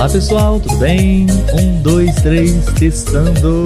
Olá 0.00 0.08
pessoal, 0.08 0.58
tudo 0.58 0.78
bem? 0.78 1.26
Um, 1.52 1.82
dois, 1.82 2.14
três, 2.22 2.64
testando. 2.78 3.64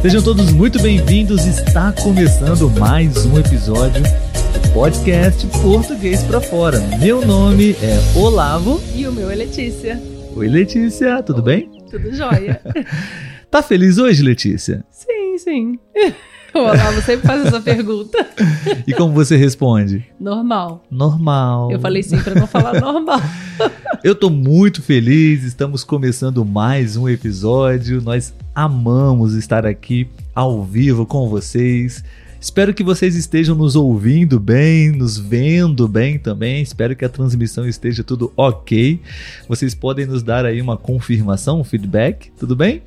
Sejam 0.00 0.22
todos 0.22 0.52
muito 0.52 0.80
bem-vindos. 0.80 1.44
Está 1.44 1.90
começando 1.90 2.70
mais 2.78 3.26
um 3.26 3.36
episódio 3.36 4.00
do 4.00 4.72
podcast 4.72 5.44
Português 5.60 6.22
para 6.22 6.40
Fora. 6.40 6.78
Meu 7.00 7.26
nome 7.26 7.72
é 7.82 8.16
Olavo. 8.16 8.80
E 8.94 9.08
o 9.08 9.12
meu 9.12 9.28
é 9.28 9.34
Letícia. 9.34 10.00
Oi, 10.36 10.46
Letícia, 10.46 11.20
tudo 11.20 11.42
bem? 11.42 11.68
Tudo 11.90 12.14
jóia. 12.14 12.60
tá 13.50 13.60
feliz 13.60 13.98
hoje, 13.98 14.22
Letícia? 14.22 14.84
Sim, 14.88 15.36
sim. 15.38 15.78
O 16.54 16.58
Olavo 16.60 17.02
sempre 17.02 17.26
faz 17.26 17.44
essa 17.44 17.60
pergunta. 17.60 18.24
E 18.86 18.94
como 18.94 19.12
você 19.12 19.36
responde? 19.36 20.06
Normal. 20.20 20.84
Normal. 20.88 21.72
Eu 21.72 21.80
falei 21.80 22.00
sim 22.00 22.20
para 22.20 22.36
não 22.36 22.46
falar 22.46 22.80
normal. 22.80 23.20
Eu 24.04 24.14
tô 24.14 24.30
muito 24.30 24.80
feliz, 24.80 25.42
estamos 25.42 25.82
começando 25.82 26.44
mais 26.44 26.96
um 26.96 27.08
episódio. 27.08 28.00
Nós 28.00 28.32
amamos 28.54 29.34
estar 29.34 29.66
aqui 29.66 30.06
ao 30.32 30.62
vivo 30.62 31.04
com 31.04 31.28
vocês. 31.28 32.04
Espero 32.40 32.74
que 32.74 32.84
vocês 32.84 33.16
estejam 33.16 33.56
nos 33.56 33.74
ouvindo 33.74 34.38
bem, 34.38 34.92
nos 34.92 35.18
vendo 35.18 35.88
bem 35.88 36.18
também. 36.18 36.62
Espero 36.62 36.94
que 36.94 37.04
a 37.04 37.08
transmissão 37.08 37.66
esteja 37.66 38.04
tudo 38.04 38.32
ok. 38.36 39.00
Vocês 39.48 39.74
podem 39.74 40.06
nos 40.06 40.22
dar 40.22 40.44
aí 40.44 40.60
uma 40.60 40.76
confirmação, 40.76 41.60
um 41.60 41.64
feedback, 41.64 42.30
tudo 42.38 42.54
bem? 42.54 42.82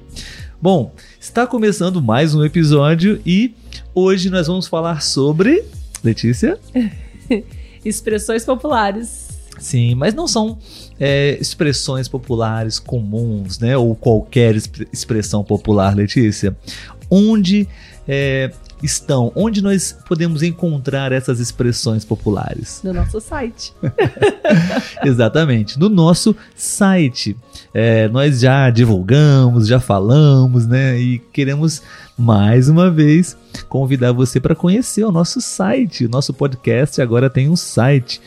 Bom, 0.59 0.91
está 1.19 1.45
começando 1.45 2.01
mais 2.01 2.33
um 2.33 2.43
episódio 2.43 3.21
e 3.23 3.53
hoje 3.93 4.27
nós 4.31 4.47
vamos 4.47 4.65
falar 4.65 5.03
sobre. 5.03 5.63
Letícia? 6.03 6.57
Expressões 7.85 8.43
populares. 8.43 9.27
Sim, 9.59 9.93
mas 9.93 10.15
não 10.15 10.27
são 10.27 10.57
é, 10.99 11.37
expressões 11.39 12.07
populares 12.07 12.79
comuns, 12.79 13.59
né? 13.59 13.77
Ou 13.77 13.95
qualquer 13.95 14.55
expressão 14.91 15.43
popular, 15.43 15.95
Letícia. 15.95 16.57
Onde 17.07 17.67
é, 18.07 18.51
estão? 18.81 19.31
Onde 19.35 19.61
nós 19.61 19.95
podemos 20.07 20.43
encontrar 20.43 21.11
essas 21.11 21.39
expressões 21.39 22.05
populares? 22.05 22.81
No 22.83 22.93
nosso 22.93 23.19
site. 23.19 23.73
Exatamente, 25.03 25.79
no 25.79 25.89
nosso 25.89 26.35
site. 26.55 27.35
É, 27.73 28.07
nós 28.09 28.39
já 28.39 28.69
divulgamos, 28.69 29.67
já 29.67 29.79
falamos, 29.79 30.65
né? 30.65 30.99
E 30.99 31.19
queremos 31.19 31.81
mais 32.17 32.69
uma 32.69 32.89
vez 32.89 33.37
convidar 33.69 34.11
você 34.11 34.39
para 34.39 34.55
conhecer 34.55 35.03
o 35.03 35.11
nosso 35.11 35.41
site. 35.41 36.05
O 36.05 36.09
nosso 36.09 36.33
podcast 36.33 37.01
agora 37.01 37.29
tem 37.29 37.49
um 37.49 37.55
site. 37.55 38.21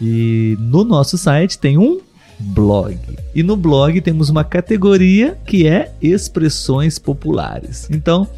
E 0.00 0.56
no 0.60 0.84
nosso 0.84 1.18
site 1.18 1.58
tem 1.58 1.76
um 1.76 2.00
blog. 2.38 2.98
E 3.34 3.42
no 3.42 3.56
blog 3.56 4.00
temos 4.00 4.28
uma 4.28 4.44
categoria 4.44 5.36
que 5.46 5.66
é 5.66 5.92
expressões 6.00 6.98
populares. 6.98 7.88
Então, 7.90 8.28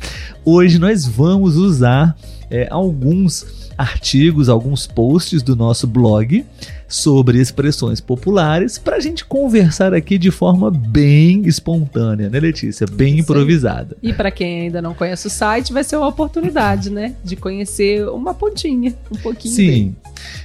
hoje 0.45 0.79
nós 0.79 1.07
vamos 1.07 1.57
usar 1.57 2.17
é, 2.51 2.69
alguns 2.71 3.71
artigos, 3.79 4.49
alguns 4.49 4.87
posts 4.87 5.43
do 5.43 5.57
nosso 5.57 5.87
blog 5.87 6.45
sobre 6.91 7.41
expressões 7.41 8.01
populares 8.01 8.77
para 8.77 8.97
a 8.97 9.01
gente 9.01 9.25
conversar 9.25 9.95
aqui 9.95 10.19
de 10.19 10.33
forma 10.33 10.71
bem 10.71 11.47
espontânea, 11.47 12.29
né, 12.29 12.39
Letícia? 12.41 12.85
Bem 12.87 13.21
improvisada. 13.21 13.97
E 14.03 14.13
para 14.13 14.33
quem 14.33 14.63
ainda 14.63 14.83
não 14.83 14.93
conhece 14.93 15.29
o 15.29 15.31
site, 15.31 15.73
vai 15.73 15.85
ser 15.85 15.95
uma 15.97 16.09
oportunidade, 16.09 16.91
né, 16.91 17.15
de 17.23 17.37
conhecer 17.37 18.05
uma 18.09 18.35
pontinha, 18.35 18.93
um 19.11 19.17
pouquinho. 19.17 19.55
Sim, 19.55 19.71
bem. 19.71 19.97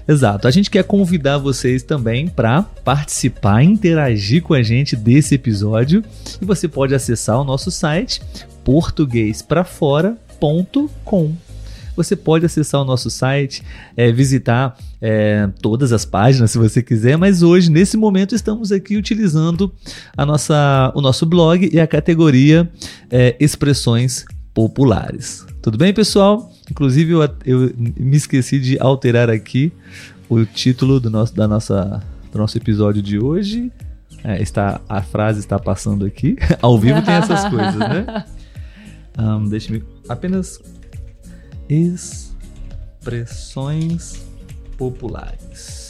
exato. 0.08 0.48
A 0.48 0.52
gente 0.52 0.70
quer 0.70 0.84
convidar 0.84 1.40
vocês 1.40 1.82
também 1.82 2.28
para 2.28 2.62
participar, 2.62 3.64
interagir 3.64 4.44
com 4.44 4.54
a 4.54 4.62
gente 4.62 4.96
desse 4.96 5.34
episódio 5.34 6.04
e 6.40 6.46
você 6.46 6.68
pode 6.68 6.94
acessar 6.94 7.42
o 7.42 7.44
nosso 7.44 7.72
site 7.72 8.22
portuguesprafora.com 8.64 11.45
você 11.96 12.16
pode 12.16 12.46
acessar 12.46 12.82
o 12.82 12.86
nosso 12.86 13.10
site, 13.10 13.64
é, 13.96 14.12
visitar 14.12 14.78
é, 15.02 15.50
todas 15.62 15.92
as 15.92 16.06
páginas 16.06 16.52
se 16.52 16.58
você 16.58 16.82
quiser, 16.82 17.18
mas 17.18 17.44
hoje, 17.44 17.72
nesse 17.72 17.98
momento, 17.98 18.36
estamos 18.36 18.72
aqui 18.72 18.98
utilizando 18.98 19.72
a 20.16 20.26
nossa, 20.26 20.92
o 20.96 21.02
nosso 21.02 21.26
blog 21.26 21.70
e 21.72 21.80
a 21.80 21.88
categoria 21.88 22.70
é, 23.10 23.36
Expressões 23.40 24.26
Populares. 24.54 25.46
Tudo 25.62 25.78
bem, 25.78 25.94
pessoal? 25.94 26.52
Inclusive, 26.70 27.12
eu, 27.12 27.22
eu 27.46 27.72
me 27.78 28.16
esqueci 28.16 28.60
de 28.60 28.80
alterar 28.80 29.30
aqui 29.30 29.72
o 30.30 30.46
título 30.46 31.00
do 31.00 31.10
nosso, 31.10 31.36
da 31.36 31.48
nossa, 31.48 32.04
do 32.32 32.38
nosso 32.38 32.58
episódio 32.58 33.02
de 33.02 33.20
hoje. 33.20 33.72
É, 34.24 34.42
está, 34.42 34.82
a 34.90 35.02
frase 35.02 35.40
está 35.40 35.60
passando 35.60 36.06
aqui. 36.06 36.36
Ao 36.62 36.80
vivo 36.80 37.02
tem 37.02 37.14
essas 37.14 37.48
coisas, 37.50 37.76
né? 37.76 38.26
Um, 39.18 39.48
Deixe-me 39.48 39.82
apenas 40.10 40.60
expressões 41.70 44.26
populares. 44.78 45.86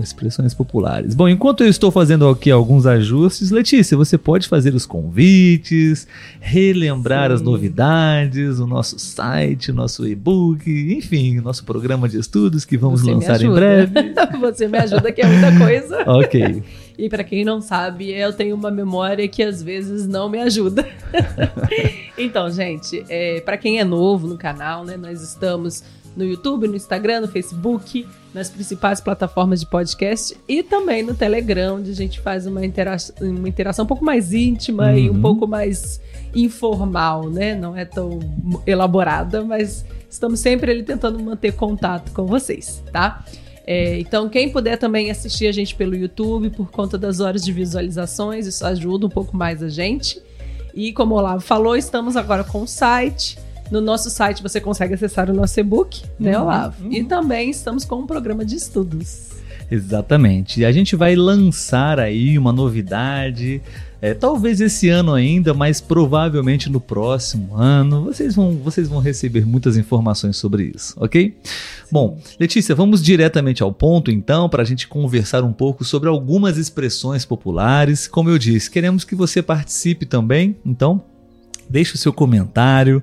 Expressões 0.00 0.54
populares. 0.54 1.12
Bom, 1.12 1.28
enquanto 1.28 1.64
eu 1.64 1.68
estou 1.68 1.90
fazendo 1.90 2.28
aqui 2.28 2.52
alguns 2.52 2.86
ajustes, 2.86 3.50
Letícia, 3.50 3.96
você 3.96 4.16
pode 4.16 4.46
fazer 4.46 4.72
os 4.72 4.86
convites, 4.86 6.06
relembrar 6.38 7.30
Sim. 7.30 7.34
as 7.34 7.42
novidades, 7.42 8.60
o 8.60 8.66
nosso 8.66 8.96
site, 8.96 9.72
o 9.72 9.74
nosso 9.74 10.06
e-book, 10.06 10.70
enfim, 10.96 11.38
o 11.38 11.42
nosso 11.42 11.64
programa 11.64 12.08
de 12.08 12.16
estudos 12.16 12.64
que 12.64 12.76
vamos 12.76 13.00
você 13.00 13.10
lançar 13.10 13.42
em 13.42 13.50
breve. 13.50 13.92
você 14.40 14.68
me 14.68 14.78
ajuda 14.78 15.10
que 15.10 15.20
é 15.20 15.26
muita 15.26 15.58
coisa. 15.58 16.04
ok. 16.06 16.62
E 16.98 17.08
para 17.08 17.22
quem 17.22 17.44
não 17.44 17.60
sabe, 17.60 18.10
eu 18.10 18.32
tenho 18.32 18.56
uma 18.56 18.72
memória 18.72 19.28
que 19.28 19.40
às 19.40 19.62
vezes 19.62 20.08
não 20.08 20.28
me 20.28 20.40
ajuda. 20.40 20.84
então, 22.18 22.50
gente, 22.50 23.04
é, 23.08 23.40
para 23.40 23.56
quem 23.56 23.78
é 23.78 23.84
novo 23.84 24.26
no 24.26 24.36
canal, 24.36 24.84
né, 24.84 24.96
nós 24.96 25.22
estamos 25.22 25.84
no 26.16 26.24
YouTube, 26.24 26.66
no 26.66 26.74
Instagram, 26.74 27.20
no 27.20 27.28
Facebook, 27.28 28.04
nas 28.34 28.50
principais 28.50 29.00
plataformas 29.00 29.60
de 29.60 29.66
podcast 29.66 30.36
e 30.48 30.64
também 30.64 31.04
no 31.04 31.14
Telegram, 31.14 31.76
onde 31.76 31.92
a 31.92 31.94
gente 31.94 32.18
faz 32.18 32.44
uma, 32.46 32.66
intera 32.66 32.96
uma 33.20 33.48
interação 33.48 33.84
um 33.84 33.88
pouco 33.88 34.04
mais 34.04 34.32
íntima 34.32 34.88
uhum. 34.88 34.98
e 34.98 35.08
um 35.08 35.14
uhum. 35.14 35.22
pouco 35.22 35.46
mais 35.46 36.00
informal, 36.34 37.30
né? 37.30 37.54
Não 37.54 37.76
é 37.76 37.84
tão 37.84 38.18
elaborada, 38.66 39.44
mas 39.44 39.84
estamos 40.10 40.40
sempre 40.40 40.72
ali 40.72 40.82
tentando 40.82 41.20
manter 41.20 41.52
contato 41.52 42.10
com 42.10 42.26
vocês, 42.26 42.82
tá? 42.92 43.24
É, 43.70 44.00
então, 44.00 44.30
quem 44.30 44.48
puder 44.48 44.78
também 44.78 45.10
assistir 45.10 45.46
a 45.46 45.52
gente 45.52 45.74
pelo 45.74 45.94
YouTube, 45.94 46.48
por 46.48 46.70
conta 46.70 46.96
das 46.96 47.20
horas 47.20 47.44
de 47.44 47.52
visualizações, 47.52 48.46
isso 48.46 48.64
ajuda 48.64 49.04
um 49.04 49.10
pouco 49.10 49.36
mais 49.36 49.62
a 49.62 49.68
gente. 49.68 50.22
E 50.74 50.90
como 50.90 51.14
o 51.14 51.18
Olavo 51.18 51.42
falou, 51.42 51.76
estamos 51.76 52.16
agora 52.16 52.42
com 52.42 52.62
o 52.62 52.66
site 52.66 53.38
no 53.70 53.82
nosso 53.82 54.08
site 54.08 54.42
você 54.42 54.62
consegue 54.62 54.94
acessar 54.94 55.30
o 55.30 55.34
nosso 55.34 55.60
e-book, 55.60 56.02
né, 56.18 56.36
uhum, 56.36 56.44
Olavo? 56.44 56.84
Uhum. 56.84 56.92
E 56.92 57.04
também 57.04 57.50
estamos 57.50 57.84
com 57.84 57.96
um 57.96 58.06
programa 58.06 58.42
de 58.42 58.56
estudos. 58.56 59.28
Exatamente. 59.70 60.60
E 60.60 60.64
a 60.64 60.72
gente 60.72 60.96
vai 60.96 61.14
lançar 61.14 62.00
aí 62.00 62.38
uma 62.38 62.52
novidade. 62.52 63.60
É, 64.00 64.14
talvez 64.14 64.60
esse 64.60 64.88
ano 64.88 65.12
ainda, 65.12 65.52
mas 65.52 65.80
provavelmente 65.80 66.70
no 66.70 66.80
próximo 66.80 67.56
ano 67.56 68.04
vocês 68.04 68.36
vão, 68.36 68.56
vocês 68.56 68.88
vão 68.88 69.00
receber 69.00 69.44
muitas 69.44 69.76
informações 69.76 70.36
sobre 70.36 70.72
isso, 70.74 70.94
ok? 70.96 71.36
Bom, 71.90 72.20
Letícia, 72.38 72.74
vamos 72.74 73.02
diretamente 73.02 73.62
ao 73.62 73.72
ponto 73.72 74.10
então 74.10 74.48
para 74.48 74.62
a 74.62 74.66
gente 74.66 74.86
conversar 74.86 75.42
um 75.42 75.52
pouco 75.52 75.84
sobre 75.84 76.08
algumas 76.08 76.56
expressões 76.56 77.24
populares. 77.24 78.06
Como 78.06 78.30
eu 78.30 78.38
disse, 78.38 78.70
queremos 78.70 79.02
que 79.02 79.16
você 79.16 79.42
participe 79.42 80.06
também, 80.06 80.56
então 80.64 81.02
deixe 81.68 81.94
o 81.94 81.98
seu 81.98 82.12
comentário. 82.12 83.02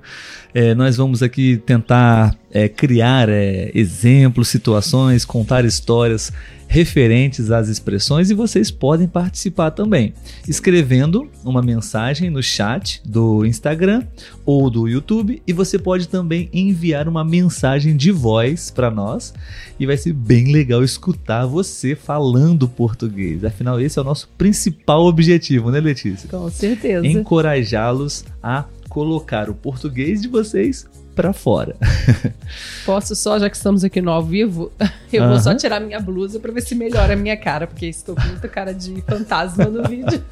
É, 0.52 0.74
nós 0.74 0.96
vamos 0.96 1.22
aqui 1.22 1.62
tentar 1.64 2.36
é, 2.50 2.68
criar 2.68 3.28
é, 3.28 3.70
exemplos, 3.74 4.48
situações, 4.48 5.24
contar 5.24 5.64
histórias 5.64 6.32
referentes 6.68 7.50
às 7.50 7.68
expressões 7.68 8.30
e 8.30 8.34
vocês 8.34 8.70
podem 8.70 9.06
participar 9.06 9.70
também, 9.70 10.12
escrevendo 10.46 11.28
uma 11.44 11.62
mensagem 11.62 12.28
no 12.30 12.42
chat 12.42 13.00
do 13.04 13.44
Instagram 13.44 14.02
ou 14.44 14.68
do 14.68 14.88
YouTube 14.88 15.42
e 15.46 15.52
você 15.52 15.78
pode 15.78 16.08
também 16.08 16.48
enviar 16.52 17.08
uma 17.08 17.24
mensagem 17.24 17.96
de 17.96 18.10
voz 18.10 18.70
para 18.70 18.90
nós 18.90 19.32
e 19.78 19.86
vai 19.86 19.96
ser 19.96 20.12
bem 20.12 20.52
legal 20.52 20.82
escutar 20.82 21.46
você 21.46 21.94
falando 21.94 22.68
português. 22.68 23.44
Afinal, 23.44 23.80
esse 23.80 23.98
é 23.98 24.02
o 24.02 24.04
nosso 24.04 24.28
principal 24.36 25.06
objetivo, 25.06 25.70
né, 25.70 25.80
Letícia? 25.80 26.28
Com 26.28 26.50
certeza. 26.50 27.06
Encorajá-los 27.06 28.24
a 28.42 28.64
colocar 28.88 29.48
o 29.50 29.54
português 29.54 30.22
de 30.22 30.28
vocês 30.28 30.86
para 31.16 31.32
fora. 31.32 31.74
Posso 32.84 33.16
só, 33.16 33.38
já 33.38 33.48
que 33.48 33.56
estamos 33.56 33.82
aqui 33.82 34.02
no 34.02 34.10
ao 34.10 34.22
vivo, 34.22 34.70
eu 35.10 35.22
uh 35.22 35.26
-huh. 35.26 35.30
vou 35.30 35.40
só 35.40 35.54
tirar 35.54 35.80
minha 35.80 35.98
blusa 35.98 36.38
para 36.38 36.52
ver 36.52 36.60
se 36.60 36.74
melhora 36.74 37.14
a 37.14 37.16
minha 37.16 37.36
cara, 37.36 37.66
porque 37.66 37.86
estou 37.86 38.14
com 38.14 38.26
muita 38.28 38.46
cara 38.46 38.74
de 38.74 39.02
fantasma 39.02 39.64
no 39.64 39.82
vídeo. 39.88 40.22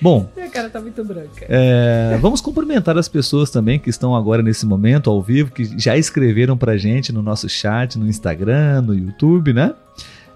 Bom, 0.00 0.30
minha 0.36 0.50
cara 0.50 0.68
tá 0.68 0.80
muito 0.80 1.02
branca. 1.02 1.46
É, 1.48 2.18
vamos 2.20 2.42
cumprimentar 2.42 2.96
as 2.98 3.08
pessoas 3.08 3.50
também 3.50 3.78
que 3.78 3.88
estão 3.88 4.14
agora 4.14 4.42
nesse 4.42 4.66
momento 4.66 5.08
ao 5.08 5.22
vivo, 5.22 5.50
que 5.50 5.64
já 5.78 5.96
escreveram 5.96 6.56
pra 6.56 6.76
gente 6.76 7.10
no 7.10 7.22
nosso 7.22 7.48
chat, 7.48 7.98
no 7.98 8.06
Instagram, 8.06 8.82
no 8.82 8.94
YouTube, 8.94 9.54
né? 9.54 9.72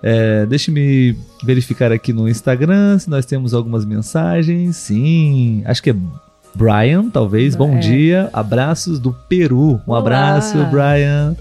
É, 0.02 0.46
Deixe-me 0.46 1.16
verificar 1.44 1.92
aqui 1.92 2.12
no 2.12 2.28
Instagram 2.28 2.98
se 2.98 3.08
nós 3.10 3.26
temos 3.26 3.52
algumas 3.52 3.84
mensagens. 3.84 4.76
Sim, 4.76 5.62
acho 5.66 5.82
que 5.82 5.90
é 5.90 5.96
Brian, 6.54 7.08
talvez. 7.10 7.54
Bom 7.56 7.76
É. 7.76 7.78
dia, 7.81 8.31
abraços 8.32 8.99
do 8.99 9.12
Peru. 9.28 9.81
Um 9.87 9.90
Olá. 9.90 9.99
abraço, 10.00 10.56
Brian. 10.66 11.34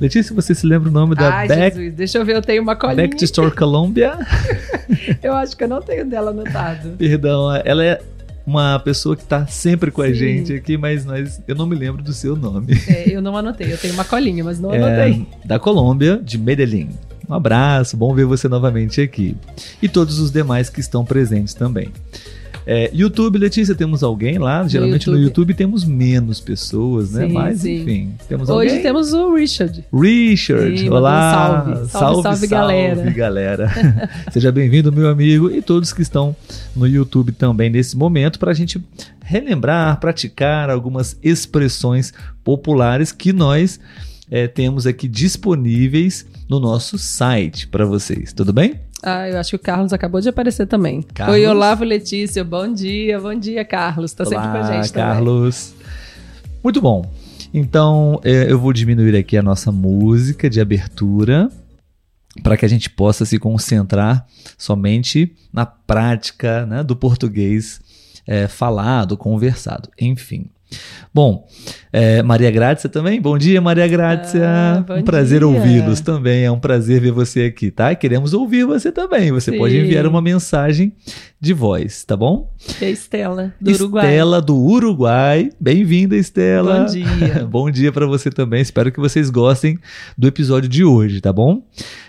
Letícia, 0.00 0.34
você 0.34 0.52
se 0.54 0.66
lembra 0.66 0.88
o 0.88 0.92
nome 0.92 1.14
da 1.14 1.32
Ai, 1.32 1.46
Back, 1.48 1.76
Jesus, 1.76 1.94
deixa 1.94 2.18
eu 2.18 2.24
ver, 2.24 2.34
eu 2.34 2.42
tenho 2.42 2.60
uma 2.62 2.74
colinha. 2.74 2.96
Back 2.96 3.16
to 3.16 3.24
Store 3.24 3.50
Colombia? 3.54 4.18
Eu 5.22 5.32
acho 5.34 5.56
que 5.56 5.62
eu 5.64 5.68
não 5.68 5.80
tenho 5.80 6.04
dela 6.04 6.32
anotado. 6.32 6.90
Perdão, 6.98 7.54
ela 7.64 7.84
é 7.84 8.00
uma 8.44 8.78
pessoa 8.80 9.16
que 9.16 9.24
tá 9.24 9.46
sempre 9.46 9.90
com 9.90 10.02
a 10.02 10.08
Sim. 10.08 10.14
gente 10.14 10.52
aqui, 10.54 10.76
mas 10.76 11.04
nós, 11.04 11.40
eu 11.46 11.54
não 11.54 11.64
me 11.66 11.74
lembro 11.76 12.02
do 12.02 12.12
seu 12.12 12.34
nome. 12.36 12.74
É, 12.88 13.08
eu 13.14 13.22
não 13.22 13.36
anotei, 13.36 13.72
eu 13.72 13.78
tenho 13.78 13.94
uma 13.94 14.04
colinha, 14.04 14.42
mas 14.44 14.58
não 14.60 14.72
É, 14.74 14.78
anotei. 14.82 15.26
da 15.44 15.58
Colômbia, 15.58 16.20
de 16.22 16.36
Medellín. 16.36 16.90
Um 17.28 17.34
abraço, 17.34 17.96
bom 17.96 18.12
ver 18.14 18.24
você 18.26 18.48
novamente 18.48 19.00
aqui. 19.00 19.36
E 19.80 19.88
todos 19.88 20.18
os 20.18 20.30
demais 20.32 20.68
que 20.68 20.80
estão 20.80 21.04
presentes 21.04 21.54
também. 21.54 21.88
É, 22.66 22.90
YouTube, 22.94 23.38
Letícia, 23.38 23.74
temos 23.74 24.02
alguém 24.02 24.38
lá? 24.38 24.66
Geralmente 24.68 25.08
no 25.08 25.14
YouTube. 25.16 25.24
YouTube 25.24 25.54
temos 25.54 25.84
menos 25.84 26.40
pessoas, 26.40 27.12
né? 27.12 27.26
Sim, 27.26 27.32
Mas, 27.32 27.60
sim. 27.60 27.82
enfim, 27.82 28.14
temos 28.28 28.48
Hoje 28.48 28.68
alguém. 28.68 28.82
temos 28.82 29.12
o 29.12 29.34
Richard. 29.34 29.84
Richard, 29.92 30.78
Sim, 30.78 30.88
olá! 30.88 31.64
um 31.66 31.74
salve. 31.74 31.90
Salve, 31.90 32.22
salve, 32.22 32.46
galera. 32.46 32.96
salve, 32.96 33.10
galera. 33.12 33.70
Seja 34.30 34.52
bem-vindo, 34.52 34.92
meu 34.92 35.08
amigo, 35.08 35.50
e 35.50 35.60
todos 35.60 35.92
que 35.92 36.02
estão 36.02 36.36
no 36.76 36.86
YouTube 36.86 37.32
também 37.32 37.68
nesse 37.68 37.96
momento, 37.96 38.38
para 38.38 38.52
a 38.52 38.54
gente 38.54 38.80
relembrar, 39.24 39.98
praticar 39.98 40.70
algumas 40.70 41.16
expressões 41.22 42.12
populares 42.44 43.10
que 43.12 43.32
nós 43.32 43.80
eh, 44.30 44.46
temos 44.46 44.86
aqui 44.86 45.08
disponíveis 45.08 46.26
no 46.48 46.60
nosso 46.60 46.96
site 46.98 47.66
para 47.66 47.84
vocês, 47.84 48.32
tudo 48.32 48.52
bem? 48.52 48.80
Ah, 49.02 49.28
eu 49.28 49.38
acho 49.38 49.50
que 49.50 49.56
o 49.56 49.58
Carlos 49.58 49.92
acabou 49.92 50.20
de 50.20 50.28
aparecer 50.28 50.66
também. 50.66 51.02
Carlos? 51.02 51.36
Oi, 51.36 51.46
Olavo 51.46 51.82
Letícia, 51.82 52.44
bom 52.44 52.72
dia, 52.72 53.18
bom 53.18 53.34
dia, 53.34 53.64
Carlos. 53.64 54.12
Tá 54.12 54.24
sempre 54.24 54.44
com 54.44 54.56
a 54.56 54.62
gente 54.62 54.92
também. 54.92 55.08
Carlos. 55.08 55.74
Muito 56.62 56.80
bom. 56.80 57.10
Então, 57.52 58.20
eh, 58.22 58.46
eu 58.48 58.58
vou 58.58 58.72
diminuir 58.72 59.16
aqui 59.16 59.36
a 59.36 59.42
nossa 59.42 59.72
música 59.72 60.48
de 60.48 60.60
abertura 60.60 61.50
para 62.42 62.56
que 62.56 62.64
a 62.64 62.68
gente 62.68 62.88
possa 62.88 63.24
se 63.24 63.38
concentrar 63.38 64.24
somente 64.56 65.34
na 65.52 65.66
prática 65.66 66.64
né, 66.64 66.84
do 66.84 66.94
português 66.94 67.80
eh, 68.26 68.46
falado, 68.46 69.16
conversado, 69.16 69.90
enfim. 70.00 70.46
Bom, 71.14 71.46
eh, 71.92 72.22
Maria 72.22 72.50
Grácia 72.50 72.88
também. 72.88 73.20
Bom 73.20 73.36
dia, 73.36 73.60
Maria 73.60 73.86
Grácia. 73.86 74.42
Ah, 74.44 74.84
um 74.94 75.02
prazer 75.02 75.44
ouvi-los 75.44 76.00
também. 76.00 76.44
É 76.44 76.50
um 76.50 76.58
prazer 76.58 77.00
ver 77.00 77.12
você 77.12 77.44
aqui, 77.44 77.70
tá? 77.70 77.94
Queremos 77.94 78.32
ouvir 78.32 78.64
você 78.64 78.90
também. 78.90 79.30
Você 79.30 79.52
pode 79.52 79.74
Sim. 79.74 79.80
enviar 79.80 80.06
uma 80.06 80.22
mensagem 80.22 80.92
de 81.42 81.52
voz, 81.52 82.04
tá 82.04 82.16
bom? 82.16 82.54
E 82.80 82.84
a 82.84 82.88
Estela, 82.88 83.52
do 83.60 83.72
Uruguai. 83.72 84.04
Estela 84.06 84.40
do 84.40 84.56
Uruguai. 84.56 85.50
Bem-vinda, 85.58 86.14
Estela. 86.16 86.82
Bom 86.84 86.86
dia. 86.86 87.44
Bom 87.50 87.68
dia 87.68 87.90
para 87.90 88.06
você 88.06 88.30
também. 88.30 88.62
Espero 88.62 88.92
que 88.92 89.00
vocês 89.00 89.28
gostem 89.28 89.76
do 90.16 90.28
episódio 90.28 90.68
de 90.68 90.84
hoje, 90.84 91.20
tá 91.20 91.32
bom? 91.32 91.60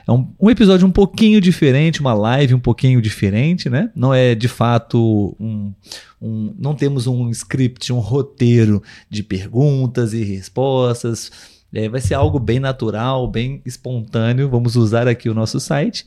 É 0.08 0.12
um, 0.12 0.28
um 0.40 0.52
episódio 0.52 0.86
um 0.86 0.92
pouquinho 0.92 1.42
diferente, 1.42 2.00
uma 2.00 2.14
live 2.14 2.54
um 2.54 2.60
pouquinho 2.60 3.02
diferente, 3.02 3.72
né? 3.72 3.90
Não 3.96 4.14
é 4.14 4.36
de 4.36 4.48
fato 4.48 5.36
um. 5.40 5.74
um- 6.22 6.54
não 6.60 6.76
temos 6.76 7.08
um 7.08 7.28
script, 7.32 7.92
um 7.92 7.98
roteiro 8.00 8.84
de 9.10 9.24
perguntas 9.24 10.14
e 10.14 10.24
respostas. 10.24 11.32
É, 11.74 11.90
vai 11.90 12.02
ser 12.02 12.14
algo 12.14 12.38
bem 12.38 12.60
natural, 12.60 13.28
bem 13.28 13.64
espontâneo. 13.66 14.48
Vamos 14.48 14.76
usar 14.76 15.08
aqui 15.08 15.28
o 15.28 15.34
nosso 15.34 15.60
site, 15.60 16.06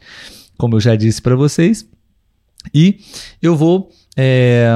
como 0.57 0.77
eu 0.77 0.81
já 0.81 0.95
disse 0.95 1.21
para 1.21 1.35
vocês. 1.35 1.85
E 2.75 3.01
eu 3.43 3.57
vou 3.57 3.91
é, 4.17 4.69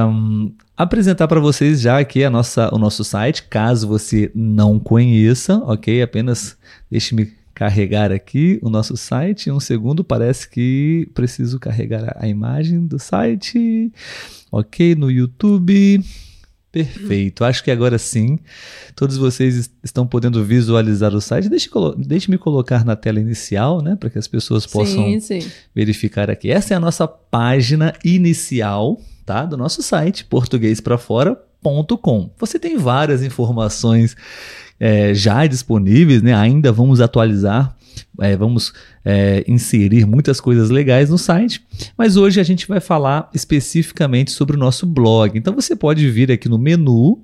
apresentar 0.75 1.27
para 1.27 1.39
vocês 1.39 1.81
já 1.81 1.99
aqui 1.99 2.23
a 2.23 2.29
nossa, 2.29 2.73
o 2.73 2.77
nosso 2.77 3.03
site, 3.03 3.43
caso 3.43 3.87
você 3.87 4.31
não 4.33 4.79
conheça, 4.79 5.57
ok? 5.65 6.01
Apenas 6.01 6.57
deixe-me 6.89 7.33
carregar 7.53 8.11
aqui 8.11 8.59
o 8.61 8.69
nosso 8.69 8.97
site. 8.97 9.51
Um 9.51 9.59
segundo, 9.59 10.03
parece 10.03 10.49
que 10.49 11.09
preciso 11.13 11.59
carregar 11.59 12.15
a 12.19 12.27
imagem 12.27 12.87
do 12.87 12.97
site. 12.97 13.91
Ok, 14.51 14.95
no 14.95 15.11
YouTube. 15.11 16.03
Perfeito, 16.71 17.43
acho 17.43 17.61
que 17.63 17.69
agora 17.69 17.97
sim 17.97 18.39
todos 18.95 19.17
vocês 19.17 19.57
est- 19.57 19.73
estão 19.83 20.07
podendo 20.07 20.41
visualizar 20.43 21.13
o 21.13 21.19
site. 21.19 21.49
Deixe 21.49 21.69
colo- 21.69 21.95
Deixe-me 21.97 22.37
colocar 22.37 22.85
na 22.85 22.95
tela 22.95 23.19
inicial, 23.19 23.81
né, 23.81 23.97
para 23.99 24.09
que 24.09 24.17
as 24.17 24.27
pessoas 24.27 24.65
possam 24.65 25.03
Sim, 25.03 25.19
sim. 25.19 25.51
verificar 25.75 26.29
aqui. 26.29 26.49
Essa 26.49 26.73
é 26.73 26.77
a 26.77 26.79
nossa 26.79 27.05
página 27.07 27.93
inicial, 28.05 28.99
tá? 29.25 29.45
Do 29.45 29.57
nosso 29.57 29.81
site, 29.83 30.23
portuguesprafora.com. 30.25 32.29
Você 32.39 32.57
tem 32.59 32.77
várias 32.77 33.21
informações 33.23 34.15
é, 34.79 35.13
já 35.13 35.45
disponíveis, 35.45 36.21
né? 36.23 36.33
Ainda 36.33 36.71
vamos 36.71 37.01
atualizar, 37.01 37.75
é, 38.19 38.35
vamos 38.35 38.73
é, 39.03 39.43
inserir 39.47 40.05
muitas 40.05 40.39
coisas 40.39 40.69
legais 40.69 41.09
no 41.09 41.17
site, 41.17 41.65
mas 41.97 42.17
hoje 42.17 42.39
a 42.39 42.43
gente 42.43 42.67
vai 42.67 42.79
falar 42.79 43.29
especificamente 43.33 44.31
sobre 44.31 44.55
o 44.55 44.59
nosso 44.59 44.85
blog. 44.85 45.37
Então 45.37 45.53
você 45.53 45.75
pode 45.75 46.09
vir 46.09 46.31
aqui 46.31 46.47
no 46.49 46.57
menu 46.57 47.19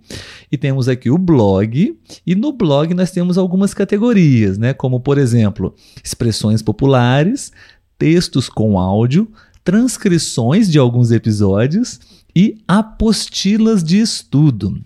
e 0.52 0.58
temos 0.58 0.88
aqui 0.88 1.10
o 1.10 1.18
blog, 1.18 1.98
e 2.26 2.36
no 2.36 2.52
blog 2.52 2.94
nós 2.94 3.12
temos 3.12 3.38
algumas 3.38 3.74
categorias, 3.74 4.58
né? 4.58 4.74
Como 4.74 5.00
por 5.00 5.18
exemplo, 5.18 5.76
expressões 6.04 6.62
populares, 6.62 7.52
textos 7.98 8.50
com 8.50 8.80
áudio, 8.80 9.30
transcrições 9.64 10.72
de 10.72 10.80
alguns 10.80 11.12
episódios 11.12 12.00
e 12.36 12.58
apostilas 12.68 13.84
de 13.84 14.00
estudo. 14.00 14.80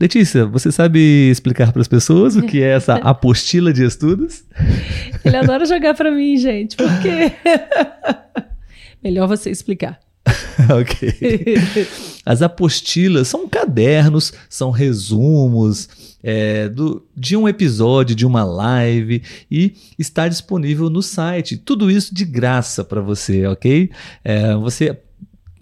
Letícia, 0.00 0.46
você 0.46 0.70
sabe 0.70 1.30
explicar 1.30 1.72
para 1.72 1.80
as 1.80 1.88
pessoas 1.88 2.36
o 2.36 2.42
que 2.42 2.62
é 2.62 2.70
essa 2.70 2.94
apostila 3.02 3.72
de 3.72 3.84
estudos? 3.84 4.44
Ele 5.24 5.36
adora 5.36 5.64
jogar 5.64 5.94
pra 5.94 6.10
mim, 6.10 6.36
gente. 6.36 6.76
Por 6.76 6.88
quê? 7.00 7.32
Melhor 9.02 9.26
você 9.26 9.50
explicar. 9.50 9.98
ok. 10.78 11.14
As 12.24 12.42
apostilas 12.42 13.28
são 13.28 13.48
cadernos, 13.48 14.32
são 14.48 14.70
resumos 14.70 15.88
é, 16.22 16.68
do, 16.68 17.06
de 17.16 17.36
um 17.36 17.48
episódio, 17.48 18.16
de 18.16 18.26
uma 18.26 18.42
live 18.42 19.22
e 19.50 19.74
está 19.98 20.26
disponível 20.26 20.90
no 20.90 21.02
site. 21.02 21.56
Tudo 21.56 21.90
isso 21.90 22.14
de 22.14 22.24
graça 22.24 22.84
para 22.84 23.00
você, 23.00 23.46
ok? 23.46 23.90
É, 24.24 24.54
você 24.56 24.98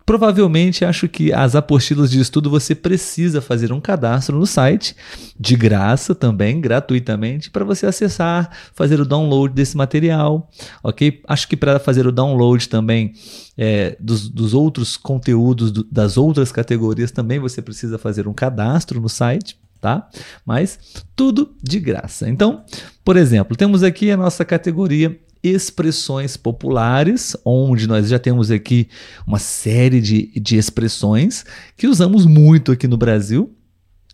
provavelmente 0.07 0.85
acho 0.85 1.09
que 1.09 1.33
as 1.33 1.55
apostilas 1.55 2.11
de 2.11 2.21
estudo 2.21 2.51
você 2.51 2.75
precisa 2.75 3.41
fazer 3.41 3.73
um 3.73 3.81
cadastro 3.81 4.39
no 4.39 4.47
site, 4.47 4.95
de 5.39 5.57
graça 5.57 6.15
também, 6.15 6.61
gratuitamente, 6.61 7.51
para 7.51 7.65
você 7.65 7.87
acessar, 7.87 8.51
fazer 8.75 9.01
o 9.01 9.05
download 9.05 9.55
desse 9.55 9.77
material, 9.77 10.51
ok? 10.83 11.23
Acho 11.27 11.49
que 11.49 11.57
para 11.57 11.79
fazer 11.79 12.07
o 12.07 12.13
download 12.13 12.69
também 12.69 13.13
é, 13.57 13.97
dos, 13.99 14.29
dos 14.29 14.53
outros 14.53 14.97
conteúdos 14.97 15.71
do- 15.73 15.85
das 15.91 16.17
outras 16.17 16.53
categorias 16.53 17.11
também 17.11 17.39
você 17.39 17.63
precisa 17.63 17.99
fazer 17.99 18.29
um 18.29 18.35
cadastro 18.35 19.01
no 19.01 19.09
site, 19.09 19.57
tá? 19.81 20.09
Mas 20.45 20.79
tudo 21.17 21.55
de 21.63 21.79
graça. 21.81 22.29
Então, 22.29 22.65
por 23.05 23.17
exemplo, 23.17 23.57
temos 23.57 23.83
aqui 23.83 24.11
a 24.11 24.17
nossa 24.17 24.45
categoria 24.45 25.19
expressões 25.45 26.37
populares, 26.37 27.37
onde 27.45 27.87
nós 27.87 28.09
já 28.09 28.19
temos 28.19 28.51
aqui 28.51 28.89
uma 29.27 29.39
série 29.39 30.01
de, 30.01 30.33
de 30.41 30.57
expressões 30.57 31.45
que 31.77 31.87
usamos 31.87 32.25
muito 32.25 32.73
aqui 32.73 32.89
no 32.89 32.97
Brasil. 32.97 33.55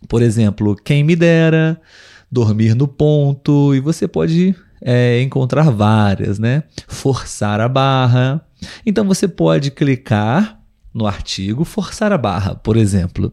Por 0.08 0.22
exemplo, 0.22 0.74
quem 0.74 1.04
me 1.04 1.14
dera, 1.14 1.80
dormir 2.30 2.74
no 2.74 2.88
ponto, 2.88 3.74
e 3.74 3.80
você 3.80 4.08
pode 4.08 4.54
é, 4.82 5.22
encontrar 5.22 5.70
várias, 5.70 6.38
né? 6.38 6.64
Forçar 6.88 7.60
a 7.60 7.68
barra. 7.68 8.44
Então 8.84 9.04
você 9.04 9.28
pode 9.28 9.70
clicar 9.70 10.59
no 10.92 11.06
artigo 11.06 11.64
forçar 11.64 12.12
a 12.12 12.18
barra, 12.18 12.54
por 12.54 12.76
exemplo. 12.76 13.32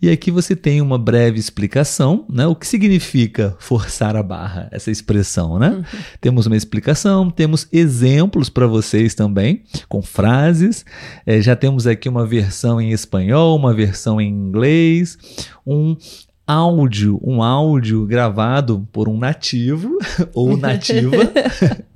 E 0.00 0.10
aqui 0.10 0.30
você 0.30 0.56
tem 0.56 0.80
uma 0.80 0.98
breve 0.98 1.38
explicação, 1.38 2.24
né? 2.28 2.46
O 2.46 2.54
que 2.54 2.66
significa 2.66 3.54
forçar 3.58 4.16
a 4.16 4.22
barra, 4.22 4.68
essa 4.72 4.90
expressão, 4.90 5.58
né? 5.58 5.84
Temos 6.20 6.46
uma 6.46 6.56
explicação, 6.56 7.30
temos 7.30 7.68
exemplos 7.72 8.48
para 8.48 8.66
vocês 8.66 9.14
também, 9.14 9.62
com 9.88 10.00
frases. 10.00 10.84
Eh, 11.26 11.40
já 11.40 11.54
temos 11.54 11.86
aqui 11.86 12.08
uma 12.08 12.26
versão 12.26 12.80
em 12.80 12.92
espanhol, 12.92 13.56
uma 13.56 13.74
versão 13.74 14.20
em 14.20 14.28
inglês, 14.28 15.18
um 15.66 15.96
áudio, 16.46 17.20
um 17.22 17.42
áudio 17.42 18.06
gravado 18.06 18.86
por 18.92 19.08
um 19.08 19.18
nativo 19.18 19.98
ou 20.32 20.56
nativa. 20.56 21.16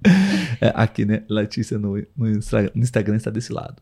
É, 0.62 0.73
aqui, 0.75 1.07
né? 1.07 1.23
Letícia 1.26 1.78
no, 1.78 1.95
no 2.14 2.28
Instagram 2.75 3.16
está 3.16 3.30
desse 3.30 3.50
lado. 3.50 3.76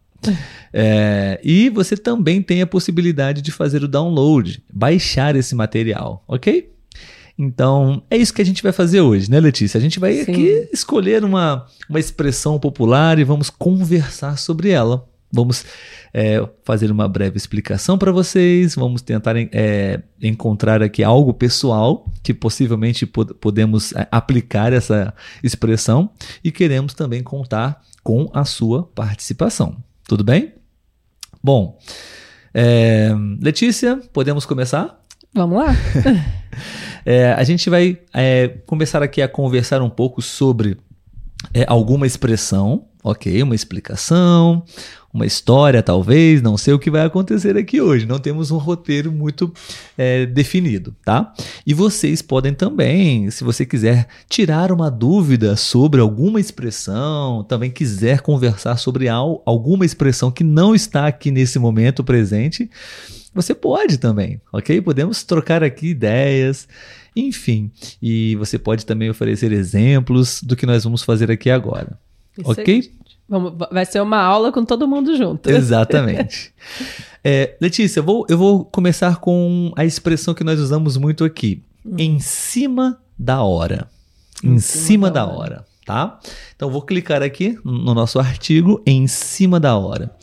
É, 0.73 1.41
e 1.43 1.71
você 1.71 1.97
também 1.97 2.43
tem 2.43 2.61
a 2.61 2.67
possibilidade 2.67 3.41
de 3.41 3.51
fazer 3.51 3.83
o 3.83 3.89
download, 3.89 4.63
baixar 4.73 5.35
esse 5.35 5.55
material, 5.55 6.23
ok? 6.29 6.71
Então, 7.39 8.03
é 8.11 8.17
isso 8.17 8.35
que 8.35 8.43
a 8.43 8.45
gente 8.45 8.63
vai 8.63 8.73
fazer 8.73 9.01
hoje, 9.01 9.31
né, 9.31 9.39
Letícia? 9.39 9.79
A 9.79 9.81
gente 9.81 10.01
vai 10.01 10.25
Sim. 10.25 10.33
aqui 10.33 10.69
escolher 10.73 11.25
uma, 11.25 11.67
uma 11.89 12.01
expressão 12.01 12.59
popular 12.59 13.19
e 13.19 13.25
vamos 13.25 13.49
conversar 13.49 14.37
sobre 14.37 14.71
ela. 14.71 15.09
Vamos 15.31 15.65
é, 16.13 16.47
fazer 16.65 16.91
uma 16.91 17.07
breve 17.07 17.37
explicação 17.37 17.99
para 17.99 18.11
vocês, 18.11 18.75
vamos 18.75 19.03
tentar 19.03 19.37
é, 19.37 20.03
encontrar 20.23 20.83
aqui 20.83 21.05
algo 21.05 21.35
pessoal 21.35 22.11
que 22.23 22.33
possivelmente 22.33 23.05
pod 23.07 23.35
podemos 23.35 23.93
é, 23.93 24.09
aplicar 24.11 24.73
essa 24.73 25.15
expressão 25.43 26.11
e 26.43 26.51
queremos 26.51 26.95
também 26.95 27.23
contar 27.23 27.83
com 28.03 28.31
a 28.33 28.45
sua 28.45 28.85
participação. 28.85 29.77
Tudo 30.09 30.25
bem? 30.25 30.55
Bom, 31.45 31.79
é, 32.55 33.11
Letícia, 33.43 34.01
podemos 34.11 34.47
começar? 34.47 35.05
Vamos 35.35 35.59
lá? 35.59 35.67
É, 37.07 37.33
a 37.33 37.43
gente 37.45 37.71
vai 37.71 37.99
é, 38.13 38.49
começar 38.67 39.03
aqui 39.03 39.23
a 39.23 39.29
conversar 39.29 39.81
um 39.81 39.89
pouco 39.89 40.21
sobre 40.21 40.77
é, 41.55 41.65
alguma 41.67 42.07
expressão, 42.07 42.87
ok? 43.03 43.43
Uma 43.43 43.55
explicação, 43.55 44.63
uma 45.13 45.25
história, 45.25 45.83
talvez, 45.83 46.43
não 46.43 46.57
sei 46.57 46.75
o 46.75 46.79
que 46.79 46.91
vai 46.91 47.05
acontecer 47.05 47.57
aqui 47.57 47.81
hoje. 47.81 48.07
Não 48.07 48.19
temos 48.19 48.51
um 48.51 48.59
roteiro 48.59 49.11
muito 49.11 49.53
é, 49.97 50.27
definido, 50.27 50.95
tá? 51.05 51.33
E 51.67 51.73
vocês 51.73 52.21
podem 52.21 52.53
também, 52.53 53.31
se 53.31 53.43
você 53.43 53.65
quiser 53.65 54.07
tirar 54.29 54.71
uma 54.71 54.91
dúvida 54.91 55.57
sobre 55.57 56.01
alguma 56.01 56.39
expressão, 56.41 57.43
também 57.45 57.71
quiser 57.71 58.21
conversar 58.21 58.77
sobre 58.77 59.09
al 59.09 59.43
alguma 59.47 59.87
expressão 59.87 60.31
que 60.31 60.45
não 60.45 60.75
está 60.75 61.07
aqui 61.07 61.31
nesse 61.31 61.59
momento 61.59 62.05
presente, 62.05 62.71
você 63.35 63.55
pode 63.55 63.99
também, 63.99 64.41
ok? 64.53 64.81
Podemos 64.81 65.23
trocar 65.23 65.63
aqui 65.63 65.89
ideias, 65.89 66.69
enfim. 67.15 67.71
E 68.03 68.37
você 68.37 68.59
pode 68.59 68.85
também 68.85 69.09
oferecer 69.09 69.53
exemplos 69.53 70.43
do 70.43 70.57
que 70.57 70.67
nós 70.67 70.85
vamos 70.85 71.03
fazer 71.03 71.31
aqui 71.31 71.49
agora, 71.49 71.99
Isso 72.37 72.51
ok? 72.51 72.75
aí. 72.75 72.99
Vamos, 73.29 73.53
vai 73.71 73.85
ser 73.85 74.01
uma 74.01 74.19
aula 74.19 74.51
com 74.51 74.65
todo 74.65 74.89
mundo 74.89 75.17
junto. 75.17 75.51
Exatamente. 75.51 76.53
É, 77.25 77.57
Letícia, 77.61 77.99
eu 77.99 78.05
vou, 78.05 78.25
eu 78.29 78.39
vou 78.39 78.65
começar 78.65 79.17
com 79.17 79.73
a 79.77 79.85
expressão 79.85 80.33
que 80.33 80.45
nós 80.45 80.61
usamos 80.61 80.97
muito 80.97 81.25
aqui. 81.25 81.65
Em 81.85 82.21
cima 82.21 83.01
da 83.19 83.43
hora. 83.43 83.89
Em, 84.43 84.59
cima, 84.61 85.11
da, 85.11 85.27
hora. 85.27 85.67
tá? 85.85 86.21
Então 86.55 86.71
vou 86.71 86.81
clicar 86.81 87.23
aqui 87.23 87.59
no 87.65 87.93
nosso 87.93 88.21
artigo 88.21 88.81
em 88.87 89.09
cima 89.09 89.59
da 89.59 89.77
hora. 89.77 90.15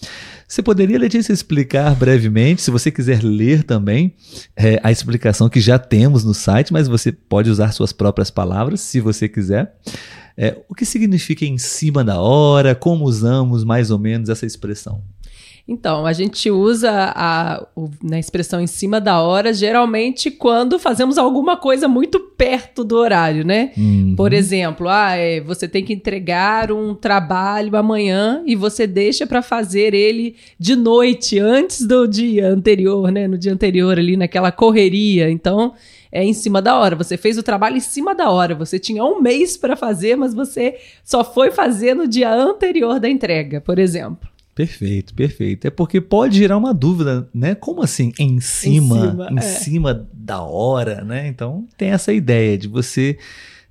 Você 0.47 0.63
poderia, 0.63 0.97
Letícia, 0.97 1.33
explicar 1.33 1.93
brevemente, 1.95 2.62
se 2.62 2.71
você 2.71 2.89
quiser 2.89 3.21
ler 3.24 3.63
também 3.63 4.15
é, 4.55 4.79
a 4.81 4.91
explicação 4.91 5.50
que 5.50 5.59
já 5.59 5.77
temos 5.77 6.24
no 6.24 6.33
site, 6.33 6.71
mas 6.71 6.88
você 6.88 7.12
pode 7.12 7.50
usar 7.50 7.71
suas 7.71 7.91
próprias 7.91 8.31
palavras, 8.31 8.79
se 8.79 9.01
você 9.01 9.27
quiser. 9.27 9.75
É, 10.38 10.58
o 10.68 10.75
que 10.75 10.86
significa 10.86 11.46
em 11.46 11.58
cima 11.58 12.04
da 12.04 12.20
hora? 12.20 12.75
Como 12.75 13.06
usamos 13.06 13.63
mais 13.63 13.89
ou 13.89 13.98
menos 13.98 14.30
essa 14.30 14.46
expressão? 14.46 15.01
Então, 15.68 16.06
a 16.06 16.13
gente 16.13 16.51
usa 16.51 17.12
a, 17.15 17.65
na 18.04 18.20
expressão 18.20 18.62
em 18.62 18.68
cima 18.68 19.01
da 19.01 19.20
hora, 19.20 19.51
geralmente 19.51 20.30
quando 20.30 20.77
fazemos 20.77 21.18
alguma 21.18 21.58
coisa 21.58 21.88
muito 21.88 22.20
perto 22.20 22.84
do 22.84 22.96
horário, 22.96 23.44
né? 23.44 23.72
Uhum. 23.75 24.13
Por 24.15 24.32
exemplo, 24.32 24.88
ah, 24.88 25.15
é, 25.15 25.42
você 25.42 25.68
tem 25.68 25.84
que 25.84 25.92
entregar 25.92 26.72
um 26.72 26.94
trabalho 26.94 27.75
amanhã 27.75 28.44
e 28.46 28.56
você 28.56 28.86
deixa 28.86 29.25
para 29.25 29.42
fazer 29.42 29.96
ele 29.96 30.36
de 30.60 30.75
noite, 30.75 31.39
antes 31.39 31.88
do 31.88 32.08
dia 32.08 32.48
anterior, 32.48 33.12
né? 33.12 33.27
No 33.27 33.38
dia 33.38 33.51
anterior, 33.51 33.98
ali 33.98 34.15
naquela 34.15 34.51
correria. 34.51 35.32
Então, 35.32 35.74
é 36.15 36.24
em 36.24 36.34
cima 36.34 36.62
da 36.62 36.79
hora. 36.79 36.95
Você 36.95 37.17
fez 37.17 37.38
o 37.38 37.43
trabalho 37.43 37.75
em 37.75 37.81
cima 37.81 38.15
da 38.15 38.29
hora. 38.29 38.55
Você 38.55 38.79
tinha 38.79 39.03
um 39.03 39.22
mês 39.22 39.57
para 39.57 39.75
fazer, 39.75 40.15
mas 40.15 40.34
você 40.34 40.77
só 41.03 41.25
foi 41.25 41.51
fazer 41.51 41.93
no 41.93 42.07
dia 42.07 42.34
anterior 42.34 43.01
da 43.01 43.10
entrega, 43.10 43.60
por 43.60 43.77
exemplo. 43.77 44.29
Perfeito, 44.55 45.13
perfeito. 45.13 45.67
É 45.67 45.69
porque 45.69 46.00
pode 46.00 46.38
gerar 46.38 46.55
uma 46.55 46.74
dúvida, 46.74 47.27
né? 47.34 47.53
Como 47.53 47.84
assim? 47.84 48.13
Em 48.17 48.39
cima, 48.39 49.10
cima, 49.10 49.27
em 49.29 49.38
é. 49.38 49.41
cima 49.41 50.07
da 50.13 50.41
hora, 50.41 51.03
né? 51.03 51.27
Então 51.27 51.67
tem 51.77 51.89
essa 51.89 52.13
ideia 52.13 52.57
de 52.57 52.69
você 52.69 53.17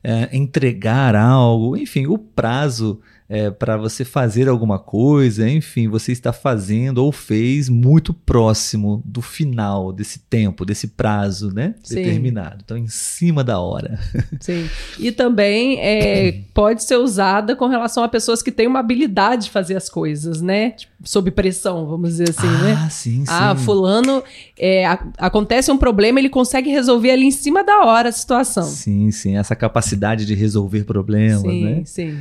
é, 0.02 0.28
entregar 0.36 1.16
algo, 1.16 1.78
enfim, 1.78 2.06
o 2.06 2.18
prazo 2.18 3.00
é, 3.28 3.50
para 3.50 3.76
você 3.76 4.04
fazer 4.04 4.48
alguma 4.48 4.78
coisa, 4.78 5.48
enfim, 5.48 5.88
você 5.88 6.12
está 6.12 6.32
fazendo 6.32 6.98
ou 6.98 7.10
fez 7.10 7.68
muito 7.70 8.12
próximo 8.12 9.02
do 9.04 9.22
final 9.22 9.92
desse 9.92 10.18
tempo, 10.18 10.64
desse 10.64 10.88
prazo, 10.88 11.50
né? 11.52 11.74
Sim. 11.82 11.96
Determinado. 11.96 12.58
Então, 12.64 12.76
em 12.76 12.86
cima 12.86 13.42
da 13.42 13.58
hora. 13.58 13.98
Sim. 14.40 14.68
E 14.98 15.10
também 15.10 15.78
é, 15.80 16.40
pode 16.52 16.84
ser 16.84 16.96
usada 16.96 17.56
com 17.56 17.66
relação 17.66 18.04
a 18.04 18.08
pessoas 18.08 18.42
que 18.42 18.52
têm 18.52 18.66
uma 18.66 18.80
habilidade 18.80 19.44
de 19.44 19.50
fazer 19.50 19.76
as 19.76 19.88
coisas, 19.88 20.42
né? 20.42 20.72
Tipo, 20.72 20.92
sob 21.02 21.30
pressão, 21.30 21.86
vamos 21.86 22.10
dizer 22.10 22.28
assim, 22.30 22.46
ah, 22.46 22.58
né? 22.62 22.88
sim, 22.90 23.24
sim. 23.24 23.24
Ah, 23.28 23.54
fulano, 23.56 24.22
é, 24.58 24.86
a- 24.86 25.06
acontece 25.18 25.70
um 25.72 25.78
problema, 25.78 26.18
ele 26.18 26.28
consegue 26.30 26.70
resolver 26.70 27.10
ali 27.10 27.24
em 27.26 27.30
cima 27.30 27.64
da 27.64 27.84
hora 27.84 28.10
a 28.10 28.12
situação. 28.12 28.64
Sim, 28.64 29.10
sim, 29.10 29.36
essa 29.36 29.56
capacidade 29.56 30.26
de 30.26 30.34
resolver 30.34 30.84
problemas, 30.84 31.40
sim, 31.42 31.64
né? 31.64 31.82
sim. 31.86 32.18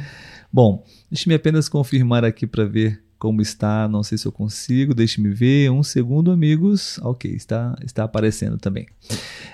Bom, 0.54 0.86
deixe-me 1.10 1.34
apenas 1.34 1.68
confirmar 1.68 2.24
aqui 2.24 2.46
para 2.46 2.64
ver 2.64 3.02
como 3.18 3.42
está. 3.42 3.88
Não 3.88 4.04
sei 4.04 4.18
se 4.18 4.28
eu 4.28 4.32
consigo. 4.32 4.94
Deixe-me 4.94 5.30
ver. 5.30 5.72
Um 5.72 5.82
segundo, 5.82 6.30
amigos. 6.30 7.00
Ok, 7.02 7.32
está, 7.32 7.74
está 7.84 8.04
aparecendo 8.04 8.58
também. 8.58 8.86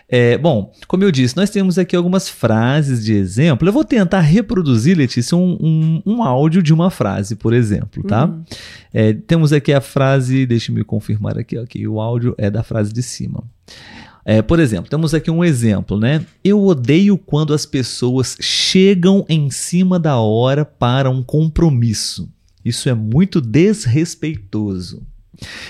É, 0.10 0.38
bom, 0.38 0.74
como 0.88 1.04
eu 1.04 1.12
disse, 1.12 1.38
nós 1.38 1.52
temos 1.52 1.78
aqui 1.78 1.96
algumas 1.96 2.28
frases 2.28 3.06
de 3.06 3.14
exemplo. 3.14 3.66
Eu 3.66 3.72
vou 3.72 3.86
tentar 3.86 4.22
reproduzir, 4.22 4.98
Letícia, 4.98 5.38
um, 5.38 5.58
um, 5.62 6.02
um 6.04 6.24
áudio 6.24 6.62
de 6.62 6.74
uma 6.74 6.90
frase, 6.90 7.36
por 7.36 7.54
exemplo, 7.54 8.04
tá? 8.04 8.26
Uhum. 8.26 8.44
É, 8.92 9.14
temos 9.14 9.54
aqui 9.54 9.72
a 9.72 9.80
frase. 9.80 10.46
Deixe-me 10.46 10.84
confirmar 10.84 11.38
aqui. 11.38 11.58
Ok, 11.58 11.88
o 11.88 12.02
áudio 12.02 12.36
é 12.38 12.50
da 12.50 12.62
frase 12.62 12.92
de 12.92 13.02
cima. 13.04 13.44
É, 14.32 14.44
por 14.44 14.60
exemplo, 14.60 14.92
temos 14.92 15.14
aqui 15.16 15.32
um 15.32 15.44
exemplo, 15.44 16.00
né? 16.00 16.24
Eu 16.44 16.64
odeio 16.64 17.18
quando 17.18 17.52
as 17.52 17.66
pessoas 17.66 18.38
chegam 18.40 19.26
em 19.28 19.50
cima 19.50 19.98
da 20.00 20.18
hora 20.18 20.64
para 20.64 21.10
um 21.10 21.24
compromisso. 21.24 22.30
Isso 22.64 22.88
é 22.90 22.94
muito 22.94 23.42
desrespeitoso. 23.42 25.02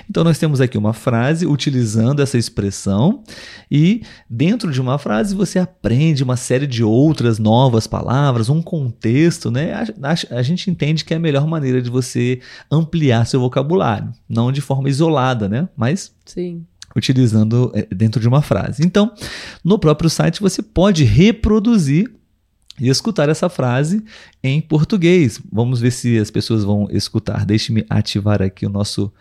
Então, 0.10 0.24
nós 0.24 0.38
temos 0.38 0.60
aqui 0.60 0.78
uma 0.78 0.92
frase 0.94 1.46
utilizando 1.46 2.22
essa 2.22 2.38
expressão, 2.38 3.24
e 3.72 4.02
dentro 4.30 4.72
de 4.72 4.82
uma 4.82 4.98
frase 4.98 5.34
você 5.36 5.58
aprende 5.60 6.22
uma 6.24 6.36
série 6.36 6.68
de 6.68 6.84
outras 6.84 7.40
novas 7.40 7.88
palavras, 7.88 8.50
um 8.50 8.62
contexto, 8.62 9.50
né? 9.52 9.72
A, 9.74 9.84
a- 10.12 10.38
a 10.40 10.42
gente 10.42 10.70
entende 10.70 11.06
que 11.06 11.14
é 11.14 11.18
a 11.18 11.20
melhor 11.20 11.48
maneira 11.48 11.82
de 11.82 11.90
você 11.90 12.42
ampliar 12.70 13.26
seu 13.26 13.40
vocabulário, 13.40 14.12
não 14.28 14.52
de 14.52 14.60
forma 14.60 14.90
isolada, 14.90 15.48
né? 15.48 15.70
Mas 15.78 16.12
Sim. 16.26 16.66
Utilizando 17.00 17.72
eh, 17.74 17.88
dentro 17.94 18.22
de 18.22 18.28
uma 18.28 18.42
frase. 18.42 18.86
Então, 18.86 19.14
no 19.64 19.80
próprio 19.80 20.10
site 20.10 20.42
você 20.42 20.62
pode 20.62 21.04
reproduzir 21.04 22.12
e 22.80 22.88
escutar 22.88 23.28
essa 23.28 23.50
frase 23.50 24.04
em 24.42 24.62
português. 24.62 25.42
Vamos 25.52 25.82
ver 25.82 25.92
se 25.92 26.18
as 26.18 26.32
pessoas 26.32 26.64
vão 26.64 26.88
escutar. 26.92 27.46
Deixe-me 27.46 27.86
ativar 27.90 28.42
aqui 28.42 28.66
o 28.66 28.70
nosso, 28.70 29.12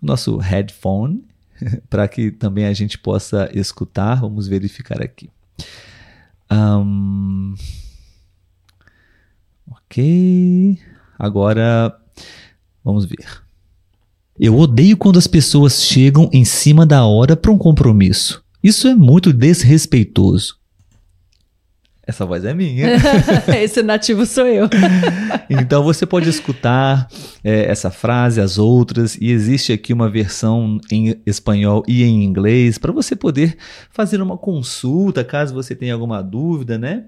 o 0.00 0.06
nosso 0.06 0.36
headphone 0.38 1.22
para 1.90 2.08
que 2.08 2.30
também 2.30 2.66
a 2.66 2.72
gente 2.72 2.98
possa 2.98 3.50
escutar. 3.52 4.20
Vamos 4.20 4.48
verificar 4.48 5.02
aqui. 5.02 5.30
Ahn, 6.48 7.54
ok. 9.70 10.78
Agora 11.18 11.98
vamos 12.84 13.04
ver. 13.04 13.45
Eu 14.38 14.56
odeio 14.58 14.96
quando 14.96 15.18
as 15.18 15.26
pessoas 15.26 15.82
chegam 15.82 16.28
em 16.32 16.44
cima 16.44 16.84
da 16.84 17.04
hora 17.06 17.34
para 17.34 17.50
um 17.50 17.56
compromisso. 17.56 18.42
Isso 18.62 18.86
é 18.86 18.94
muito 18.94 19.32
desrespeitoso. 19.32 20.56
Essa 22.06 22.24
voz 22.24 22.44
é 22.44 22.54
minha. 22.54 22.86
Esse 23.60 23.82
nativo 23.82 24.24
sou 24.26 24.46
eu. 24.46 24.68
Então 25.48 25.84
você 25.84 26.04
pode 26.04 26.28
escutar 26.28 27.08
é, 27.44 27.70
essa 27.70 27.88
frase, 27.88 28.40
as 28.40 28.58
outras, 28.58 29.16
e 29.20 29.30
existe 29.30 29.72
aqui 29.72 29.92
uma 29.92 30.10
versão 30.10 30.80
em 30.90 31.20
espanhol 31.24 31.84
e 31.86 32.02
em 32.02 32.24
inglês 32.24 32.78
para 32.78 32.90
você 32.90 33.14
poder 33.14 33.56
fazer 33.92 34.20
uma 34.20 34.36
consulta 34.36 35.22
caso 35.22 35.54
você 35.54 35.76
tenha 35.76 35.94
alguma 35.94 36.20
dúvida, 36.20 36.76
né? 36.76 37.04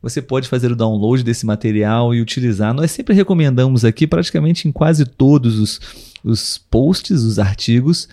Você 0.00 0.22
pode 0.22 0.48
fazer 0.48 0.72
o 0.72 0.76
download 0.76 1.22
desse 1.22 1.44
material 1.44 2.14
e 2.14 2.20
utilizar. 2.22 2.72
Nós 2.72 2.90
sempre 2.90 3.14
recomendamos 3.14 3.84
aqui, 3.84 4.06
praticamente 4.06 4.66
em 4.66 4.72
quase 4.72 5.04
todos 5.04 5.58
os, 5.58 5.80
os 6.24 6.58
posts, 6.58 7.22
os 7.22 7.38
artigos, 7.38 8.08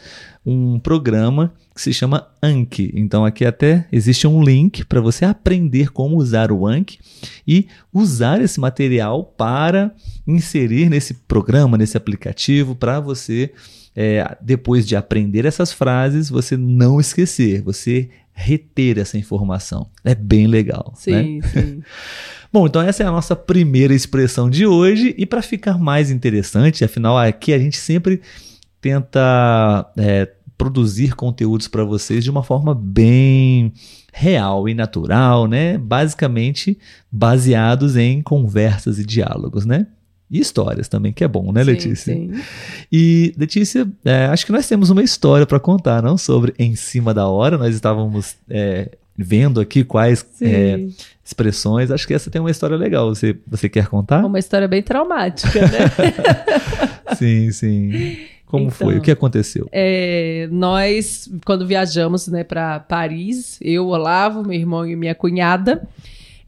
um 0.46 0.80
programa 0.80 1.54
que 1.74 1.82
se 1.82 1.94
chama 1.94 2.28
Anki. 2.42 2.92
Então 2.96 3.24
aqui 3.24 3.46
até 3.46 3.88
existe 3.92 4.28
um 4.28 4.44
link 4.44 4.84
para 4.86 5.00
você 5.00 5.26
aprender 5.26 5.92
como 5.92 6.18
usar 6.18 6.52
o 6.52 6.68
Anki 6.68 7.00
e 7.48 7.68
usar 7.94 8.42
esse 8.42 8.60
material 8.60 9.24
para 9.24 9.94
inserir 10.28 10.90
nesse 10.90 11.14
programa, 11.14 11.78
nesse 11.78 11.96
aplicativo, 11.96 12.76
para 12.76 13.00
você 13.00 13.52
é, 13.96 14.38
depois 14.42 14.88
de 14.88 14.96
aprender 14.96 15.46
essas 15.46 15.72
frases, 15.72 16.30
você 16.30 16.56
não 16.56 17.00
esquecer, 17.00 17.62
você 17.62 18.10
reter 18.34 18.98
essa 18.98 19.18
informação. 19.18 19.90
É 20.04 20.16
bem 20.16 20.48
legal. 20.48 20.94
Sim, 20.96 21.40
né? 21.40 21.48
sim. 21.48 21.84
Bom, 22.52 22.66
então 22.66 22.82
essa 22.82 23.04
é 23.04 23.06
a 23.06 23.12
nossa 23.12 23.36
primeira 23.36 23.94
expressão 23.94 24.50
de 24.50 24.66
hoje. 24.66 25.14
E 25.18 25.26
para 25.26 25.42
ficar 25.42 25.78
mais 25.78 26.10
interessante, 26.10 26.84
afinal, 26.84 27.18
aqui 27.18 27.54
a 27.54 27.60
gente 27.60 27.78
sempre 27.78 28.22
tenta 28.82 29.92
é, 29.98 30.30
produzir 30.58 31.16
conteúdos 31.16 31.68
para 31.68 31.84
vocês 31.84 32.24
de 32.24 32.30
uma 32.30 32.44
forma 32.44 32.74
bem 32.74 33.72
real 34.12 34.68
e 34.68 34.74
natural, 34.74 35.48
né? 35.48 35.78
Basicamente 35.78 36.78
baseados 37.12 37.96
em 37.96 38.22
conversas 38.22 38.98
e 39.00 39.06
diálogos, 39.06 39.66
né? 39.66 39.88
E 40.30 40.40
histórias 40.40 40.88
também, 40.88 41.12
que 41.12 41.24
é 41.24 41.28
bom, 41.28 41.52
né, 41.52 41.64
Sim, 41.64 41.72
Letícia? 41.72 42.14
sim. 42.14 42.32
E, 42.92 43.34
Letícia, 43.36 43.88
é, 44.06 44.26
acho 44.26 44.46
que 44.46 44.52
nós 44.52 44.68
temos 44.68 44.90
uma 44.92 45.02
história 45.02 45.46
para 45.46 45.60
contar, 45.60 46.04
não? 46.04 46.18
Sobre 46.18 46.54
Em 46.60 46.76
Cima 46.76 47.14
da 47.14 47.28
Hora. 47.28 47.58
Nós 47.58 47.74
estávamos 47.74 48.36
é, 48.50 48.92
vendo 49.22 49.60
aqui 49.60 49.84
quais 49.84 50.26
é, 50.42 50.80
expressões. 51.24 51.92
Acho 51.92 52.08
que 52.08 52.14
essa 52.14 52.32
tem 52.32 52.40
uma 52.40 52.50
história 52.52 52.78
legal. 52.78 53.10
Você, 53.14 53.36
você 53.46 53.68
quer 53.68 53.88
contar? 53.88 54.26
Uma 54.26 54.40
história 54.40 54.68
bem 54.68 54.82
traumática, 54.82 55.60
né? 55.62 55.80
sim, 57.18 57.52
sim. 57.52 58.18
Como 58.46 58.66
Então. 58.66 58.72
foi? 58.88 58.98
O 58.98 59.02
que 59.02 59.12
aconteceu? 59.12 59.68
É, 59.72 60.48
nós, 60.52 61.30
quando 61.46 61.68
viajamos 61.68 62.28
né, 62.28 62.44
para 62.44 62.80
Paris, 62.80 63.60
eu, 63.62 63.88
Olavo, 63.88 64.42
meu 64.42 64.58
irmão 64.58 64.88
e 64.88 64.96
minha 64.96 65.14
cunhada, 65.14 65.88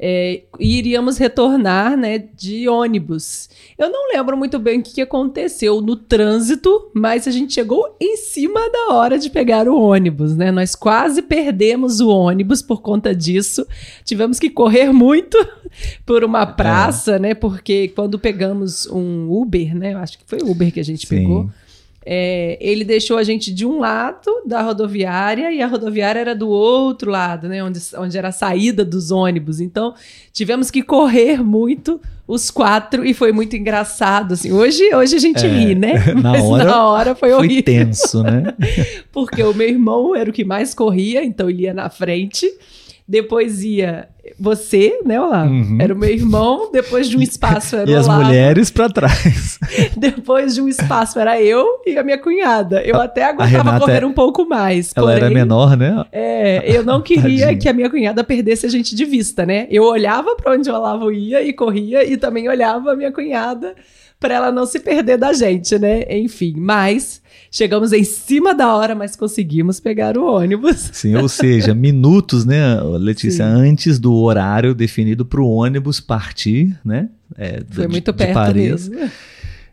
é, 0.03 0.41
iríamos 0.60 1.20
retornar 1.20 1.96
né, 1.96 2.17
de 2.17 2.67
ônibus. 2.67 3.48
Eu 3.77 3.91
não 3.91 4.12
lembro 4.12 4.36
muito 4.36 4.58
bem 4.58 4.79
o 4.79 4.84
que, 4.84 4.96
que 4.96 5.01
aconteceu 5.01 5.79
no 5.79 5.96
trânsito, 5.96 6.89
mas 6.91 7.27
a 7.27 7.31
gente 7.31 7.53
chegou 7.53 7.96
em 8.01 8.17
cima 8.17 8.60
da 8.72 8.96
hora 8.96 9.20
de 9.20 9.29
pegar 9.29 9.67
o 9.67 9.79
ônibus. 9.79 10.36
Né? 10.36 10.51
Nós 10.51 10.74
quase 10.74 11.22
perdemos 11.22 12.00
o 12.00 12.10
ônibus 12.10 12.63
por 12.63 12.81
conta 12.81 13.13
disso. 13.13 13.67
Tivemos 14.03 14.39
que 14.39 14.50
correr 14.50 14.91
muito 14.91 15.38
por 16.03 16.24
uma 16.24 16.48
praça, 16.48 17.20
né? 17.20 17.36
Porque 17.36 17.89
quando 17.89 18.17
pegamos 18.17 18.88
um 18.88 19.31
Uber, 19.31 19.75
né? 19.75 19.93
Eu 19.93 20.00
acho 20.00 20.17
que 20.17 20.25
foi 20.25 20.39
Uber 20.41 20.74
que 20.74 20.79
a 20.79 20.86
gente 20.86 21.05
Sim. 21.05 21.15
pegou. 21.15 21.50
É, 22.03 22.58
ele 22.60 22.84
deixou 22.84 23.17
a 23.17 23.24
gente 23.24 23.53
de 23.53 23.63
um 23.65 23.79
lado 23.79 24.27
da 24.43 24.62
rodoviária 24.63 25.51
e 25.51 25.62
a 25.62 25.67
rodoviária 25.67 26.20
era 26.20 26.36
do 26.36 26.50
outro 26.50 27.12
lado, 27.12 27.48
né? 27.48 27.63
Onde, 27.63 27.79
onde 27.98 28.17
era 28.17 28.29
a 28.29 28.31
saída 28.31 28.84
dos 28.84 29.12
ônibus. 29.12 29.60
Então, 29.60 29.93
tivemos 30.34 30.72
que 30.72 30.81
correr 30.81 31.43
muito 31.43 32.01
os 32.27 32.50
quatro 32.50 33.05
e 33.05 33.13
foi 33.13 33.31
muito 33.31 33.55
engraçado. 33.55 34.34
Assim. 34.34 34.51
Hoje, 34.51 34.84
hoje 34.96 35.15
a 35.15 35.20
gente 35.20 35.46
É, 35.46 35.50
ri, 35.50 35.75
né? 35.75 35.93
na 36.20 36.31
Mas 36.31 36.43
hora 36.43 36.63
na 36.63 36.86
hora 36.88 37.13
foi, 37.15 37.29
Foi 37.29 37.38
horrível. 37.38 37.63
tenso, 37.63 38.24
né? 38.24 38.55
Porque 39.12 39.43
o 39.43 39.53
meu 39.53 39.67
irmão 39.70 40.15
era 40.15 40.29
o 40.29 40.34
que 40.34 40.43
mais 40.43 40.74
corria, 40.74 41.24
então 41.24 41.50
ele 41.51 41.63
ia 41.63 41.74
na 41.74 41.89
frente. 41.89 42.50
Depois 43.08 43.63
ia 43.63 44.08
você, 44.40 45.00
né, 45.06 45.20
Olavo? 45.20 45.51
Uhum. 45.51 45.78
Era 45.80 45.94
o 45.94 45.98
meu 45.98 46.10
irmão. 46.10 46.70
Depois 46.72 47.10
de 47.10 47.18
um 47.18 47.22
espaço 47.22 47.75
era 47.75 47.90
e 47.90 47.94
o 47.94 47.98
as 47.98 48.06
Olavo. 48.08 48.24
mulheres 48.25 48.70
para 48.70 48.90
trás. 48.90 49.60
Depois 49.98 50.54
de 50.56 50.62
um 50.62 50.68
espaço 50.68 51.20
era 51.20 51.42
eu 51.42 51.66
e 51.86 51.98
a 51.98 52.04
minha 52.04 52.18
cunhada. 52.18 52.82
Eu 52.84 53.00
até 53.01 53.24
aguentava 53.25 53.80
correr 53.80 54.04
é- 54.04 54.06
um 54.06 54.13
pouco 54.13 54.46
mais. 54.48 54.92
Ela 54.96 55.12
era 55.13 55.22
porém, 55.22 55.34
menor, 55.36 55.75
né? 55.75 56.06
É, 56.12 56.63
eu 56.78 56.84
não 56.84 57.01
queria 57.04 57.46
Tadinha. 57.48 57.58
que 57.58 57.70
a 57.70 57.74
minha 57.74 57.90
cunhada 57.90 58.24
perdesse 58.24 58.66
a 58.66 58.70
gente 58.70 58.96
de 58.96 59.06
vista, 59.06 59.46
né? 59.46 59.68
Eu 59.70 59.84
olhava 59.84 60.36
pra 60.36 60.54
onde 60.54 60.70
o 60.70 60.74
Olavo 60.74 61.12
ia 61.12 61.42
e 61.42 61.51
corria 61.54 62.04
e 62.04 62.18
também 62.18 62.48
olhava 62.48 62.92
a 62.92 62.96
minha 62.96 63.12
cunhada 63.12 63.75
pra 64.20 64.36
ela 64.36 64.51
não 64.51 64.68
se 64.68 64.80
perder 64.80 65.18
da 65.18 65.34
gente, 65.34 65.80
né? 65.80 66.04
Enfim, 66.08 66.54
mas 66.56 67.20
chegamos 67.50 67.92
em 67.92 68.04
cima 68.04 68.54
da 68.54 68.75
hora, 68.75 68.94
mas 68.94 69.16
conseguimos 69.16 69.80
pegar 69.80 70.16
o 70.16 70.24
ônibus. 70.36 70.92
Sim, 70.94 71.16
ou 71.16 71.28
seja, 71.28 71.74
minutos, 71.75 72.46
né, 72.46 72.80
Letícia, 73.00 73.44
Sim. 73.44 73.51
antes 73.51 73.98
do 73.98 74.11
horário 74.13 74.74
definido 74.74 75.25
para 75.25 75.41
o 75.41 75.50
ônibus 75.50 76.00
partir, 76.00 76.77
né? 76.84 77.10
é, 77.38 77.62
Foi 77.70 77.86
de- 77.86 77.91
muito 77.91 78.13
perto 78.13 78.34
Paris. 78.34 78.89
mesmo. 78.89 79.12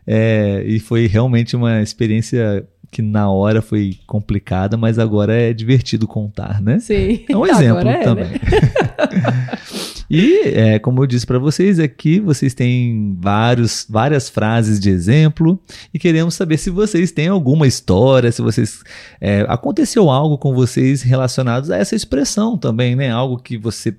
É, 0.05 0.63
e 0.65 0.79
foi 0.79 1.05
realmente 1.07 1.55
uma 1.55 1.81
experiência 1.81 2.65
que 2.91 3.01
na 3.01 3.29
hora 3.29 3.61
foi 3.61 3.97
complicada, 4.07 4.75
mas 4.75 4.97
agora 4.97 5.33
é 5.33 5.53
divertido 5.53 6.07
contar, 6.07 6.59
né? 6.61 6.79
Sim. 6.79 7.23
É 7.29 7.37
um 7.37 7.45
exemplo 7.45 7.87
é, 7.87 8.03
também. 8.03 8.25
né? 8.25 8.39
e, 10.09 10.41
é, 10.45 10.79
como 10.79 11.03
eu 11.03 11.05
disse 11.05 11.27
para 11.27 11.37
vocês, 11.37 11.79
aqui 11.79 12.19
vocês 12.19 12.55
têm 12.55 13.15
vários, 13.19 13.85
várias 13.87 14.27
frases 14.27 14.79
de 14.79 14.89
exemplo 14.89 15.61
e 15.93 15.99
queremos 15.99 16.33
saber 16.33 16.57
se 16.57 16.71
vocês 16.71 17.11
têm 17.11 17.27
alguma 17.27 17.67
história, 17.67 18.31
se 18.31 18.41
vocês 18.41 18.81
é, 19.21 19.45
aconteceu 19.47 20.09
algo 20.09 20.37
com 20.39 20.53
vocês 20.53 21.03
relacionados 21.03 21.69
a 21.69 21.77
essa 21.77 21.95
expressão 21.95 22.57
também, 22.57 22.95
né? 22.95 23.11
Algo 23.11 23.37
que 23.37 23.57
você 23.57 23.95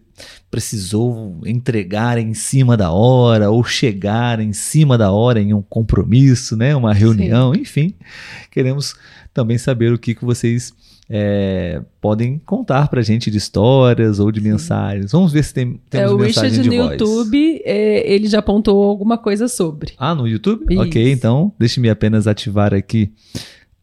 precisou 0.50 1.40
entregar 1.46 2.18
em 2.18 2.34
cima 2.34 2.76
da 2.76 2.90
hora 2.90 3.50
ou 3.50 3.62
chegar 3.64 4.40
em 4.40 4.52
cima 4.52 4.98
da 4.98 5.12
hora 5.12 5.40
em 5.40 5.54
um 5.54 5.62
compromisso, 5.62 6.56
né? 6.56 6.74
Uma 6.74 6.92
reunião, 6.92 7.54
enfim. 7.54 7.94
Queremos 8.50 8.94
também 9.32 9.58
saber 9.58 9.92
o 9.92 9.98
que, 9.98 10.14
que 10.14 10.24
vocês 10.24 10.72
é, 11.12 11.82
podem 12.00 12.38
contar 12.38 12.88
pra 12.88 13.02
gente 13.02 13.30
de 13.30 13.38
histórias 13.38 14.20
ou 14.20 14.30
de 14.30 14.40
mensagens. 14.40 15.10
Vamos 15.10 15.32
ver 15.32 15.42
se 15.42 15.52
tem, 15.52 15.80
É, 15.90 15.98
temos 15.98 16.12
o 16.12 16.18
mensagem 16.18 16.50
Richard 16.50 16.68
de 16.68 16.76
no 16.76 16.82
voz. 16.84 16.92
YouTube, 17.00 17.62
é, 17.64 18.12
ele 18.12 18.28
já 18.28 18.38
apontou 18.38 18.82
alguma 18.84 19.18
coisa 19.18 19.48
sobre. 19.48 19.94
Ah, 19.98 20.14
no 20.14 20.26
YouTube? 20.28 20.66
Isso. 20.70 20.82
Ok, 20.82 21.10
então 21.12 21.52
deixe-me 21.58 21.90
apenas 21.90 22.28
ativar 22.28 22.72
aqui 22.72 23.12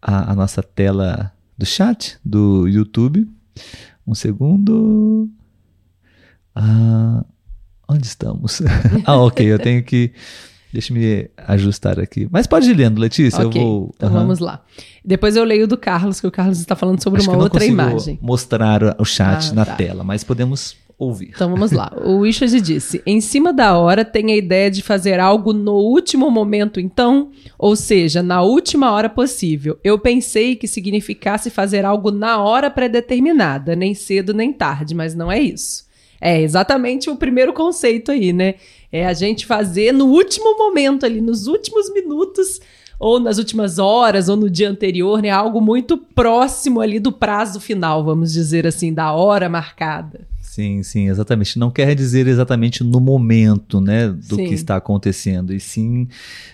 a, 0.01 0.31
a 0.31 0.35
nossa 0.35 0.63
tela 0.63 1.33
do 1.57 1.65
chat 1.65 2.17
do 2.23 2.65
YouTube. 2.67 3.27
Um 4.07 4.15
segundo. 4.15 5.29
Ah, 6.59 7.23
onde 7.87 8.05
estamos? 8.07 8.61
ah, 9.05 9.17
ok, 9.17 9.45
eu 9.45 9.59
tenho 9.59 9.83
que. 9.83 10.11
Deixa-me 10.73 11.29
ajustar 11.37 11.97
aqui. 11.99 12.27
Mas 12.29 12.45
pode 12.45 12.69
ir 12.69 12.73
lendo, 12.75 12.99
Letícia. 12.99 13.45
ok, 13.47 13.59
eu 13.61 13.65
vou. 13.65 13.93
então 13.95 14.09
vamos 14.11 14.39
lá. 14.39 14.61
Depois 15.03 15.35
eu 15.35 15.43
leio 15.45 15.65
do 15.67 15.77
Carlos, 15.77 16.19
que 16.19 16.27
o 16.27 16.31
Carlos 16.31 16.59
está 16.59 16.75
falando 16.75 17.01
sobre 17.01 17.21
Acho 17.21 17.31
uma 17.31 17.41
outra 17.43 17.65
imagem. 17.65 18.19
mostrar 18.21 18.81
o 18.99 19.05
chat 19.05 19.51
Ah, 19.51 19.53
na 19.53 19.65
tá. 19.65 19.75
tela, 19.75 20.03
mas 20.03 20.23
podemos 20.25 20.75
ouvir. 20.97 21.29
Então 21.33 21.49
vamos 21.49 21.71
lá. 21.71 21.89
O 22.03 22.21
Richard 22.23 22.59
disse: 22.59 23.01
em 23.05 23.21
cima 23.21 23.53
da 23.53 23.77
hora 23.77 24.03
tem 24.03 24.31
a 24.33 24.35
ideia 24.35 24.69
de 24.69 24.81
fazer 24.81 25.21
algo 25.21 25.53
no 25.53 25.75
último 25.75 26.29
momento, 26.29 26.81
então? 26.81 27.31
Ou 27.57 27.75
seja, 27.75 28.21
na 28.21 28.41
última 28.41 28.91
hora 28.91 29.09
possível. 29.09 29.79
Eu 29.83 29.97
pensei 29.97 30.55
que 30.57 30.67
significasse 30.67 31.49
fazer 31.49 31.85
algo 31.85 32.11
na 32.11 32.39
hora 32.43 32.69
pré-determinada, 32.69 33.73
nem 33.75 33.93
cedo 33.95 34.33
nem 34.33 34.51
tarde, 34.51 34.93
mas 34.93 35.15
não 35.15 35.31
é 35.31 35.39
isso. 35.39 35.86
É 36.19 36.41
exatamente 36.41 37.09
o 37.09 37.15
primeiro 37.15 37.53
conceito 37.53 38.11
aí, 38.11 38.33
né? 38.33 38.55
É 38.91 39.05
a 39.05 39.13
gente 39.13 39.45
fazer 39.45 39.91
no 39.91 40.05
último 40.05 40.57
momento 40.57 41.05
ali, 41.05 41.21
nos 41.21 41.47
últimos 41.47 41.91
minutos, 41.93 42.59
ou 42.99 43.19
nas 43.19 43.37
últimas 43.37 43.77
horas, 43.77 44.27
ou 44.27 44.35
no 44.35 44.49
dia 44.49 44.69
anterior, 44.69 45.21
né? 45.21 45.29
Algo 45.29 45.61
muito 45.61 45.97
próximo 45.97 46.81
ali 46.81 46.99
do 46.99 47.11
prazo 47.11 47.59
final, 47.59 48.03
vamos 48.03 48.33
dizer 48.33 48.65
assim, 48.65 48.93
da 48.93 49.13
hora 49.13 49.47
marcada. 49.47 50.21
Sim, 50.57 50.81
sim, 50.81 51.07
exatamente. 51.07 51.59
Não 51.59 51.69
quer 51.69 51.93
dizer 51.93 52.25
exatamente 52.25 52.83
no 52.83 52.99
momento, 52.99 53.79
né, 53.79 54.07
do 54.09 54.35
Sim. 54.37 54.47
que 54.47 54.55
está 54.55 54.75
acontecendo, 54.75 55.53
e 55.53 55.59
sim 55.59 56.07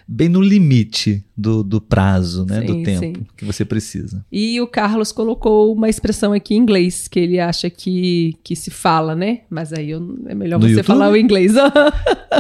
bem 0.06 0.28
no 0.28 0.42
limite 0.42 1.24
do, 1.38 1.64
do 1.64 1.80
prazo, 1.80 2.46
né, 2.46 2.60
do 2.60 2.74
Sim, 2.74 2.84
tempo 2.84 3.00
sim. 3.20 3.26
que 3.38 3.46
você 3.46 3.64
precisa. 3.64 4.26
E 4.30 4.60
o 4.60 4.68
Carlos 4.68 5.14
colocou 5.14 5.74
uma 5.74 5.88
expressão 5.88 6.34
aqui 6.34 6.54
em 6.54 6.58
inglês 6.58 7.08
que 7.08 7.18
ele 7.18 7.40
acha 7.40 7.70
que, 7.70 8.36
que 8.44 8.58
se 8.58 8.70
fala, 8.70 9.16
né? 9.16 9.40
Mas 9.50 9.72
aí 9.72 9.92
eu- 9.92 10.20
é 10.28 10.36
melhor 10.36 10.60
No 10.60 10.66
você 10.68 10.72
YouTube? 10.74 10.86
falar 10.88 11.10
o 11.10 11.16
inglês. 11.16 11.54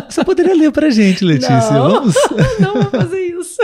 Você 0.09 0.23
poderia 0.25 0.53
ler 0.55 0.71
pra 0.71 0.89
gente, 0.89 1.23
Letícia? 1.23 1.71
Não. 1.71 1.89
Vamos? 1.91 2.15
Não 2.59 2.73
vou 2.73 2.91
fazer 2.91 3.21
isso. 3.21 3.57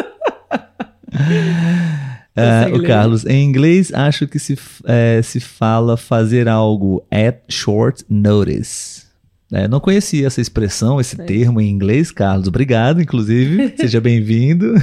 Consegue 2.35 2.79
o? 2.79 2.83
Carlos, 2.87 3.25
em 3.25 3.43
inglês, 3.43 3.91
acho 3.93 4.27
que 4.27 4.39
se, 4.39 4.57
é, 4.85 5.21
se 5.21 5.39
fala 5.39 5.97
fazer 5.97 6.47
algo 6.47 7.03
at 7.11 7.37
short 7.49 8.03
notice. 8.09 9.07
É, 9.51 9.67
não 9.67 9.79
conhecia 9.79 10.27
essa 10.27 10.39
expressão, 10.39 11.01
esse 11.01 11.19
É. 11.19 11.23
termo 11.25 11.59
em 11.59 11.67
inglês, 11.67 12.11
Carlos. 12.11 12.47
Obrigado, 12.47 13.01
inclusive. 13.01 13.73
Seja 13.81 13.99
bem-vindo. 13.99 14.75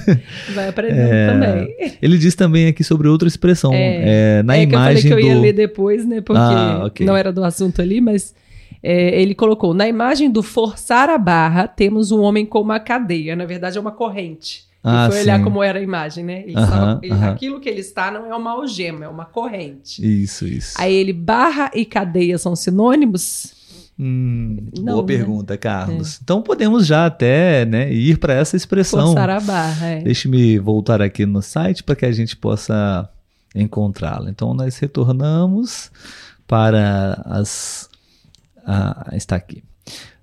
Vai 0.55 0.69
aprendendo 0.69 1.01
É, 1.13 1.27
também. 1.29 1.97
Ele 2.03 2.19
diz 2.19 2.35
também 2.35 2.67
aqui 2.67 2.83
sobre 2.83 3.07
outra 3.07 3.29
expressão. 3.29 3.73
É. 3.73 4.39
É, 4.39 4.43
na 4.43 4.57
é 4.57 4.67
que 4.67 4.75
eu 4.75 4.79
falei 4.79 4.93
imagem 4.95 5.09
que 5.09 5.15
eu 5.15 5.21
ia 5.25 5.35
do. 5.37 5.41
ler 5.41 5.53
depois, 5.53 6.05
né? 6.05 6.21
Porque 6.21 6.41
Ah, 6.43 6.83
ok. 6.85 7.07
não 7.07 7.17
era 7.17 7.33
do 7.33 7.45
assunto 7.45 7.81
ali, 7.81 8.01
mas 8.01 8.35
ele 8.83 9.37
colocou: 9.37 9.73
na 9.73 9.87
imagem 9.87 10.29
do 10.33 10.43
forçar 10.43 11.09
a 11.09 11.17
barra, 11.17 11.69
temos 11.69 12.11
um 12.11 12.21
homem 12.23 12.45
com 12.45 12.61
uma 12.61 12.81
cadeia. 12.81 13.37
Na 13.37 13.45
verdade, 13.45 13.79
é 13.79 13.81
uma 13.81 13.93
corrente. 13.93 14.66
Ah, 14.89 15.07
e 15.09 15.11
foi 15.11 15.21
olhar 15.23 15.39
sim. 15.39 15.45
como 15.45 15.63
era 15.63 15.79
a 15.79 15.83
imagem, 15.83 16.25
né? 16.25 16.43
Ele 16.47 16.57
Aham, 16.57 16.65
estava- 16.65 17.01
ele- 17.03 17.13
aham. 17.15 17.31
Aquilo 17.33 17.61
que 17.61 17.69
ele 17.69 17.81
está 17.81 18.11
não 18.11 18.27
é 18.33 18.37
uma 18.37 18.53
algema, 18.53 19.05
é 19.05 19.09
uma 19.09 19.25
corrente. 19.25 20.01
Isso, 20.23 20.47
isso. 20.47 20.75
Aí 20.79 20.95
ele, 20.95 21.13
barra 21.13 21.71
e 21.75 21.85
cadeia 21.85 22.39
são 22.39 22.55
sinônimos? 22.55 23.53
Hum, 23.99 24.59
Não, 24.77 24.93
boa 24.93 25.03
né? 25.03 25.07
pergunta, 25.07 25.57
Carlos. 25.57 26.21
Então 26.23 26.43
podemos 26.43 26.87
já 26.87 27.07
até 27.07 27.65
né, 27.65 27.91
ir 27.93 28.19
para 28.19 28.35
essa 28.35 28.55
expressão. 28.57 29.07
Forçar 29.07 29.31
a 29.31 29.41
barra, 29.41 29.87
é. 29.87 30.01
Deixe-me 30.03 30.59
voltar 30.59 31.01
aqui 31.03 31.25
no 31.27 31.41
site 31.43 31.83
para 31.83 31.97
que 31.97 32.05
a 32.05 32.13
gente 32.13 32.37
possa 32.37 33.09
encontrá-la. 33.55 34.29
Então 34.31 34.53
nós 34.55 34.77
retornamos 34.79 35.91
para 36.47 37.23
as. 37.25 37.89
Ah, 38.67 39.11
está 39.15 39.35
aqui. 39.37 39.65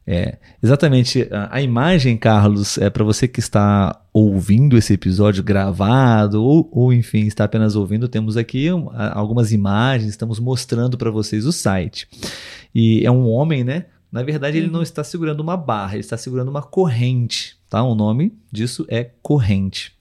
É, 0.06 0.38
exatamente, 0.62 1.28
a, 1.32 1.56
a 1.56 1.62
imagem, 1.62 2.18
Carlos, 2.18 2.78
é 2.78 2.90
para 2.90 3.06
você 3.06 3.28
que 3.28 3.40
está 3.40 4.02
ouvindo 4.12 4.78
esse 4.78 4.94
episódio 4.94 5.42
gravado 5.42 6.44
ou, 6.44 6.70
ou, 6.72 6.94
enfim, 6.94 7.26
está 7.26 7.46
apenas 7.46 7.76
ouvindo, 7.76 8.10
temos 8.10 8.36
aqui 8.36 8.72
um, 8.72 8.90
algumas 8.92 9.54
imagens, 9.54 10.10
estamos 10.10 10.40
mostrando 10.40 10.98
para 10.98 11.10
vocês 11.10 11.46
o 11.46 11.54
site. 11.54 12.08
E 12.76 13.06
é 13.06 13.12
um 13.12 13.30
homem, 13.30 13.64
né? 13.64 13.86
Na 14.12 14.22
verdade, 14.22 14.58
ele 14.58 14.70
não 14.70 14.84
está 14.84 15.04
segurando 15.04 15.40
uma 15.40 15.58
barra, 15.58 15.94
ele 15.94 16.02
está 16.02 16.18
segurando 16.18 16.50
uma 16.50 16.62
corrente, 16.62 17.58
tá? 17.70 17.82
O 17.82 17.96
nome 17.96 18.34
disso 18.52 18.86
é 18.90 19.10
corrente. 19.22 19.94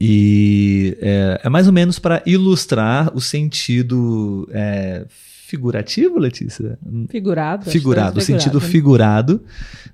E 0.00 0.96
é, 1.00 1.40
é 1.44 1.48
mais 1.48 1.66
ou 1.66 1.72
menos 1.72 1.98
para 1.98 2.22
ilustrar 2.24 3.14
o 3.14 3.20
sentido 3.20 4.48
é, 4.52 5.06
figurativo, 5.52 6.18
Letícia? 6.18 6.78
Figurado. 7.10 7.70
figurado, 7.70 8.18
o 8.18 8.22
sentido 8.22 8.58
figurado 8.58 9.44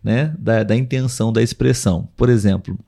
né, 0.03 0.33
da, 0.39 0.63
da 0.63 0.77
intenção 0.77 1.33
da 1.33 1.43
expressão. 1.43 2.09
Por 2.17 2.29
exemplo, 2.29 2.79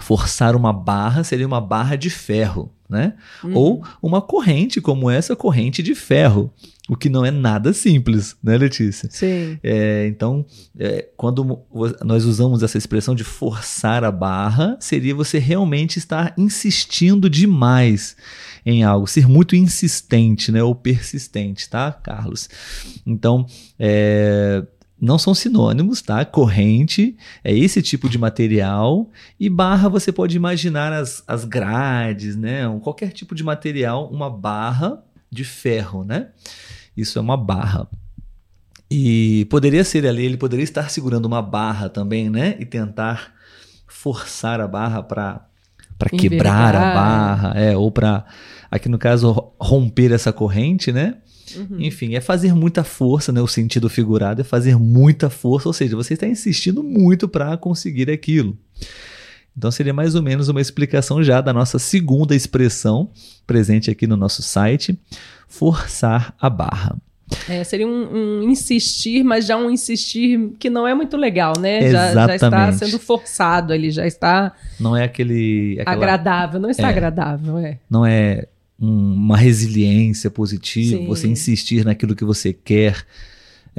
forçar 0.00 0.54
uma 0.54 0.72
barra 0.72 1.24
seria 1.24 1.46
uma 1.46 1.60
barra 1.60 1.96
de 1.96 2.08
ferro, 2.08 2.72
né? 2.88 3.14
Uhum. 3.42 3.54
Ou 3.54 3.84
uma 4.00 4.22
corrente 4.22 4.80
como 4.80 5.10
essa 5.10 5.34
corrente 5.34 5.82
de 5.82 5.92
ferro, 5.92 6.52
o 6.88 6.96
que 6.96 7.08
não 7.08 7.24
é 7.24 7.32
nada 7.32 7.72
simples, 7.72 8.36
né, 8.40 8.56
Letícia? 8.56 9.08
Sim. 9.10 9.58
É, 9.60 10.06
então, 10.06 10.46
é, 10.78 11.08
quando 11.16 11.60
nós 12.04 12.24
usamos 12.24 12.62
essa 12.62 12.78
expressão 12.78 13.12
de 13.12 13.24
forçar 13.24 14.04
a 14.04 14.12
barra, 14.12 14.76
seria 14.78 15.16
você 15.16 15.38
realmente 15.38 15.98
estar 15.98 16.32
insistindo 16.38 17.28
demais 17.28 18.16
em 18.64 18.82
algo, 18.84 19.06
ser 19.06 19.28
muito 19.28 19.56
insistente, 19.56 20.52
né, 20.52 20.62
ou 20.62 20.74
persistente, 20.74 21.68
tá, 21.68 21.92
Carlos? 21.92 22.48
Então, 23.06 23.46
é, 23.78 24.64
não 25.00 25.18
são 25.18 25.34
sinônimos, 25.34 26.02
tá? 26.02 26.24
Corrente 26.24 27.16
é 27.44 27.56
esse 27.56 27.80
tipo 27.80 28.08
de 28.08 28.18
material 28.18 29.10
e 29.38 29.48
barra 29.48 29.88
você 29.88 30.10
pode 30.10 30.36
imaginar 30.36 30.92
as, 30.92 31.22
as 31.26 31.44
grades, 31.44 32.34
né? 32.36 32.62
Qualquer 32.82 33.12
tipo 33.12 33.34
de 33.34 33.44
material, 33.44 34.10
uma 34.10 34.28
barra 34.28 35.02
de 35.30 35.44
ferro, 35.44 36.04
né? 36.04 36.28
Isso 36.96 37.18
é 37.18 37.22
uma 37.22 37.36
barra. 37.36 37.88
E 38.90 39.46
poderia 39.50 39.84
ser 39.84 40.06
ali, 40.06 40.24
ele 40.24 40.36
poderia 40.36 40.64
estar 40.64 40.90
segurando 40.90 41.26
uma 41.26 41.42
barra 41.42 41.88
também, 41.88 42.28
né? 42.28 42.56
E 42.58 42.64
tentar 42.64 43.34
forçar 43.86 44.60
a 44.60 44.66
barra 44.66 45.02
para 45.02 45.47
para 45.98 46.10
quebrar 46.16 46.74
a 46.76 46.94
barra, 46.94 47.52
é, 47.60 47.76
ou 47.76 47.90
para 47.90 48.24
aqui 48.70 48.88
no 48.88 48.98
caso 48.98 49.32
ro- 49.32 49.54
romper 49.60 50.12
essa 50.12 50.32
corrente, 50.32 50.92
né? 50.92 51.16
Uhum. 51.56 51.80
Enfim, 51.80 52.14
é 52.14 52.20
fazer 52.20 52.54
muita 52.54 52.84
força, 52.84 53.32
né? 53.32 53.40
O 53.40 53.46
sentido 53.46 53.88
figurado 53.88 54.40
é 54.42 54.44
fazer 54.44 54.76
muita 54.78 55.30
força, 55.30 55.68
ou 55.68 55.72
seja, 55.72 55.96
você 55.96 56.14
está 56.14 56.26
insistindo 56.26 56.82
muito 56.82 57.26
para 57.26 57.56
conseguir 57.56 58.10
aquilo. 58.10 58.56
Então 59.56 59.70
seria 59.70 59.92
mais 59.92 60.14
ou 60.14 60.22
menos 60.22 60.48
uma 60.48 60.60
explicação 60.60 61.22
já 61.22 61.40
da 61.40 61.52
nossa 61.52 61.78
segunda 61.78 62.34
expressão 62.36 63.10
presente 63.46 63.90
aqui 63.90 64.06
no 64.06 64.16
nosso 64.16 64.40
site, 64.42 64.96
forçar 65.48 66.34
a 66.40 66.48
barra. 66.48 66.96
É, 67.48 67.62
seria 67.64 67.86
um, 67.86 68.40
um 68.40 68.42
insistir, 68.50 69.22
mas 69.22 69.46
já 69.46 69.56
um 69.56 69.70
insistir 69.70 70.50
que 70.58 70.70
não 70.70 70.86
é 70.86 70.94
muito 70.94 71.16
legal, 71.16 71.52
né? 71.58 71.90
Já, 71.90 72.14
já 72.14 72.34
está 72.34 72.72
sendo 72.72 72.98
forçado, 72.98 73.72
ele 73.74 73.90
já 73.90 74.06
está 74.06 74.52
Não 74.80 74.96
é 74.96 75.04
aquele 75.04 75.76
aquela- 75.80 75.96
agradável, 75.96 76.60
não 76.60 76.70
está 76.70 76.86
É. 76.88 76.90
agradável, 76.90 77.58
é. 77.58 77.78
não 77.90 78.04
é 78.06 78.46
um- 78.80 79.14
uma 79.14 79.36
resiliência 79.36 80.30
positiva, 80.30 80.96
Sim. 80.98 81.06
você 81.06 81.26
insistir 81.28 81.84
naquilo 81.84 82.14
que 82.16 82.24
você 82.24 82.52
quer 82.52 82.96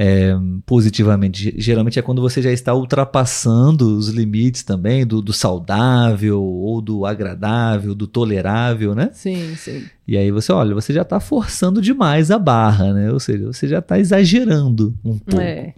é, 0.01 0.33
positivamente. 0.65 1.43
Ge- 1.43 1.55
Geralmente 1.57 1.99
é 1.99 2.01
quando 2.01 2.21
você 2.21 2.41
já 2.41 2.51
está 2.53 2.73
ultrapassando 2.73 3.97
os 3.97 4.07
limites 4.07 4.63
também 4.63 5.05
do, 5.05 5.21
do 5.21 5.33
saudável 5.33 6.41
ou 6.41 6.79
do 6.81 7.05
agradável, 7.05 7.93
do 7.93 8.07
tolerável, 8.07 8.95
né? 8.95 9.09
Sim, 9.11 9.55
sim. 9.57 9.83
E 10.07 10.15
aí 10.15 10.31
você, 10.31 10.53
olha, 10.53 10.73
você 10.73 10.93
já 10.93 11.01
está 11.01 11.19
forçando 11.19 11.81
demais 11.81 12.31
a 12.31 12.39
barra, 12.39 12.93
né? 12.93 13.11
Ou 13.11 13.19
seja, 13.19 13.45
você 13.47 13.67
já 13.67 13.79
está 13.79 13.99
exagerando 13.99 14.95
um 15.03 15.17
pouco. 15.19 15.41
É. 15.41 15.73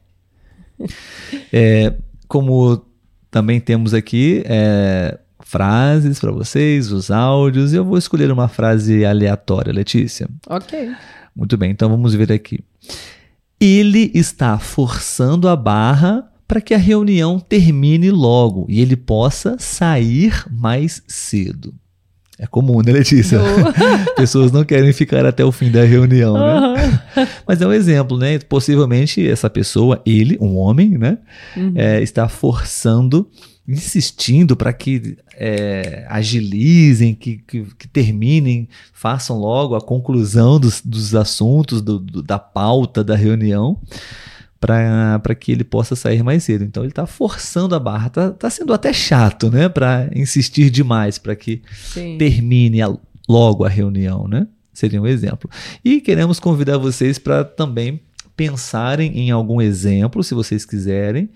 É, 1.53 1.93
como 2.27 2.83
também 3.29 3.59
temos 3.59 3.93
aqui 3.93 4.41
é, 4.45 5.19
frases 5.41 6.19
para 6.19 6.31
vocês, 6.31 6.91
os 6.91 7.11
áudios, 7.11 7.71
e 7.73 7.75
eu 7.75 7.85
vou 7.85 7.97
escolher 7.97 8.31
uma 8.31 8.47
frase 8.47 9.05
aleatória, 9.05 9.71
Letícia. 9.71 10.27
Ok. 10.49 10.91
Muito 11.35 11.55
bem, 11.57 11.71
então 11.71 11.89
vamos 11.89 12.13
ver 12.13 12.31
aqui. 12.31 12.59
Ele 13.61 14.11
está 14.15 14.57
forçando 14.57 15.47
a 15.47 15.55
barra 15.55 16.27
para 16.47 16.59
que 16.59 16.73
a 16.73 16.77
reunião 16.77 17.39
termine 17.39 18.09
logo 18.09 18.65
e 18.67 18.81
ele 18.81 18.95
possa 18.95 19.55
sair 19.59 20.43
mais 20.49 21.03
cedo. 21.07 21.71
É 22.39 22.47
comum, 22.47 22.81
né, 22.81 22.91
Letícia? 22.91 23.39
Oh. 23.39 24.13
Pessoas 24.17 24.51
não 24.51 24.65
querem 24.65 24.91
ficar 24.91 25.27
até 25.27 25.45
o 25.45 25.51
fim 25.51 25.69
da 25.69 25.83
reunião, 25.83 26.33
né? 26.33 26.39
Aham. 26.39 27.27
Mas 27.47 27.61
é 27.61 27.67
um 27.67 27.71
exemplo, 27.71 28.17
né? 28.17 28.39
Possivelmente 28.39 29.25
essa 29.29 29.47
pessoa, 29.47 30.01
ele, 30.07 30.39
um 30.41 30.57
homem, 30.57 30.97
né? 30.97 31.19
Uhum. 31.55 31.73
é, 31.75 32.01
está 32.01 32.27
forçando, 32.27 33.29
insistindo 33.67 34.55
para 34.55 34.73
que 34.73 35.17
é, 35.35 36.05
agilizem, 36.09 37.13
que, 37.13 37.37
que, 37.47 37.63
que 37.77 37.87
terminem, 37.87 38.67
façam 38.93 39.37
logo 39.37 39.75
a 39.75 39.81
conclusão 39.81 40.59
dos, 40.59 40.81
dos 40.83 41.13
assuntos, 41.15 41.81
do- 41.81 41.99
do- 41.99 42.21
da 42.23 42.37
pauta 42.39 43.03
da 43.03 43.15
reunião, 43.15 43.79
para 44.59 45.35
que 45.39 45.51
ele 45.51 45.63
possa 45.63 45.95
sair 45.95 46.23
mais 46.23 46.43
cedo. 46.43 46.63
Então 46.63 46.83
ele 46.83 46.91
está 46.91 47.05
forçando 47.07 47.73
a 47.73 47.79
barra, 47.79 48.07
está 48.07 48.31
tá 48.31 48.49
sendo 48.49 48.73
até 48.73 48.93
chato, 48.93 49.49
né? 49.49 49.67
Para 49.69 50.09
insistir 50.15 50.69
demais, 50.69 51.17
para 51.17 51.35
que 51.35 51.61
Sim. 51.83 52.17
termine 52.17 52.81
a- 52.81 52.95
logo 53.27 53.63
a 53.65 53.69
reunião, 53.69 54.27
né? 54.27 54.47
Seria 54.73 55.01
um 55.01 55.07
exemplo. 55.07 55.49
E 55.83 55.99
queremos 55.99 56.39
convidar 56.39 56.77
vocês 56.77 57.17
para 57.17 57.43
também 57.43 57.99
pensarem 58.49 59.17
em 59.19 59.31
algum 59.31 59.61
exemplo, 59.61 60.23
se 60.23 60.33
vocês 60.33 60.65
quiserem, 60.65 61.29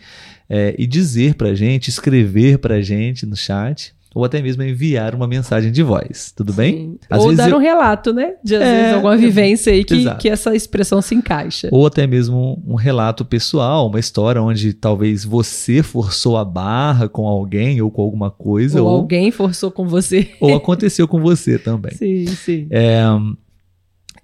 é, 0.49 0.75
e 0.77 0.87
dizer 0.87 1.35
para 1.35 1.49
a 1.49 1.55
gente, 1.55 1.89
escrever 1.89 2.57
para 2.59 2.75
a 2.75 2.81
gente 2.81 3.25
no 3.25 3.35
chat, 3.35 3.93
ou 4.13 4.23
até 4.23 4.41
mesmo 4.41 4.63
enviar 4.63 5.13
uma 5.13 5.27
mensagem 5.27 5.71
de 5.73 5.83
voz. 5.83 6.31
Tudo 6.33 6.53
bem? 6.53 6.73
Sim. 6.73 6.99
Às 7.09 7.21
Ou 7.21 7.35
dar 7.35 7.49
eu- 7.49 7.57
um 7.57 7.59
relato, 7.59 8.13
né? 8.13 8.35
De 8.41 8.55
às 8.55 8.61
É, 8.61 8.77
vezes 8.81 8.93
alguma 8.95 9.17
vivência 9.17 9.73
aí 9.73 9.83
que, 9.83 9.93
exato. 9.95 10.21
que 10.21 10.29
essa 10.29 10.55
expressão 10.55 11.01
se 11.01 11.13
encaixa. 11.13 11.67
Ou 11.69 11.85
até 11.85 12.07
mesmo 12.07 12.63
um 12.65 12.75
relato 12.75 13.25
pessoal, 13.25 13.87
uma 13.89 13.99
história 13.99 14.41
onde 14.41 14.71
talvez 14.71 15.25
você 15.25 15.83
forçou 15.83 16.37
a 16.37 16.45
barra 16.45 17.09
com 17.09 17.27
alguém 17.27 17.81
ou 17.81 17.91
com 17.91 18.01
alguma 18.03 18.31
coisa, 18.31 18.81
Ou 18.81 18.87
ou, 18.87 18.95
alguém 18.99 19.31
forçou 19.31 19.69
com 19.69 19.85
você. 19.85 20.29
ou 20.39 20.55
aconteceu 20.55 21.07
com 21.09 21.19
você 21.19 21.59
também. 21.59 21.91
Sim, 21.99 22.25
sim. 22.27 22.67
É, 22.69 23.01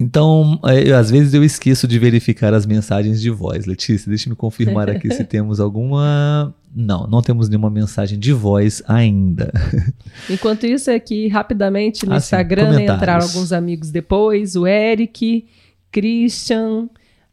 então, 0.02 0.60
é, 0.66 0.90
eu- 0.90 0.98
às 0.98 1.10
vezes 1.12 1.34
eu 1.34 1.44
esqueço 1.44 1.88
de 1.88 1.98
verificar 2.00 2.54
as 2.54 2.66
mensagens 2.66 3.22
de 3.22 3.30
voz. 3.30 3.66
Letícia, 3.66 4.10
deixa 4.10 4.28
eu 4.28 4.32
me 4.32 4.36
confirmar 4.36 4.90
aqui 4.90 5.14
se 5.14 5.24
temos 5.26 5.60
alguma. 5.60 6.54
Não, 6.76 7.06
não 7.08 7.22
temos 7.22 7.50
nenhuma 7.50 7.70
mensagem 7.70 8.18
de 8.18 8.32
voz 8.34 8.82
ainda. 8.88 9.52
Enquanto 10.30 10.66
isso, 10.66 10.90
aqui 10.90 11.28
rapidamente 11.28 12.06
no 12.06 12.14
Ah, 12.14 12.20
sim, 12.20 12.26
Instagram 12.26 12.66
comentários. 12.72 12.96
entraram 13.02 13.26
alguns 13.26 13.52
amigos 13.54 13.92
depois: 13.92 14.56
o 14.56 14.66
Eric, 14.66 15.46
Christian, 15.92 16.88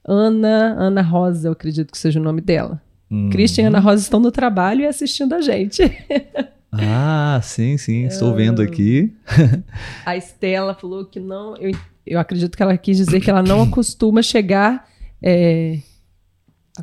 Ana, 0.05 0.75
Ana 0.79 1.03
Rosa, 1.03 1.49
eu 1.49 1.53
acredito 1.53 1.91
que 1.93 1.99
seja 1.99 2.19
o 2.19 2.23
nome 2.23 2.41
dela. 2.41 2.81
Hum. 3.11 3.31
Christian 3.31 3.65
e 3.65 3.67
Ana 3.69 3.79
Rosa 3.81 4.03
estão 4.03 4.21
no 4.21 4.31
trabalho 4.31 4.83
e 4.83 4.87
assistindo 4.87 5.35
a 5.35 5.41
gente. 5.41 5.83
Ah, 6.71 7.41
sim, 7.43 7.79
sim, 7.79 8.05
estou 8.05 8.35
vendo 8.35 8.61
aqui. 8.61 9.11
A 10.05 10.19
Estela 10.19 10.75
falou 10.75 11.03
que 11.07 11.19
não. 11.19 11.57
Eu, 11.57 11.73
eu 12.11 12.19
acredito 12.21 12.57
que 12.57 12.63
ela 12.63 12.77
quis 12.77 12.97
dizer 12.97 13.21
que 13.21 13.31
ela 13.31 13.43
não 13.43 13.63
acostuma 13.69 14.23
chegar. 14.23 14.87
é, 15.23 15.79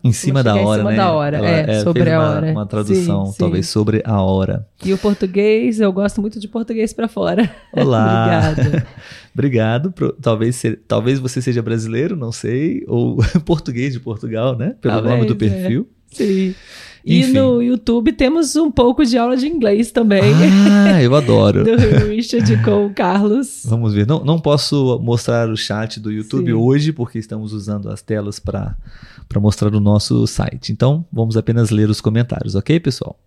Em 0.04 0.12
cima 0.12 0.44
da 0.44 0.52
chegar 0.54 0.64
em 0.64 0.68
hora, 0.68 0.80
cima 0.80 0.92
né? 0.92 0.98
da 0.98 1.12
hora, 1.14 1.38
Ela, 1.38 1.48
é, 1.50 1.72
é, 1.78 1.84
sobre 1.84 2.12
a 2.12 2.20
uma, 2.20 2.30
hora. 2.30 2.52
Uma 2.52 2.66
tradução, 2.66 3.26
Sim, 3.28 3.32
sim. 3.32 3.38
talvez 3.40 3.68
sobre 3.70 4.02
a 4.06 4.22
hora. 4.22 4.68
E 4.84 4.92
o 4.94 4.98
português, 4.98 5.80
eu 5.80 5.92
gosto 5.94 6.20
muito 6.22 6.40
de 6.40 6.48
português 6.48 6.92
pra 6.94 7.08
fora. 7.08 7.50
Olá. 7.74 8.52
Obrigada. 8.52 8.88
Obrigado. 9.34 9.92
pro- 9.92 10.14
talvez, 10.14 10.56
se- 10.58 10.76
talvez 10.76 11.20
você 11.20 11.42
seja 11.42 11.62
brasileiro, 11.62 12.16
não 12.16 12.32
sei, 12.32 12.84
ou 12.88 13.18
português 13.46 13.94
de 13.94 14.00
Portugal, 14.00 14.58
né? 14.58 14.76
Pelo 14.82 14.94
Talvez, 14.96 15.16
nome 15.16 15.28
do 15.28 15.34
é. 15.34 15.38
perfil. 15.50 15.90
Sim. 17.06 17.14
E 17.14 17.20
Enfim. 17.22 17.34
no 17.34 17.62
YouTube 17.62 18.12
temos 18.14 18.56
um 18.56 18.72
pouco 18.72 19.06
de 19.06 19.18
aula 19.18 19.38
de 19.38 19.48
inglês 19.48 19.92
também. 19.92 20.24
Ah, 20.88 21.02
eu 21.02 21.14
adoro. 21.16 21.64
Do 21.66 22.08
Richard 22.08 22.64
com 22.64 22.88
o 22.88 22.94
Carlos. 22.94 23.62
Vamos 23.66 23.94
ver. 23.94 24.08
Não, 24.08 24.24
não 24.24 24.40
posso 24.40 25.00
mostrar 25.00 25.50
o 25.50 25.56
chat 25.56 26.00
do 26.00 26.12
YouTube 26.12 26.48
Sim. 26.48 26.54
hoje, 26.54 26.92
porque 26.92 27.20
estamos 27.20 27.54
usando 27.54 27.90
as 27.90 28.02
telas 28.02 28.40
para 28.40 28.76
para 29.28 29.40
mostrar 29.40 29.72
no 29.72 29.80
nosso 29.80 30.26
site. 30.28 30.72
Então, 30.72 31.06
vamos 31.12 31.36
apenas 31.36 31.70
ler 31.70 31.90
os 31.90 32.00
comentários, 32.00 32.56
ok, 32.56 32.80
pessoal? 32.80 33.20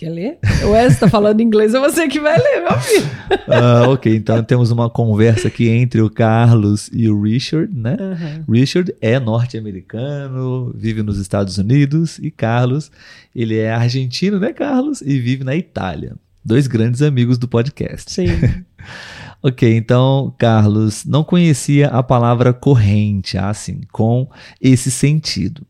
Quer 0.00 0.08
ler? 0.08 0.38
O 0.64 0.70
Wes 0.70 0.98
tá 0.98 1.10
falando 1.10 1.42
inglês, 1.42 1.74
é 1.74 1.78
você 1.78 2.08
que 2.08 2.18
vai 2.18 2.34
ler, 2.34 2.62
meu 2.62 2.80
filho. 2.80 3.10
Ah, 3.46 3.86
ok, 3.90 4.16
então 4.16 4.42
temos 4.42 4.70
uma 4.70 4.88
conversa 4.88 5.48
aqui 5.48 5.68
entre 5.68 6.00
o 6.00 6.08
Carlos 6.08 6.88
e 6.90 7.06
o 7.06 7.20
Richard, 7.20 7.70
né? 7.70 7.98
Uhum. 8.00 8.54
Richard 8.54 8.94
é 8.98 9.20
norte-americano, 9.20 10.72
vive 10.74 11.02
nos 11.02 11.18
Estados 11.18 11.58
Unidos, 11.58 12.18
e 12.18 12.30
Carlos, 12.30 12.90
ele 13.36 13.58
é 13.58 13.70
argentino, 13.70 14.40
né, 14.40 14.54
Carlos? 14.54 15.02
E 15.02 15.18
vive 15.18 15.44
na 15.44 15.54
Itália. 15.54 16.14
Dois 16.42 16.66
grandes 16.66 17.02
amigos 17.02 17.36
do 17.36 17.46
podcast. 17.46 18.10
Sim. 18.10 18.28
Ok, 19.42 19.74
então, 19.74 20.34
Carlos, 20.36 21.04
não 21.06 21.24
conhecia 21.24 21.88
a 21.88 22.02
palavra 22.02 22.52
corrente, 22.52 23.38
assim, 23.38 23.80
com 23.90 24.28
esse 24.60 24.90
sentido. 24.90 25.66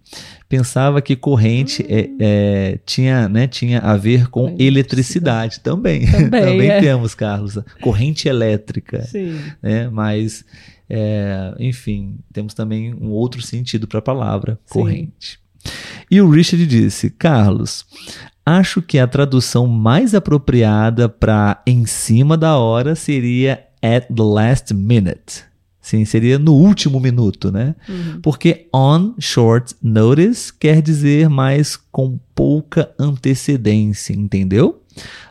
Pensava 0.48 1.00
que 1.00 1.14
corrente 1.14 1.86
é, 1.88 2.10
é, 2.18 2.78
tinha, 2.84 3.28
né, 3.28 3.46
tinha 3.46 3.78
a 3.78 3.96
ver 3.96 4.28
com 4.28 4.48
Com 4.48 4.56
eletricidade. 4.58 5.60
Também. 5.62 6.04
Também, 6.04 6.68
é. 6.68 6.80
temos, 6.80 7.14
Carlos. 7.14 7.58
Corrente 7.80 8.28
elétrica. 8.28 9.02
Sim. 9.02 9.38
Né? 9.62 9.88
Mas, 9.88 10.44
é, 10.88 11.54
enfim, 11.60 12.18
temos 12.32 12.52
também 12.54 12.92
um 12.92 13.10
outro 13.10 13.40
sentido 13.40 13.86
para 13.86 14.00
a 14.00 14.02
palavra 14.02 14.58
Sim. 14.66 14.80
corrente. 14.80 15.38
E 16.10 16.20
o 16.20 16.28
Richard 16.28 16.66
disse: 16.66 17.10
Carlos, 17.10 17.86
acho 18.58 18.82
que 18.82 18.98
a 18.98 19.06
tradução 19.06 19.66
mais 19.66 20.14
apropriada 20.14 21.08
para 21.08 21.62
em 21.66 21.86
cima 21.86 22.36
da 22.36 22.56
hora 22.56 22.94
seria 22.94 23.64
at 23.82 24.06
the 24.08 24.22
last 24.22 24.74
minute. 24.74 25.44
Sim, 25.80 26.04
seria 26.04 26.38
no 26.38 26.52
último 26.52 27.00
minuto, 27.00 27.50
né? 27.50 27.74
Uhum. 27.88 28.20
Porque 28.22 28.66
on 28.74 29.14
short 29.18 29.74
notice 29.82 30.52
quer 30.52 30.82
dizer 30.82 31.28
mais 31.28 31.76
com 31.90 32.18
pouca 32.34 32.90
antecedência, 32.98 34.12
entendeu? 34.12 34.82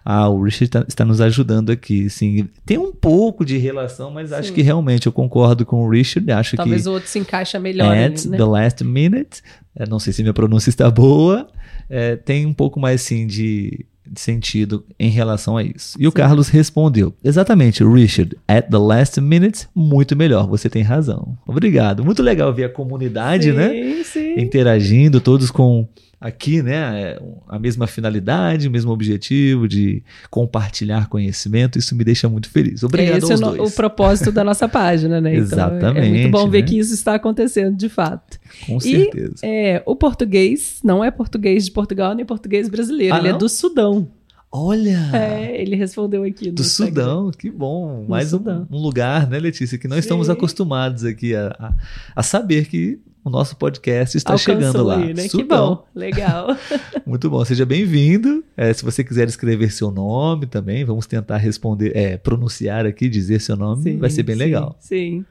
Ah, 0.03 0.27
o 0.29 0.41
Richard 0.41 0.69
tá- 0.71 0.86
está 0.88 1.05
nos 1.05 1.21
ajudando 1.21 1.69
aqui, 1.71 2.10
sim. 2.10 2.47
Tem 2.65 2.77
um 2.77 2.91
pouco 2.91 3.45
de 3.45 3.58
relação, 3.58 4.10
mas 4.10 4.32
acho 4.34 4.47
Sim. 4.49 4.53
que 4.55 4.62
realmente 4.62 5.05
eu 5.05 5.12
concordo 5.12 5.65
com 5.65 5.86
o 5.86 5.89
Richard. 5.89 6.32
Acho 6.32 6.55
Talvez 6.55 6.84
que 6.84 6.89
o 6.89 6.93
outro 6.93 7.08
se 7.10 7.19
encaixa 7.19 7.60
melhor 7.60 7.95
at 7.95 8.19
ali, 8.21 8.27
né? 8.29 8.38
the 8.38 8.43
last 8.45 8.84
minute, 8.84 9.41
eh, 9.75 9.86
não 9.88 9.99
sei 9.99 10.12
se 10.13 10.23
minha 10.23 10.34
pronúncia 10.34 10.69
está 10.69 10.89
boa, 10.89 11.47
eh, 11.89 12.15
tem 12.15 12.45
um 12.45 12.54
pouco 12.54 12.80
mais 12.80 13.02
sim 13.02 13.25
de, 13.25 13.86
sentido 14.15 14.86
em 14.99 15.10
relação 15.10 15.58
a 15.58 15.63
isso. 15.63 15.95
E 15.99 16.08
o 16.08 16.12
Sim. 16.12 16.15
Carlos 16.15 16.49
respondeu: 16.49 17.13
Exatamente, 17.23 17.84
Richard, 17.84 18.36
at 18.47 18.69
the 18.69 18.78
last 18.78 19.19
minute, 19.21 19.67
muito 19.75 20.15
melhor, 20.15 20.47
você 20.47 20.69
tem 20.69 20.82
razão. 20.82 21.38
Obrigado. 21.47 22.04
Muito 22.04 22.23
legal 22.23 22.54
ver 22.54 22.65
a 22.65 22.69
comunidade, 22.69 23.52
sim, 23.52 23.54
né? 23.54 24.04
Sim, 24.04 24.39
Interagindo, 24.39 25.21
todos 25.21 25.52
com 25.52 25.88
aqui, 26.21 26.62
né, 26.62 27.17
a 27.47 27.58
mesma 27.58 27.88
finalidade, 27.88 28.67
o 28.67 28.71
mesmo 28.71 28.91
objetivo 28.91 29.67
de 29.67 30.03
compartilhar 30.29 31.08
conhecimento, 31.08 31.79
isso 31.79 31.95
me 31.95 32.03
deixa 32.03 32.27
muito 32.27 32.49
feliz. 32.49 32.84
Obrigado 32.84 33.19
Esse 33.19 33.32
é 33.32 33.34
aos 33.36 33.41
o, 33.41 33.45
no- 33.45 33.58
dois. 33.58 33.71
o 33.71 33.75
propósito 33.75 34.32
da 34.32 34.43
nossa 34.43 34.67
página, 34.67 35.21
né? 35.21 35.29
Então, 35.39 35.39
é- 35.39 35.39
é 35.39 35.77
Exatamente, 35.77 36.10
muito 36.10 36.32
bom 36.32 36.49
ver 36.49 36.62
né? 36.62 36.67
que 36.67 36.77
isso 36.77 36.93
está 36.93 37.15
acontecendo 37.15 37.77
de 37.77 37.88
fato. 37.88 38.38
Com 38.67 38.79
certeza. 38.79 39.36
É, 39.43 39.82
o 39.86 39.95
português 39.95 40.79
não 40.84 41.03
é 41.03 41.10
português 41.10 41.65
de 41.65 41.71
Portugal 41.71 42.13
nem 42.13 42.25
português 42.25 42.67
brasileiro, 42.67 43.15
Ah, 43.15 43.19
ele 43.19 43.29
é 43.29 43.32
não? 43.32 43.38
do 43.39 43.47
Sudão. 43.47 44.08
Olha! 44.51 45.12
É, 45.13 45.62
ele 45.62 45.75
respondeu 45.75 46.23
aqui 46.23 46.49
Do. 46.49 46.63
Sudão, 46.63 47.29
que 47.32 47.51
bom. 47.51 48.05
Mais 48.10 48.34
um, 48.34 48.41
um 48.71 48.77
lugar, 48.79 49.29
né, 49.29 49.38
Letícia, 49.39 49.77
que 49.77 49.88
não 49.88 49.97
estamos 49.97 50.27
acostumados 50.29 51.05
aqui 51.05 51.36
a, 51.36 51.55
a, 51.60 51.73
a 52.15 52.23
saber 52.23 52.65
que 52.65 52.99
o 53.29 53.31
nosso 53.31 53.55
podcast 53.55 54.17
está 54.17 54.33
Alcançou 54.33 54.55
chegando 54.55 54.83
lá. 54.83 54.97
aí, 54.97 55.13
né? 55.13 55.27
Que 55.29 55.43
bom, 55.43 55.85
legal. 55.95 56.47
Muito 57.05 57.29
bom, 57.29 57.45
seja 57.45 57.65
bem-vindo. 57.65 58.43
É, 58.57 58.73
se 58.73 58.83
você 58.83 59.03
quiser 59.03 59.27
escrever 59.27 59.71
seu 59.71 59.91
nome 59.91 60.45
também, 60.47 60.83
vamos 60.83 61.05
tentar 61.05 61.37
responder, 61.37 61.95
é, 61.95 62.17
pronunciar 62.17 62.85
aqui, 62.85 63.07
dizer 63.07 63.39
seu 63.39 63.55
nome, 63.55 63.83
Sim, 63.83 63.97
vai 63.97 64.09
ser 64.09 64.23
bem 64.23 64.35
sim, 64.35 64.39
legal. 64.41 64.75
Sim. 64.79 65.23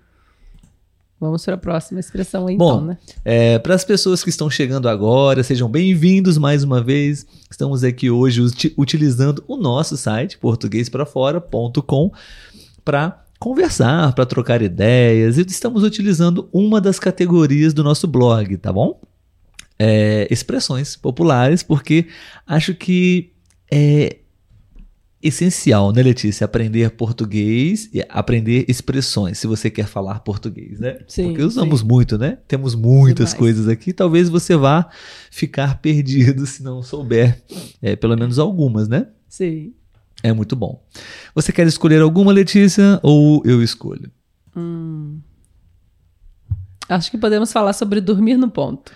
Vamos 1.21 1.45
para 1.45 1.55
a 1.55 1.59
próxima 1.59 1.99
expressão 1.99 2.47
aí, 2.47 2.57
Bom, 2.57 2.75
então, 2.75 2.85
né? 2.87 2.99
É, 3.25 3.59
Para 3.59 3.75
as 3.75 3.85
pessoas 3.85 4.23
que 4.23 4.31
estão 4.31 4.49
chegando 4.49 4.89
agora, 4.89 5.43
sejam 5.43 5.69
bem-vindos 5.69 6.39
mais 6.39 6.63
uma 6.63 6.81
vez. 6.81 7.27
Estamos 7.51 7.83
aqui 7.83 8.09
hoje 8.09 8.41
uti- 8.41 8.73
utilizando 8.79 9.43
o 9.49 9.57
nosso 9.57 9.97
site, 9.97 10.39
portuguesprafora.com, 10.39 12.13
para 12.85 13.25
conversar, 13.39 14.13
para 14.15 14.27
trocar 14.27 14.63
ideias. 14.63 15.39
E 15.39 15.43
estamos 15.43 15.83
utilizando 15.83 16.49
uma 16.53 16.81
das 16.81 16.99
categorias 16.99 17.73
do 17.73 17.85
nosso 17.85 18.07
blog, 18.07 18.57
tá 18.57 18.73
bom? 18.73 19.01
É, 19.79 20.27
expressões 20.31 20.97
populares, 20.97 21.63
porque 21.63 22.07
acho 22.47 22.75
que 22.75 23.33
é 23.71 24.19
essencial, 25.23 25.93
né, 25.93 26.03
Letícia? 26.03 26.45
Aprender 26.45 26.91
português 26.91 27.89
e 27.93 28.05
aprender 28.09 28.65
expressões, 28.69 29.39
se 29.39 29.47
você 29.47 29.71
quer 29.71 29.87
falar 29.87 30.21
português, 30.21 30.79
né? 30.79 30.99
Sim, 31.09 31.29
Porque 31.29 31.43
usamos 31.43 31.81
sim. 31.81 31.87
muito, 31.87 32.17
né? 32.17 32.39
Temos 32.47 32.75
muitas 32.75 33.31
Demais. 33.31 33.35
coisas 33.35 33.69
aqui. 33.69 33.93
Talvez 33.93 34.29
você 34.29 34.57
vá 34.57 34.89
ficar 35.31 35.79
perdido 35.83 36.47
se 36.47 36.63
não 36.63 36.83
souber, 36.83 37.43
é, 37.83 37.97
pelo 37.97 38.17
menos 38.17 38.39
algumas, 38.39 38.89
né? 38.89 39.09
Sim. 39.29 39.75
É 40.23 40.33
muito 40.33 40.57
bom. 40.57 40.83
Você 41.35 41.53
quer 41.53 41.67
escolher 41.67 42.01
alguma, 42.03 42.33
Letícia, 42.33 42.99
ou 43.03 43.43
eu 43.45 43.63
escolho? 43.63 44.11
Hum. 44.57 45.21
Acho 46.89 47.11
que 47.11 47.19
podemos 47.19 47.53
falar 47.53 47.73
sobre 47.73 48.01
dormir 48.01 48.37
no 48.37 48.51
ponto. 48.51 48.91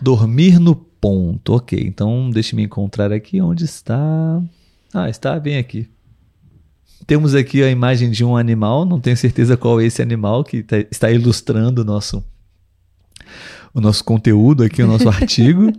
Dormir 0.00 0.58
no 0.58 0.74
ponto. 0.74 1.54
Ok, 1.54 1.78
então 1.86 2.28
deixe-me 2.30 2.64
encontrar 2.64 3.12
aqui 3.12 3.40
onde 3.40 3.64
está. 3.64 4.42
Ah, 4.92 5.08
está 5.08 5.38
bem 5.38 5.56
aqui. 5.56 5.88
Temos 7.06 7.34
aqui 7.34 7.62
a 7.62 7.70
imagem 7.70 8.10
de 8.10 8.24
um 8.24 8.36
animal, 8.36 8.84
não 8.84 8.98
tenho 9.00 9.16
certeza 9.16 9.56
qual 9.56 9.80
é 9.80 9.84
esse 9.84 10.02
animal 10.02 10.42
que 10.42 10.62
tá- 10.62 10.78
está 10.90 11.10
ilustrando 11.10 11.82
o 11.82 11.84
nosso, 11.84 12.24
o 13.76 13.80
nosso 13.80 14.02
conteúdo 14.02 14.64
aqui, 14.64 14.82
o 14.82 14.86
nosso 14.86 15.06
artigo. 15.10 15.70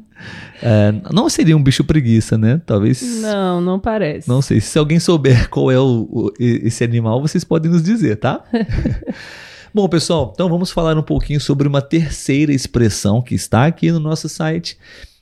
É, 0.62 0.94
não 1.12 1.28
seria 1.30 1.58
um 1.58 1.62
bicho 1.64 1.84
preguiça, 1.84 2.38
né? 2.38 2.62
Talvez. 2.66 3.22
Não, 3.22 3.60
não 3.60 3.80
parece. 3.80 4.30
Não 4.30 4.40
sei. 4.42 4.62
Se 4.62 4.78
alguém 4.78 5.00
souber 5.00 5.50
qual 5.52 5.72
é 5.72 5.80
o, 5.80 6.08
o- 6.10 6.34
esse 6.40 6.84
animal, 6.84 7.20
vocês 7.20 7.44
podem 7.44 7.72
nos 7.72 7.82
dizer, 7.82 8.18
tá? 8.18 8.44
Bom, 9.74 9.88
pessoal, 9.90 10.32
então 10.34 10.48
vamos 10.48 10.72
falar 10.72 10.98
um 10.98 11.04
pouquinho 11.04 11.40
sobre 11.42 11.68
uma 11.68 11.82
terceira 11.82 12.54
expressão 12.54 13.22
que 13.22 13.36
está 13.36 13.66
aqui 13.66 13.92
no 13.92 14.00
nosso 14.00 14.30
site, 14.30 14.78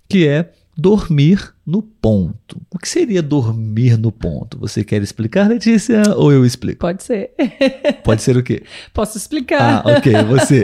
que 0.07 0.27
é 0.27 0.49
dormir 0.77 1.53
no 1.65 1.81
ponto. 1.81 2.61
O 2.69 2.77
que 2.77 2.87
seria 2.87 3.21
dormir 3.21 3.97
no 3.97 4.11
ponto? 4.11 4.59
Você 4.59 4.83
quer 4.83 5.01
explicar, 5.01 5.47
Letícia, 5.47 6.03
ou 6.15 6.31
eu 6.31 6.45
explico? 6.45 6.79
Pode 6.79 7.03
ser. 7.03 7.31
Pode 8.03 8.21
ser 8.21 8.37
o 8.37 8.43
quê? 8.43 8.63
Posso 8.93 9.17
explicar. 9.17 9.83
Ah, 9.85 9.97
ok, 9.97 10.13
você. 10.23 10.61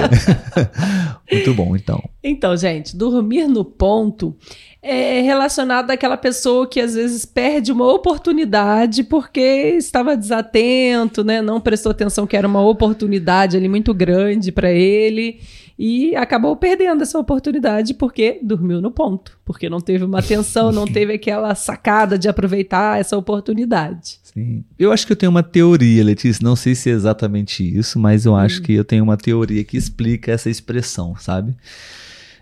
Muito 1.31 1.53
bom, 1.53 1.75
então. 1.75 2.03
Então, 2.23 2.55
gente, 2.57 2.95
dormir 2.95 3.47
no 3.47 3.63
ponto 3.63 4.35
é 4.81 5.21
relacionado 5.21 5.91
àquela 5.91 6.17
pessoa 6.17 6.67
que 6.67 6.79
às 6.79 6.93
vezes 6.93 7.25
perde 7.25 7.71
uma 7.71 7.91
oportunidade 7.91 9.03
porque 9.03 9.39
estava 9.77 10.17
desatento, 10.17 11.23
né? 11.23 11.41
Não 11.41 11.61
prestou 11.61 11.91
atenção 11.91 12.27
que 12.27 12.35
era 12.35 12.47
uma 12.47 12.61
oportunidade 12.61 13.55
ali 13.55 13.69
muito 13.69 13.93
grande 13.93 14.51
para 14.51 14.71
ele 14.71 15.39
e 15.83 16.15
acabou 16.15 16.55
perdendo 16.55 17.01
essa 17.01 17.17
oportunidade 17.17 17.95
porque 17.95 18.39
dormiu 18.43 18.79
no 18.79 18.91
ponto, 18.91 19.39
porque 19.43 19.67
não 19.67 19.81
teve 19.81 20.03
uma 20.03 20.19
atenção, 20.19 20.71
não 20.71 20.85
teve 20.87 21.13
aquela 21.13 21.55
sacada 21.55 22.19
de 22.19 22.29
aproveitar 22.29 22.99
essa 22.99 23.17
oportunidade. 23.17 24.19
Sim. 24.21 24.63
Eu 24.77 24.91
acho 24.91 25.07
que 25.07 25.11
eu 25.11 25.17
tenho 25.17 25.31
uma 25.31 25.41
teoria, 25.41 26.03
Letícia. 26.03 26.43
Não 26.43 26.55
sei 26.55 26.75
se 26.75 26.91
é 26.91 26.93
exatamente 26.93 27.63
isso, 27.63 27.97
mas 27.97 28.27
eu 28.27 28.35
acho 28.35 28.61
que 28.61 28.73
eu 28.73 28.85
tenho 28.85 29.03
uma 29.03 29.17
teoria 29.17 29.63
que 29.63 29.75
explica 29.75 30.31
essa 30.31 30.51
expressão, 30.51 31.15
sabe? 31.17 31.55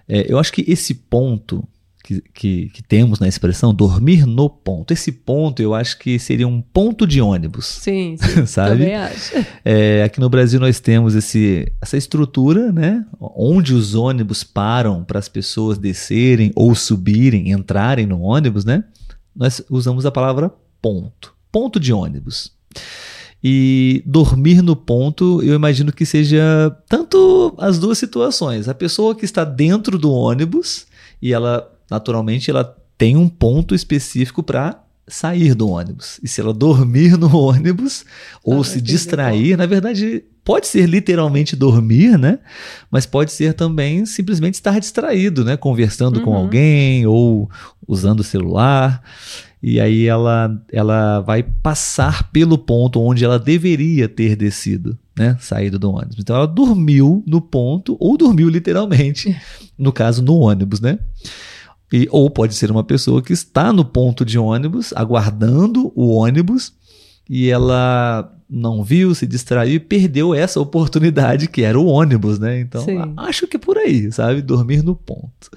É, 0.05 0.29
eu 0.29 0.37
acho 0.37 0.51
que 0.51 0.69
esse 0.69 0.93
ponto 0.93 1.65
que, 2.09 2.23
que, 2.33 2.69
que 2.69 2.81
temos 2.81 3.19
na 3.19 3.27
expressão, 3.27 3.71
dormir 3.71 4.25
no 4.25 4.49
ponto, 4.49 4.91
esse 4.91 5.11
ponto 5.11 5.61
eu 5.61 5.75
acho 5.75 5.99
que 5.99 6.17
seria 6.17 6.47
um 6.47 6.59
ponto 6.59 7.05
de 7.05 7.21
ônibus. 7.21 7.67
Sim, 7.67 8.15
sim 8.17 8.45
Sabe? 8.47 8.79
também 8.79 8.95
acho. 8.95 9.33
É, 9.63 10.01
aqui 10.01 10.19
no 10.19 10.27
Brasil 10.27 10.59
nós 10.59 10.79
temos 10.79 11.13
esse, 11.13 11.71
essa 11.79 11.97
estrutura, 11.97 12.71
né? 12.71 13.05
Onde 13.19 13.75
os 13.75 13.93
ônibus 13.93 14.43
param 14.43 15.03
para 15.03 15.19
as 15.19 15.29
pessoas 15.29 15.77
descerem 15.77 16.51
ou 16.55 16.73
subirem, 16.73 17.51
entrarem 17.51 18.07
no 18.07 18.21
ônibus, 18.21 18.65
né? 18.65 18.83
Nós 19.35 19.61
usamos 19.69 20.03
a 20.03 20.11
palavra 20.11 20.51
ponto. 20.81 21.35
Ponto 21.51 21.79
de 21.79 21.93
ônibus. 21.93 22.51
E 23.43 24.01
dormir 24.05 24.63
no 24.63 24.75
ponto, 24.75 25.43
eu 25.43 25.53
imagino 25.53 25.93
que 25.93 26.05
seja 26.05 26.75
tanto 26.89 27.53
as 27.59 27.77
duas 27.77 27.99
situações. 27.99 28.67
A 28.67 28.73
pessoa 28.73 29.13
que 29.13 29.25
está 29.25 29.43
dentro 29.43 29.97
do 29.97 30.11
ônibus 30.11 30.87
e 31.21 31.33
ela, 31.33 31.71
naturalmente, 31.89 32.49
ela 32.49 32.75
tem 32.97 33.15
um 33.17 33.29
ponto 33.29 33.73
específico 33.73 34.43
para 34.43 34.83
sair 35.07 35.55
do 35.55 35.69
ônibus. 35.69 36.19
E 36.21 36.27
se 36.27 36.39
ela 36.41 36.53
dormir 36.53 37.17
no 37.17 37.33
ônibus 37.35 38.05
ou 38.43 38.55
vai 38.55 38.63
se 38.65 38.81
distrair, 38.81 39.57
na 39.57 39.65
verdade, 39.65 40.23
pode 40.43 40.67
ser 40.67 40.85
literalmente 40.87 41.55
dormir, 41.55 42.17
né? 42.17 42.39
Mas 42.91 43.05
pode 43.05 43.31
ser 43.31 43.53
também 43.53 44.05
simplesmente 44.05 44.55
estar 44.55 44.79
distraído, 44.79 45.43
né? 45.43 45.57
Conversando 45.57 46.21
com 46.21 46.31
Uhum. 46.31 46.35
alguém 46.37 47.07
ou 47.07 47.49
usando 47.87 48.19
o 48.19 48.23
celular. 48.23 49.01
E 49.61 49.79
aí 49.79 50.05
ela, 50.05 50.61
ela 50.71 51.19
vai 51.21 51.43
passar 51.43 52.31
pelo 52.31 52.57
ponto 52.57 53.01
onde 53.01 53.25
ela 53.25 53.37
deveria 53.39 54.07
ter 54.07 54.35
descido, 54.35 54.97
né? 55.17 55.35
Saído 55.39 55.77
do 55.79 55.91
ônibus. 55.91 56.17
Então 56.19 56.35
ela 56.35 56.47
dormiu 56.47 57.23
no 57.27 57.41
ponto, 57.41 57.97
ou 57.99 58.15
dormiu 58.15 58.47
literalmente, 58.47 59.35
no 59.77 59.91
caso, 59.91 60.21
no 60.21 60.35
ônibus, 60.35 60.79
né? 60.79 60.99
E, 61.91 62.07
ou 62.11 62.29
pode 62.29 62.53
ser 62.53 62.69
uma 62.69 62.83
pessoa 62.83 63.21
que 63.21 63.33
está 63.33 63.73
no 63.73 63.83
ponto 63.83 64.23
de 64.23 64.37
ônibus, 64.37 64.93
aguardando 64.95 65.91
o 65.95 66.09
ônibus, 66.09 66.73
e 67.29 67.49
ela 67.49 68.31
não 68.49 68.83
viu, 68.83 69.13
se 69.13 69.27
distraiu 69.27 69.75
e 69.75 69.79
perdeu 69.79 70.33
essa 70.33 70.59
oportunidade 70.59 71.47
que 71.47 71.61
era 71.61 71.79
o 71.79 71.85
ônibus, 71.85 72.39
né? 72.39 72.59
Então, 72.59 72.83
Sim. 72.83 73.13
acho 73.17 73.47
que 73.47 73.57
é 73.57 73.59
por 73.59 73.77
aí, 73.77 74.11
sabe? 74.11 74.41
Dormir 74.41 74.83
no 74.83 74.95
ponto. 74.95 75.49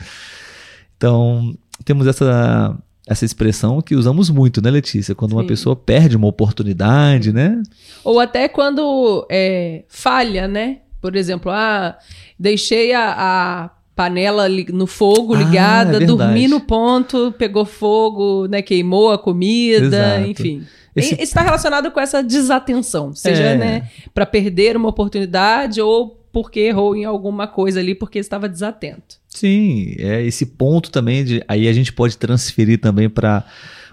Então, 0.96 1.56
temos 1.84 2.06
essa 2.06 2.78
essa 3.04 3.24
expressão 3.24 3.82
que 3.82 3.96
usamos 3.96 4.30
muito, 4.30 4.62
né, 4.62 4.70
Letícia? 4.70 5.14
Quando 5.14 5.32
uma 5.32 5.42
Sim. 5.42 5.48
pessoa 5.48 5.74
perde 5.74 6.16
uma 6.16 6.28
oportunidade, 6.28 7.32
né? 7.32 7.60
Ou 8.04 8.20
até 8.20 8.48
quando 8.48 9.26
é, 9.30 9.84
falha, 9.88 10.46
né? 10.46 10.78
Por 11.00 11.16
exemplo, 11.16 11.50
ah, 11.50 11.98
deixei 12.38 12.92
a, 12.92 13.12
a 13.18 13.70
panela 14.02 14.48
no 14.72 14.86
fogo 14.86 15.34
Ah, 15.34 15.38
ligada, 15.38 15.96
é 15.96 15.98
verdade. 16.00 16.18
dormi 16.18 16.48
no 16.48 16.60
ponto, 16.60 17.32
pegou 17.38 17.64
fogo, 17.64 18.46
né? 18.48 18.60
Queimou 18.62 19.12
a 19.12 19.18
comida, 19.18 19.86
Exato. 19.86 20.30
enfim. 20.30 20.62
Esse- 20.94 21.14
Está 21.22 21.40
relacionado 21.42 21.90
com 21.90 22.00
essa 22.00 22.22
desatenção, 22.22 23.14
seja, 23.14 23.42
É. 23.42 23.56
né, 23.56 23.88
para 24.12 24.26
perder 24.26 24.76
uma 24.76 24.88
oportunidade 24.88 25.80
ou 25.80 26.18
porque 26.32 26.60
errou 26.60 26.96
em 26.96 27.04
alguma 27.04 27.46
coisa 27.46 27.78
ali 27.80 27.94
porque 27.94 28.18
estava 28.18 28.48
desatento. 28.48 29.16
Sim, 29.28 29.94
é 29.98 30.22
esse 30.24 30.44
ponto 30.46 30.90
também 30.90 31.24
de 31.24 31.42
aí 31.46 31.68
a 31.68 31.72
gente 31.72 31.92
pode 31.92 32.16
transferir 32.18 32.78
também 32.80 33.08
para 33.08 33.44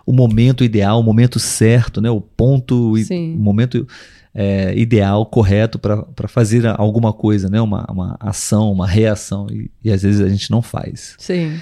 o 0.06 0.12
momento 0.13 0.63
ideal, 0.63 1.00
o 1.00 1.04
momento 1.04 1.38
certo, 1.39 2.02
né? 2.02 2.10
O 2.10 2.19
ponto, 2.22 2.95
Sim. 2.98 3.36
o 3.36 3.39
momento 3.39 3.88
é, 4.34 4.74
ideal, 4.76 5.26
correto 5.26 5.80
para 5.80 6.28
fazer 6.28 6.65
alguma 6.78 7.12
coisa, 7.12 7.50
né? 7.50 7.60
Uma, 7.62 7.86
uma 7.89 8.18
ação, 8.20 8.72
uma 8.72 8.88
reação 8.88 9.48
e, 9.50 9.72
e 9.84 9.92
às 9.92 10.04
vezes 10.04 10.22
a 10.22 10.30
gente 10.30 10.52
não 10.52 10.62
faz. 10.62 11.15
Sim. 11.18 11.60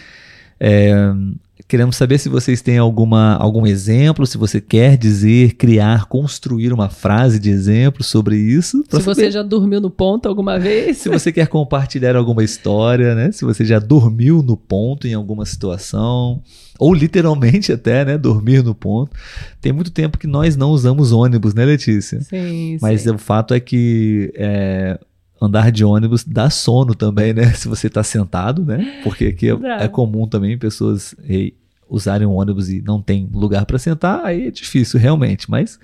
Queremos 1.67 1.95
saber 1.95 2.17
se 2.17 2.29
vocês 2.29 2.61
têm 2.61 2.77
alguma, 2.77 3.35
algum 3.35 3.65
exemplo, 3.65 4.25
se 4.27 4.37
você 4.37 4.61
quer 4.61 4.95
dizer, 4.97 5.53
criar, 5.53 6.05
construir 6.05 6.71
uma 6.71 6.89
frase 6.89 7.39
de 7.39 7.49
exemplo 7.49 8.03
sobre 8.03 8.37
isso. 8.37 8.83
Se 8.87 9.01
você 9.01 9.15
saber 9.15 9.31
já 9.31 9.43
dormiu 9.43 9.81
no 9.81 9.89
ponto 9.89 10.29
alguma 10.29 10.59
vez, 10.59 10.97
se 10.97 11.09
você 11.09 11.31
quer 11.31 11.47
compartilhar 11.47 12.15
alguma 12.15 12.43
história, 12.43 13.15
né? 13.15 13.31
Se 13.31 13.43
você 13.43 13.65
já 13.65 13.79
dormiu 13.79 14.43
no 14.43 14.55
ponto 14.55 15.07
em 15.07 15.13
alguma 15.13 15.45
situação, 15.45 16.41
ou 16.79 16.93
literalmente 16.93 17.71
até, 17.73 18.05
né? 18.05 18.17
Dormir 18.17 18.63
no 18.63 18.75
ponto. 18.75 19.11
Tem 19.59 19.73
muito 19.73 19.91
tempo 19.91 20.17
que 20.17 20.27
nós 20.27 20.55
não 20.55 20.69
usamos 20.69 21.11
ônibus, 21.11 21.53
né, 21.53 21.65
Letícia? 21.65 22.21
sim, 22.21 22.77
Mas 22.81 23.01
sim. 23.01 23.09
o 23.09 23.17
fato 23.17 23.53
é 23.53 23.59
que 23.59 24.31
é, 24.35 24.99
andar 25.41 25.71
de 25.71 25.85
ônibus 25.85 26.23
dá 26.23 26.49
sono 26.49 26.95
também, 26.95 27.33
né? 27.33 27.53
Se 27.53 27.67
você 27.67 27.87
está 27.87 28.03
sentado, 28.03 28.65
né? 28.65 29.01
Porque 29.03 29.25
aqui 29.25 29.49
é, 29.49 29.83
é 29.83 29.87
comum 29.87 30.27
também 30.27 30.57
pessoas 30.57 31.15
eh, 31.29 31.53
usarem 31.89 32.27
o 32.27 32.31
ônibus 32.31 32.69
e 32.69 32.81
não 32.81 33.01
tem 33.01 33.29
lugar 33.31 33.65
para 33.65 33.77
sentar, 33.77 34.25
aí 34.25 34.47
é 34.47 34.51
difícil 34.51 34.99
realmente. 34.99 35.49
Mas 35.49 35.79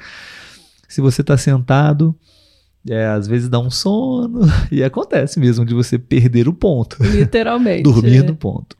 se 0.88 1.02
você 1.02 1.22
está 1.22 1.38
sentado, 1.38 2.16
é, 2.90 3.06
às 3.06 3.28
vezes 3.28 3.48
dá 3.48 3.60
um 3.60 3.70
sono 3.70 4.42
e 4.72 4.84
acontece 4.84 5.40
mesmo 5.40 5.66
de 5.66 5.74
você 5.74 5.98
perder 5.98 6.48
o 6.48 6.54
ponto, 6.54 6.98
literalmente. 7.02 7.84
dormir 7.84 8.18
é. 8.18 8.24
no 8.24 8.36
ponto. 8.36 8.78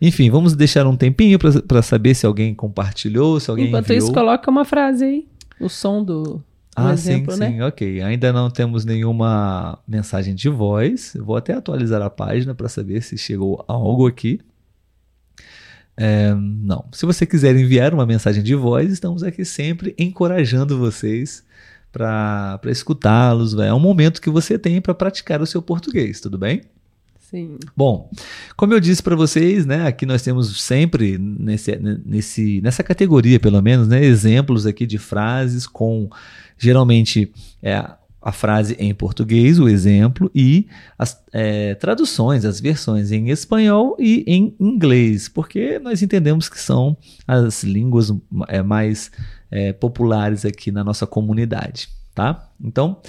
Enfim, 0.00 0.28
vamos 0.28 0.54
deixar 0.54 0.86
um 0.86 0.96
tempinho 0.96 1.38
para 1.38 1.80
saber 1.80 2.14
se 2.14 2.26
alguém 2.26 2.54
compartilhou, 2.54 3.40
se 3.40 3.48
alguém 3.48 3.68
Enquanto 3.68 3.86
enviou. 3.86 3.98
isso, 3.98 4.12
coloca 4.12 4.50
uma 4.50 4.64
frase 4.64 5.04
aí. 5.04 5.26
O 5.58 5.68
som 5.68 6.04
do 6.04 6.42
Ah, 6.76 6.92
exemplo, 6.92 7.32
sim, 7.32 7.40
né? 7.40 7.50
sim, 7.50 7.60
ok. 7.60 8.02
Ainda 8.02 8.32
não 8.32 8.50
temos 8.50 8.84
nenhuma 8.84 9.78
mensagem 9.86 10.34
de 10.34 10.48
voz. 10.48 11.16
Vou 11.20 11.36
até 11.36 11.54
atualizar 11.54 12.02
a 12.02 12.10
página 12.10 12.54
para 12.54 12.68
saber 12.68 13.02
se 13.02 13.16
chegou 13.16 13.64
algo 13.68 14.06
aqui. 14.06 14.40
É, 15.96 16.34
não. 16.34 16.84
Se 16.92 17.06
você 17.06 17.24
quiser 17.24 17.54
enviar 17.54 17.94
uma 17.94 18.04
mensagem 18.04 18.42
de 18.42 18.54
voz, 18.54 18.90
estamos 18.90 19.22
aqui 19.22 19.44
sempre 19.44 19.94
encorajando 19.98 20.78
vocês 20.78 21.44
para 21.92 22.60
escutá-los. 22.66 23.54
É 23.54 23.72
um 23.72 23.78
momento 23.78 24.20
que 24.20 24.28
você 24.28 24.58
tem 24.58 24.80
para 24.80 24.94
praticar 24.94 25.40
o 25.40 25.46
seu 25.46 25.62
português, 25.62 26.20
tudo 26.20 26.36
bem? 26.36 26.62
Sim. 27.34 27.58
Bom, 27.76 28.08
como 28.56 28.74
eu 28.74 28.78
disse 28.78 29.02
para 29.02 29.16
vocês, 29.16 29.66
né, 29.66 29.88
aqui 29.88 30.06
nós 30.06 30.22
temos 30.22 30.62
sempre 30.62 31.18
nesse, 31.18 31.76
nesse, 32.06 32.60
nessa 32.60 32.84
categoria, 32.84 33.40
pelo 33.40 33.60
menos, 33.60 33.88
né, 33.88 34.04
exemplos 34.04 34.66
aqui 34.66 34.86
de 34.86 34.98
frases 34.98 35.66
com 35.66 36.08
geralmente 36.56 37.32
é, 37.60 37.74
a 38.22 38.30
frase 38.30 38.76
em 38.78 38.94
português, 38.94 39.58
o 39.58 39.68
exemplo, 39.68 40.30
e 40.32 40.68
as 40.96 41.20
é, 41.32 41.74
traduções, 41.74 42.44
as 42.44 42.60
versões 42.60 43.10
em 43.10 43.30
espanhol 43.30 43.96
e 43.98 44.22
em 44.28 44.54
inglês, 44.60 45.28
porque 45.28 45.80
nós 45.80 46.02
entendemos 46.02 46.48
que 46.48 46.60
são 46.60 46.96
as 47.26 47.64
línguas 47.64 48.12
é, 48.46 48.62
mais 48.62 49.10
é, 49.50 49.72
populares 49.72 50.44
aqui 50.44 50.70
na 50.70 50.84
nossa 50.84 51.04
comunidade, 51.04 51.88
tá? 52.14 52.48
Então, 52.62 53.02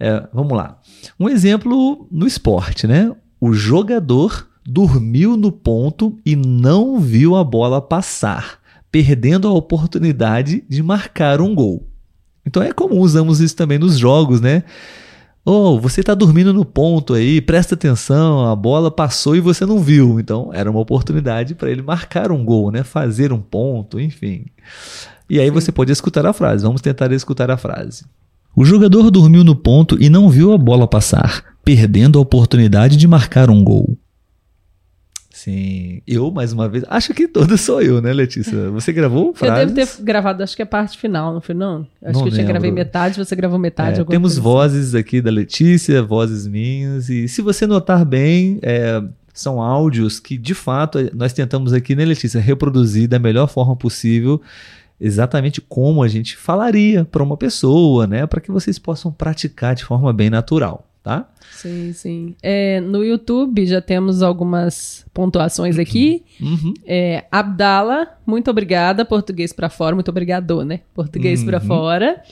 é, 0.00 0.26
vamos 0.34 0.56
lá. 0.56 0.80
Um 1.18 1.28
exemplo 1.28 2.08
no 2.10 2.26
esporte, 2.26 2.84
né? 2.84 3.14
O 3.40 3.52
jogador 3.52 4.48
dormiu 4.66 5.36
no 5.36 5.50
ponto 5.50 6.18
e 6.26 6.36
não 6.36 7.00
viu 7.00 7.36
a 7.36 7.44
bola 7.44 7.80
passar, 7.80 8.58
perdendo 8.90 9.48
a 9.48 9.52
oportunidade 9.52 10.64
de 10.68 10.82
marcar 10.82 11.40
um 11.40 11.54
gol. 11.54 11.86
Então 12.44 12.62
é 12.62 12.72
comum 12.72 13.00
usamos 13.00 13.40
isso 13.40 13.56
também 13.56 13.78
nos 13.78 13.98
jogos, 13.98 14.40
né? 14.40 14.64
Oh, 15.44 15.80
você 15.80 16.00
está 16.00 16.14
dormindo 16.14 16.52
no 16.52 16.64
ponto 16.64 17.14
aí, 17.14 17.40
presta 17.40 17.74
atenção, 17.74 18.46
a 18.46 18.54
bola 18.54 18.90
passou 18.90 19.34
e 19.34 19.40
você 19.40 19.64
não 19.64 19.78
viu. 19.78 20.20
Então 20.20 20.50
era 20.52 20.70
uma 20.70 20.80
oportunidade 20.80 21.54
para 21.54 21.70
ele 21.70 21.80
marcar 21.80 22.30
um 22.30 22.44
gol, 22.44 22.70
né? 22.70 22.82
Fazer 22.82 23.32
um 23.32 23.40
ponto, 23.40 23.98
enfim. 23.98 24.46
E 25.30 25.40
aí 25.40 25.50
você 25.50 25.72
pode 25.72 25.92
escutar 25.92 26.26
a 26.26 26.32
frase. 26.32 26.64
Vamos 26.64 26.80
tentar 26.80 27.12
escutar 27.12 27.50
a 27.50 27.56
frase. 27.56 28.04
O 28.56 28.64
jogador 28.64 29.10
dormiu 29.10 29.44
no 29.44 29.54
ponto 29.54 29.96
e 30.02 30.08
não 30.08 30.28
viu 30.28 30.52
a 30.52 30.58
bola 30.58 30.86
passar, 30.88 31.44
perdendo 31.64 32.18
a 32.18 32.22
oportunidade 32.22 32.96
de 32.96 33.06
marcar 33.06 33.50
um 33.50 33.62
gol. 33.62 33.96
Sim, 35.30 36.02
eu 36.04 36.32
mais 36.32 36.52
uma 36.52 36.68
vez. 36.68 36.84
Acho 36.88 37.14
que 37.14 37.28
todo 37.28 37.56
sou 37.56 37.80
eu, 37.80 38.02
né, 38.02 38.12
Letícia? 38.12 38.70
Você 38.72 38.92
gravou 38.92 39.28
Eu 39.30 39.34
frases? 39.34 39.72
devo 39.72 39.96
ter 39.96 40.02
gravado, 40.02 40.42
acho 40.42 40.56
que 40.56 40.62
a 40.62 40.66
parte 40.66 40.98
final, 40.98 41.32
não 41.32 41.40
foi 41.40 41.54
não? 41.54 41.86
Acho 42.02 42.14
Não 42.14 42.22
que 42.24 42.30
eu 42.30 42.32
tinha 42.32 42.44
gravei 42.46 42.72
metade, 42.72 43.16
você 43.16 43.36
gravou 43.36 43.56
metade. 43.56 44.00
É, 44.00 44.04
temos 44.04 44.32
coisa 44.32 44.40
assim. 44.40 44.40
vozes 44.40 44.94
aqui 44.96 45.20
da 45.20 45.30
Letícia, 45.30 46.02
vozes 46.02 46.44
minhas, 46.48 47.08
e 47.08 47.28
se 47.28 47.40
você 47.40 47.68
notar 47.68 48.04
bem, 48.04 48.58
é, 48.62 49.00
são 49.32 49.62
áudios 49.62 50.18
que 50.18 50.36
de 50.36 50.54
fato 50.54 50.98
nós 51.14 51.32
tentamos 51.32 51.72
aqui, 51.72 51.94
né, 51.94 52.04
Letícia, 52.04 52.40
reproduzir 52.40 53.06
da 53.06 53.20
melhor 53.20 53.46
forma 53.46 53.76
possível, 53.76 54.42
exatamente 55.00 55.60
como 55.60 56.02
a 56.02 56.08
gente 56.08 56.36
falaria 56.36 57.04
para 57.04 57.22
uma 57.22 57.36
pessoa, 57.36 58.06
né, 58.06 58.26
para 58.26 58.40
que 58.40 58.50
vocês 58.50 58.78
possam 58.78 59.12
praticar 59.12 59.74
de 59.74 59.84
forma 59.84 60.12
bem 60.12 60.28
natural, 60.30 60.86
tá? 61.02 61.28
Sim, 61.52 61.92
sim. 61.92 62.34
É, 62.42 62.80
no 62.80 63.04
YouTube 63.04 63.66
já 63.66 63.80
temos 63.80 64.22
algumas 64.22 65.04
pontuações 65.12 65.78
aqui. 65.78 66.22
Uhum. 66.40 66.74
É, 66.86 67.24
Abdala, 67.32 68.06
muito 68.26 68.50
obrigada. 68.50 69.04
Português 69.04 69.52
pra 69.52 69.68
fora, 69.68 69.94
muito 69.94 70.10
obrigado, 70.10 70.64
né? 70.64 70.80
Português 70.94 71.40
Uhum. 71.40 71.60
fora. 71.60 72.22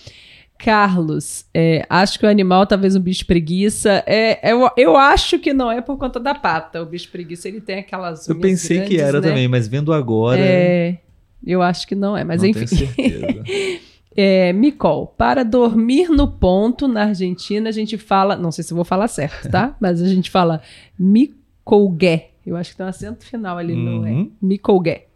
Carlos, 0.59 1.45
é, 1.53 1.85
acho 1.89 2.19
que 2.19 2.25
o 2.25 2.29
animal 2.29 2.67
talvez 2.67 2.97
um 2.97 3.01
bicho 3.01 3.27
preguiça. 3.27 4.03
É, 4.07 4.53
eu, 4.53 4.71
eu 4.77 4.97
acho 4.97 5.39
que 5.39 5.53
não 5.53 5.71
é 5.71 5.81
por 5.81 5.99
conta 5.99 6.19
da 6.19 6.35
pata. 6.35 6.83
O 6.83 6.87
bicho 6.87 7.11
preguiça 7.11 7.49
ele 7.49 7.61
tem 7.61 7.79
aquelas. 7.81 8.27
Eu 8.29 8.39
pensei 8.39 8.81
que 8.81 8.97
grandes, 8.97 9.03
era 9.09 9.21
né? 9.21 9.29
também, 9.29 9.49
mas 9.49 9.69
vendo 9.69 9.93
agora, 9.93 10.41
É, 10.41 10.99
eu 11.45 11.63
acho 11.63 11.87
que 11.87 11.95
não 11.95 12.17
é, 12.17 12.25
mas 12.25 12.43
não 12.43 12.49
enfim. 12.49 12.65
tenho 12.65 12.69
certeza. 12.69 13.45
É, 14.19 14.51
Micol, 14.55 15.09
para 15.09 15.45
dormir 15.45 16.09
no 16.09 16.27
ponto 16.27 16.89
na 16.89 17.03
Argentina, 17.03 17.69
a 17.69 17.73
gente 17.73 17.99
fala, 17.99 18.35
não 18.35 18.51
sei 18.51 18.65
se 18.65 18.73
eu 18.73 18.75
vou 18.75 18.85
falar 18.85 19.09
certo, 19.09 19.51
tá? 19.51 19.77
Mas 19.79 20.01
a 20.01 20.09
gente 20.09 20.31
fala 20.31 20.63
Micolgué. 20.99 22.31
Eu 22.47 22.57
acho 22.57 22.71
que 22.71 22.79
tem 22.79 22.87
um 22.87 22.89
acento 22.89 23.27
final 23.27 23.59
ali, 23.59 23.77
não 23.77 24.07
é? 24.07 24.11
Uhum. 24.11 24.33
Micolgué. 24.41 25.09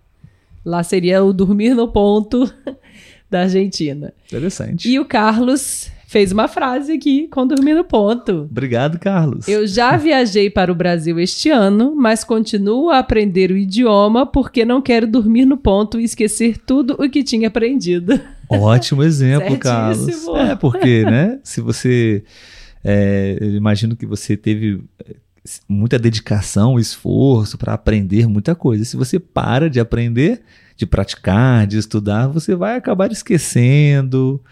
Lá 0.63 0.83
seria 0.83 1.25
o 1.25 1.33
dormir 1.33 1.75
no 1.75 1.89
ponto 1.89 2.53
da 3.31 3.43
Argentina. 3.43 4.13
Interessante. 4.27 4.87
E 4.87 5.01
o 5.01 5.07
Carlos 5.07 5.91
fez 6.11 6.33
uma 6.33 6.49
frase 6.49 6.95
aqui 6.95 7.29
com 7.29 7.47
dormir 7.47 7.73
no 7.73 7.85
ponto. 7.85 8.49
Obrigado, 8.51 8.99
Carlos. 8.99 9.47
Eu 9.47 9.65
já 9.65 9.97
viajei 9.97 10.51
para 10.51 10.73
o 10.73 10.75
Brasil 10.75 11.21
este 11.21 11.51
ano, 11.51 11.95
mas 11.95 12.25
continuo 12.25 12.91
a 12.91 12.99
aprender 12.99 13.53
o 13.53 13.57
idioma 13.57 14.27
porque 14.27 14.65
não 14.65 14.83
quero 14.83 15.07
dormir 15.07 15.45
no 15.45 15.57
ponto 15.57 16.01
e 16.01 16.05
esquecer 16.05 16.59
tudo 16.59 16.97
o 16.99 17.09
que 17.09 17.23
tinha 17.23 17.47
aprendido. 17.47 18.21
Ótimo 18.49 19.05
exemplo. 19.05 19.57
Carlos. 19.63 20.27
É, 20.35 20.57
porque, 20.57 21.05
né? 21.05 21.39
Se 21.45 21.61
você 21.61 22.25
É, 22.83 23.39
eu 23.41 23.55
imagino 23.55 23.95
que 23.95 24.05
você 24.05 24.37
teve 24.37 24.83
é, 25.07 25.15
muita 25.69 25.97
dedicação, 25.97 26.77
esforço 26.77 27.57
para 27.57 27.73
aprender 27.73 28.27
muita 28.27 28.57
coisa. 28.57 28.85
Se 28.85 28.97
você 28.97 29.21
para 29.21 29.71
de 29.71 29.79
aprender, 29.79 30.43
de 30.77 30.87
praticar, 30.87 31.69
de 31.69 31.79
estudar, 31.79 32.27
você 32.27 32.57
vai 32.57 32.75
acabar 32.75 33.13
esquecendo. 33.13 34.43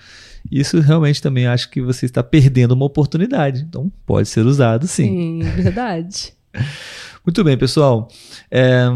Isso 0.51 0.81
realmente 0.81 1.21
também 1.21 1.47
acho 1.47 1.71
que 1.71 1.81
você 1.81 2.07
está 2.07 2.23
perdendo 2.23 2.73
uma 2.73 2.85
oportunidade. 2.87 3.65
Então 3.69 3.91
pode 4.07 4.29
ser 4.29 4.45
usado 4.47 4.87
sim. 4.87 5.43
Sim, 5.43 5.51
verdade. 5.63 6.33
Muito 7.25 7.45
bem, 7.45 7.59
pessoal. 7.59 8.09
É, 8.51 8.87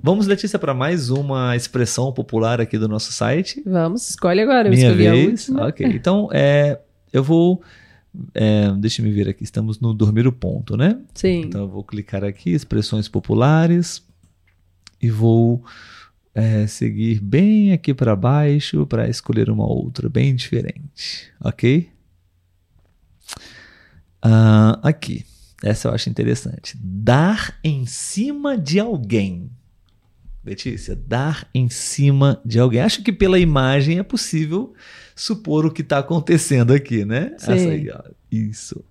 vamos, 0.00 0.28
Letícia, 0.28 0.56
para 0.56 0.72
mais 0.72 1.10
uma 1.10 1.56
expressão 1.56 2.12
popular 2.12 2.60
aqui 2.60 2.78
do 2.78 2.86
nosso 2.86 3.12
site. 3.12 3.60
Vamos, 3.66 4.08
escolhe 4.10 4.40
agora. 4.40 4.68
Eu 4.68 4.72
Minha 4.72 4.86
escolhi 4.88 5.08
a 5.08 5.12
vez. 5.12 5.48
última. 5.48 5.66
Ok, 5.66 5.86
então 5.86 6.28
é, 6.32 6.78
eu 7.12 7.24
vou. 7.24 7.60
É, 8.34 8.70
deixa 8.78 9.02
eu 9.02 9.12
ver 9.12 9.28
aqui, 9.28 9.42
estamos 9.42 9.80
no 9.80 9.92
dormir 9.92 10.28
o 10.28 10.32
ponto, 10.32 10.76
né? 10.76 10.96
Sim. 11.14 11.40
Então 11.40 11.62
eu 11.62 11.68
vou 11.68 11.82
clicar 11.82 12.22
aqui, 12.22 12.50
expressões 12.50 13.08
populares, 13.08 14.02
e 15.00 15.10
vou 15.10 15.64
é, 16.34 16.66
seguir 16.66 17.20
bem 17.20 17.72
aqui 17.72 17.92
para 17.92 18.16
baixo 18.16 18.86
para 18.86 19.08
escolher 19.08 19.50
uma 19.50 19.66
outra 19.66 20.08
bem 20.08 20.34
diferente, 20.34 21.30
ok? 21.40 21.90
Ah, 24.20 24.78
aqui, 24.82 25.24
essa 25.62 25.88
eu 25.88 25.94
acho 25.94 26.08
interessante. 26.08 26.76
Dar 26.80 27.58
em 27.62 27.86
cima 27.86 28.56
de 28.56 28.78
alguém. 28.80 29.50
Letícia, 30.44 30.96
dar 30.96 31.48
em 31.54 31.68
cima 31.68 32.40
de 32.44 32.58
alguém. 32.58 32.80
Acho 32.80 33.02
que 33.02 33.12
pela 33.12 33.38
imagem 33.38 33.98
é 33.98 34.02
possível 34.02 34.74
supor 35.14 35.64
o 35.64 35.70
que 35.70 35.82
está 35.82 35.98
acontecendo 35.98 36.72
aqui, 36.72 37.04
né? 37.04 37.34
Sim. 37.38 37.52
Essa 37.52 37.68
aí, 37.68 37.90
ó. 37.90 38.02
Isso. 38.30 38.84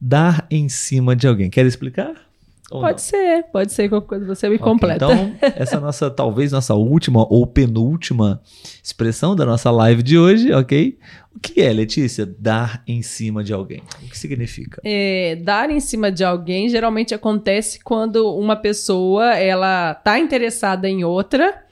Dar 0.00 0.46
em 0.50 0.68
cima 0.68 1.16
de 1.16 1.26
alguém. 1.26 1.48
Quer 1.48 1.64
explicar? 1.64 2.31
Ou 2.72 2.82
não? 2.82 2.88
Pode 2.88 3.02
ser, 3.02 3.44
pode 3.52 3.72
ser 3.72 3.88
qualquer 3.88 4.06
coisa. 4.08 4.26
Você 4.26 4.48
me 4.48 4.56
Ok, 4.56 4.64
completa. 4.64 5.04
Então, 5.04 5.34
essa 5.56 5.76
é 5.76 5.78
a 5.78 5.80
nossa, 5.80 6.10
talvez 6.10 6.52
nossa 6.52 6.74
última 6.74 7.26
ou 7.30 7.46
penúltima 7.46 8.40
expressão 8.82 9.36
da 9.36 9.44
nossa 9.44 9.70
live 9.70 10.02
de 10.02 10.18
hoje, 10.18 10.52
ok? 10.52 10.98
O 11.34 11.40
que 11.40 11.60
é, 11.60 11.72
Letícia, 11.72 12.26
dar 12.26 12.82
em 12.86 13.02
cima 13.02 13.42
de 13.42 13.52
alguém? 13.52 13.82
O 14.02 14.08
que 14.08 14.18
significa? 14.18 14.80
É, 14.84 15.36
dar 15.36 15.70
em 15.70 15.80
cima 15.80 16.12
de 16.12 16.24
alguém 16.24 16.68
geralmente 16.68 17.14
acontece 17.14 17.80
quando 17.82 18.34
uma 18.36 18.56
pessoa 18.56 19.34
ela 19.34 19.94
tá 19.94 20.18
interessada 20.18 20.88
em 20.88 21.04
outra 21.04 21.62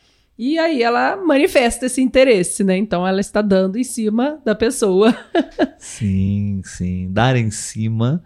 e 0.42 0.58
aí 0.58 0.82
ela 0.82 1.16
manifesta 1.16 1.84
esse 1.84 2.00
interesse, 2.00 2.64
né? 2.64 2.74
Então 2.74 3.06
ela 3.06 3.20
está 3.20 3.42
dando 3.42 3.78
em 3.78 3.84
cima 3.84 4.40
da 4.42 4.54
pessoa. 4.54 5.14
Sim, 5.78 6.62
sim. 6.64 7.08
Dar 7.12 7.36
em 7.36 7.50
cima. 7.50 8.22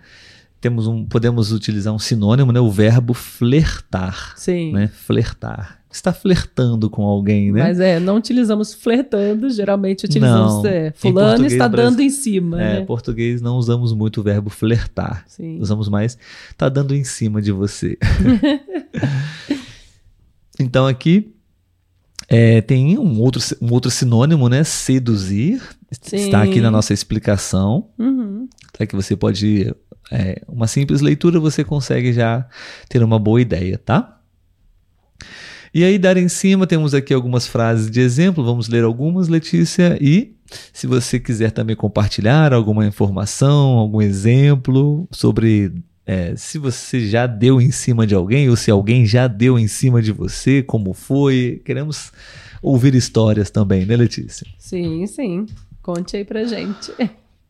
Temos 0.65 0.87
um, 0.87 1.05
podemos 1.05 1.53
utilizar 1.53 1.93
um 1.93 1.99
sinônimo, 1.99 2.51
né? 2.51 2.59
O 2.59 2.71
verbo 2.71 3.13
flertar, 3.13 4.33
Sim. 4.35 4.73
né? 4.73 4.89
Flertar. 4.89 5.79
Está 5.93 6.11
flertando 6.11 6.89
com 6.89 7.03
alguém, 7.03 7.53
né? 7.53 7.65
Mas 7.65 7.79
é, 7.79 8.01
não 8.01 8.17
utilizamos 8.17 8.73
flertando, 8.73 9.51
geralmente 9.51 10.07
utilizamos 10.07 10.63
Não. 10.63 10.67
é, 10.67 10.91
fulano 10.97 11.45
está 11.45 11.69
dando 11.69 12.01
em 12.01 12.09
cima, 12.09 12.63
É, 12.63 12.81
né? 12.81 12.87
português 12.87 13.43
não 13.43 13.57
usamos 13.59 13.93
muito 13.93 14.21
o 14.21 14.23
verbo 14.23 14.49
flertar. 14.49 15.23
Sim. 15.27 15.61
Usamos 15.61 15.87
mais 15.91 16.17
tá 16.57 16.71
dando 16.71 16.95
em 16.95 17.05
cima 17.05 17.43
de 17.43 17.53
você. 17.53 17.99
então 20.59 20.87
aqui 20.87 21.31
é, 22.27 22.63
tem 22.63 22.97
um 22.99 23.21
outro, 23.21 23.43
um 23.61 23.71
outro 23.71 23.91
sinônimo, 23.91 24.49
né? 24.49 24.65
Seduzir. 24.65 25.61
Sim. 26.01 26.17
Está 26.17 26.43
aqui 26.43 26.59
na 26.63 26.71
nossa 26.71 26.95
explicação. 26.95 27.91
Uhum. 27.99 28.49
Tá? 28.73 28.87
Que 28.87 28.97
você 28.97 29.15
pode. 29.15 29.75
É, 30.11 30.43
uma 30.49 30.67
simples 30.67 31.01
leitura 31.01 31.41
você 31.41 31.65
consegue 31.65 32.13
já 32.13 32.47
ter 32.89 33.03
uma 33.03 33.19
boa 33.19 33.41
ideia, 33.41 33.79
tá? 33.79 34.21
E 35.73 35.83
aí, 35.83 35.99
dar 35.99 36.17
em 36.17 36.29
cima, 36.29 36.69
temos 36.69 36.95
aqui 36.95 37.13
algumas 37.13 37.49
frases 37.49 37.91
de 37.91 38.01
exemplo. 38.01 38.45
Vamos 38.45 38.69
ler 38.69 38.85
algumas, 38.85 39.27
Letícia. 39.27 39.99
E 40.01 40.37
se 40.73 40.87
você 40.87 41.19
quiser 41.19 41.51
também 41.51 41.75
compartilhar 41.75 42.53
alguma 42.53 42.87
informação, 42.87 43.79
algum 43.79 44.01
exemplo 44.01 45.09
sobre 45.11 45.73
é, 46.07 46.37
se 46.37 46.59
você 46.59 47.09
já 47.09 47.27
deu 47.27 47.61
em 47.61 47.73
cima 47.73 48.07
de 48.07 48.15
alguém 48.15 48.49
ou 48.49 48.57
se 48.57 48.71
alguém 48.71 49.05
já 49.05 49.27
deu 49.27 49.59
em 49.59 49.67
cima 49.67 50.01
de 50.01 50.13
você, 50.13 50.63
como 50.63 50.93
foi. 50.93 51.61
Queremos 51.65 52.13
ouvir 52.63 52.95
histórias 52.95 53.51
também, 53.51 53.85
né, 53.85 53.97
Letícia? 53.97 54.47
Sim, 54.59 55.05
sim. 55.09 55.47
Conte 55.83 56.17
aí 56.17 56.25
pra 56.25 56.45
gente. 56.45 56.93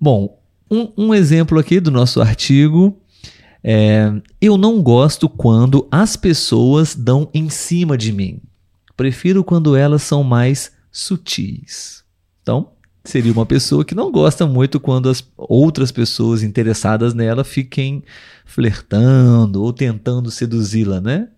Bom, 0.01 0.39
um, 0.71 0.93
um 0.97 1.15
exemplo 1.15 1.59
aqui 1.59 1.81
do 1.81 1.91
nosso 1.91 2.21
artigo 2.21 2.99
é: 3.63 4.13
Eu 4.41 4.57
não 4.57 4.83
gosto 4.83 5.29
quando 5.29 5.87
as 5.91 6.17
pessoas 6.17 6.95
dão 6.95 7.29
em 7.35 7.49
cima 7.49 7.97
de 7.97 8.13
mim. 8.13 8.41
Prefiro 8.97 9.43
quando 9.43 9.75
elas 9.77 10.03
são 10.03 10.23
mais 10.23 10.73
sutis. 10.93 12.05
Então, 12.43 12.71
seria 13.05 13.33
uma 13.33 13.45
pessoa 13.47 13.85
que 13.85 13.95
não 13.95 14.13
gosta 14.13 14.47
muito 14.47 14.79
quando 14.79 15.09
as 15.09 15.25
outras 15.37 15.91
pessoas 15.91 16.43
interessadas 16.43 17.13
nela 17.15 17.43
fiquem 17.43 18.03
flertando 18.45 19.63
ou 19.63 19.73
tentando 19.73 20.31
seduzi-la, 20.31 21.01
né? 21.01 21.29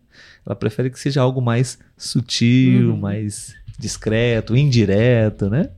Ela 0.44 0.54
prefere 0.54 0.90
que 0.90 1.00
seja 1.00 1.22
algo 1.22 1.40
mais 1.40 1.78
sutil, 1.96 2.90
Uhum. 2.90 2.96
mais 3.00 3.54
discreto, 3.78 4.56
indireto, 4.56 5.48
né? 5.50 5.70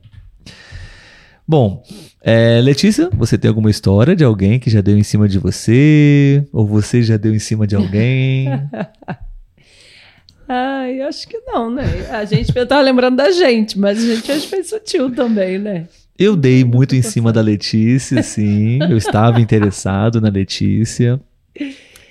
Bom, 1.49 1.81
é, 2.21 2.61
Letícia, 2.61 3.09
você 3.11 3.35
tem 3.35 3.49
alguma 3.49 3.71
história 3.71 4.15
de 4.15 4.23
alguém 4.23 4.59
que 4.59 4.69
já 4.69 4.81
deu 4.81 4.95
em 4.95 5.01
cima 5.01 5.27
de 5.27 5.39
você? 5.39 6.45
Ou 6.53 6.63
você 6.63 7.01
já 7.01 7.17
deu 7.17 7.33
em 7.33 7.39
cima 7.39 7.65
de 7.65 7.75
alguém? 7.75 8.49
Ai, 10.47 11.01
acho 11.01 11.27
que 11.27 11.39
não, 11.47 11.71
né? 11.71 11.85
A 12.11 12.23
gente 12.23 12.55
eu 12.55 12.67
tava 12.67 12.83
lembrando 12.83 13.15
da 13.15 13.31
gente, 13.31 13.79
mas 13.79 13.97
a 13.97 14.13
gente 14.13 14.31
hoje 14.31 14.45
foi 14.45 14.61
sutil 14.61 15.09
também, 15.09 15.57
né? 15.57 15.87
Eu 16.19 16.35
dei 16.35 16.63
muito 16.63 16.95
em 16.95 17.01
cima 17.01 17.33
da 17.33 17.41
Letícia, 17.41 18.21
sim. 18.21 18.77
Eu 18.83 18.95
estava 18.95 19.41
interessado 19.41 20.21
na 20.21 20.29
Letícia. 20.29 21.19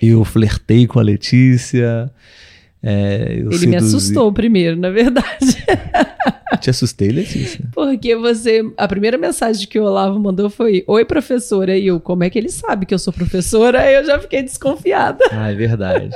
Eu 0.02 0.24
flertei 0.24 0.84
com 0.88 0.98
a 0.98 1.02
Letícia. 1.02 2.10
É, 2.82 3.32
Ele 3.32 3.44
me 3.48 3.56
seduzi- 3.58 3.76
assustou 3.76 4.32
primeiro, 4.32 4.76
na 4.76 4.90
verdade. 4.90 5.26
Te 6.60 6.70
assustei, 6.70 7.08
Letícia? 7.10 7.64
Porque 7.72 8.16
você. 8.16 8.62
A 8.76 8.88
primeira 8.88 9.16
mensagem 9.18 9.66
que 9.68 9.78
o 9.78 9.84
Olavo 9.84 10.18
mandou 10.18 10.48
foi: 10.50 10.82
Oi, 10.86 11.04
professora. 11.04 11.76
E 11.76 11.86
eu, 11.86 12.00
como 12.00 12.24
é 12.24 12.30
que 12.30 12.38
ele 12.38 12.48
sabe 12.48 12.86
que 12.86 12.94
eu 12.94 12.98
sou 12.98 13.12
professora? 13.12 13.80
Aí 13.82 13.94
eu 13.94 14.04
já 14.04 14.18
fiquei 14.18 14.42
desconfiada. 14.42 15.22
Ah, 15.30 15.50
é 15.52 15.54
verdade. 15.54 16.10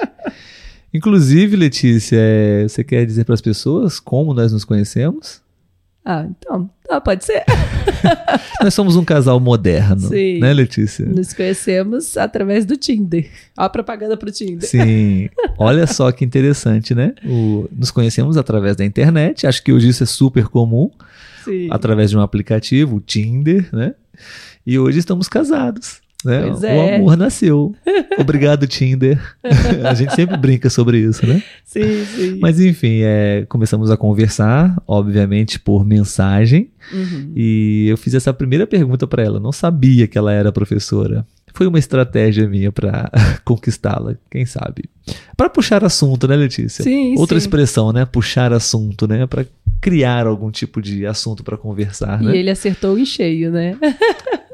Inclusive, 0.92 1.54
Letícia, 1.56 2.16
é, 2.18 2.62
você 2.68 2.82
quer 2.82 3.04
dizer 3.06 3.24
para 3.24 3.34
as 3.34 3.40
pessoas 3.40 4.00
como 4.00 4.32
nós 4.34 4.52
nos 4.52 4.64
conhecemos? 4.64 5.41
Ah, 6.05 6.26
então, 6.28 6.68
tá, 6.88 7.00
pode 7.00 7.24
ser. 7.24 7.44
Nós 8.61 8.74
somos 8.74 8.96
um 8.96 9.05
casal 9.05 9.38
moderno, 9.38 10.09
Sim. 10.09 10.40
né, 10.40 10.53
Letícia? 10.53 11.07
Nos 11.07 11.32
conhecemos 11.32 12.16
através 12.16 12.64
do 12.64 12.76
Tinder. 12.76 13.30
Ó 13.57 13.62
a 13.64 13.68
propaganda 13.68 14.16
pro 14.16 14.30
Tinder. 14.32 14.68
Sim, 14.68 15.28
olha 15.59 15.86
só 15.86 16.11
que 16.11 16.24
interessante, 16.24 16.94
né? 16.94 17.14
O- 17.24 17.68
nos 17.70 17.90
conhecemos 17.92 18.36
através 18.36 18.74
da 18.76 18.84
internet, 18.84 19.46
acho 19.46 19.62
que 19.62 19.72
hoje 19.72 19.88
isso 19.88 20.03
é 20.03 20.07
super 20.07 20.48
comum, 20.48 20.90
Sim. 21.44 21.68
através 21.70 22.11
de 22.11 22.16
um 22.16 22.20
aplicativo, 22.20 22.96
o 22.96 23.00
Tinder, 23.00 23.68
né? 23.72 23.94
E 24.66 24.78
hoje 24.78 24.98
estamos 24.98 25.28
casados. 25.28 26.00
Né? 26.25 26.43
Pois 26.43 26.62
O 26.62 26.66
é. 26.66 26.97
amor 26.97 27.16
nasceu. 27.16 27.75
Obrigado, 28.18 28.66
Tinder. 28.66 29.20
a 29.89 29.95
gente 29.95 30.14
sempre 30.14 30.37
brinca 30.37 30.68
sobre 30.70 30.99
isso, 30.99 31.27
né? 31.27 31.43
Sim, 31.64 32.05
sim. 32.05 32.39
Mas 32.41 32.61
enfim, 32.61 33.01
é, 33.03 33.45
começamos 33.49 33.91
a 33.91 33.97
conversar, 33.97 34.81
obviamente 34.87 35.59
por 35.59 35.85
mensagem, 35.85 36.70
Uhum. 36.93 37.33
e 37.37 37.87
eu 37.89 37.97
fiz 37.97 38.12
essa 38.12 38.35
primeira 38.35 38.66
pergunta 38.66 39.07
para 39.07 39.23
ela. 39.23 39.39
Não 39.39 39.53
sabia 39.53 40.09
que 40.09 40.18
ela 40.18 40.33
era 40.33 40.51
professora. 40.51 41.25
Foi 41.55 41.66
uma 41.66 41.79
estratégia 41.79 42.49
minha 42.49 42.73
para 42.73 43.11
conquistá-la, 43.45 44.16
quem 44.31 44.45
sabe. 44.47 44.85
Para 45.37 45.49
puxar 45.51 45.85
assunto, 45.85 46.27
né, 46.27 46.35
Letícia? 46.35 46.83
Sim, 46.83 47.14
Outra 47.18 47.39
sim. 47.39 47.45
expressão, 47.45 47.93
né? 47.93 48.05
Puxar 48.05 48.53
assunto, 48.53 49.07
né? 49.07 49.27
Para 49.27 49.47
criar 49.81 50.27
algum 50.27 50.51
tipo 50.51 50.81
de 50.83 51.05
assunto 51.07 51.45
para 51.45 51.57
conversar, 51.57 52.20
E 52.23 52.27
né? 52.27 52.37
ele 52.37 52.51
acertou 52.51 52.99
em 52.99 53.05
cheio, 53.05 53.51
né? 53.53 53.77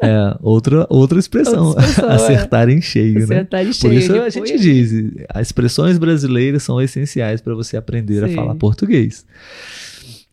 É, 0.00 0.36
outra, 0.40 0.86
outra 0.88 1.18
expressão. 1.18 1.68
Outra 1.68 1.84
expressão, 1.84 2.10
é. 2.10 2.14
Acertar 2.14 2.68
em 2.68 2.80
cheio, 2.80 3.18
né? 3.18 3.24
Acertar 3.24 3.62
em 3.62 3.66
Por 3.66 3.74
cheio. 3.74 3.98
isso 3.98 4.12
Ele 4.12 4.20
a 4.20 4.30
gente 4.30 4.58
diz, 4.58 5.12
as 5.28 5.48
expressões 5.48 5.98
brasileiras 5.98 6.62
são 6.62 6.80
essenciais 6.80 7.40
para 7.40 7.54
você 7.54 7.76
aprender 7.76 8.24
a 8.24 8.28
Sim. 8.28 8.34
falar 8.34 8.54
português. 8.54 9.26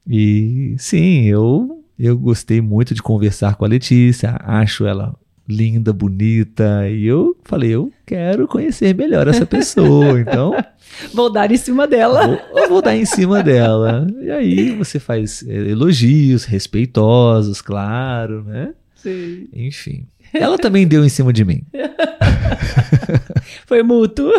E 0.07 0.76
sim, 0.78 1.26
eu 1.26 1.82
eu 1.97 2.18
gostei 2.18 2.59
muito 2.61 2.93
de 2.93 3.01
conversar 3.01 3.55
com 3.55 3.63
a 3.63 3.68
Letícia, 3.68 4.38
acho 4.43 4.86
ela 4.86 5.16
linda, 5.47 5.93
bonita, 5.93 6.89
e 6.89 7.05
eu 7.05 7.38
falei, 7.43 7.70
eu 7.70 7.91
quero 8.05 8.47
conhecer 8.47 8.95
melhor 8.95 9.28
essa 9.28 9.45
pessoa, 9.45 10.20
então 10.20 10.53
Vou 11.13 11.32
dar 11.32 11.51
em 11.51 11.57
cima 11.57 11.88
dela. 11.88 12.39
vou, 12.51 12.70
vou 12.70 12.82
dar 12.82 12.95
em 12.95 13.05
cima 13.05 13.43
dela. 13.43 14.07
E 14.22 14.32
aí 14.32 14.72
você 14.72 14.99
faz 14.99 15.43
eh, 15.47 15.70
elogios 15.70 16.45
respeitosos, 16.45 17.61
claro, 17.61 18.43
né? 18.43 18.74
Sim. 19.06 19.47
Enfim. 19.53 20.08
Ela 20.34 20.58
também 20.58 20.88
deu 20.88 21.06
em 21.06 21.10
cima 21.10 21.32
de 21.32 21.45
mim. 21.45 21.62
Foi 23.68 23.84
mútuo. 23.84 24.32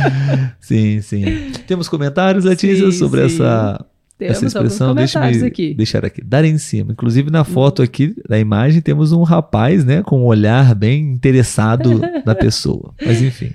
sim, 0.60 1.00
sim. 1.00 1.24
Temos 1.66 1.88
comentários, 1.88 2.44
Letícia, 2.44 2.90
sim, 2.90 2.98
sobre 2.98 3.26
sim. 3.26 3.36
essa 3.36 3.82
temos 4.18 4.36
essa 4.36 4.46
expressão, 4.46 4.94
deixa-me 4.94 5.44
aqui. 5.44 5.74
deixar 5.74 6.04
aqui, 6.04 6.22
dar 6.22 6.44
em 6.44 6.58
cima. 6.58 6.92
Inclusive 6.92 7.30
na 7.30 7.44
foto 7.44 7.78
uhum. 7.78 7.84
aqui 7.84 8.14
da 8.28 8.38
imagem 8.38 8.82
temos 8.82 9.10
um 9.10 9.22
rapaz, 9.22 9.84
né, 9.84 10.02
com 10.02 10.20
um 10.20 10.26
olhar 10.26 10.74
bem 10.74 11.12
interessado 11.12 12.00
na 12.24 12.34
pessoa. 12.34 12.94
Mas 13.04 13.22
enfim. 13.22 13.52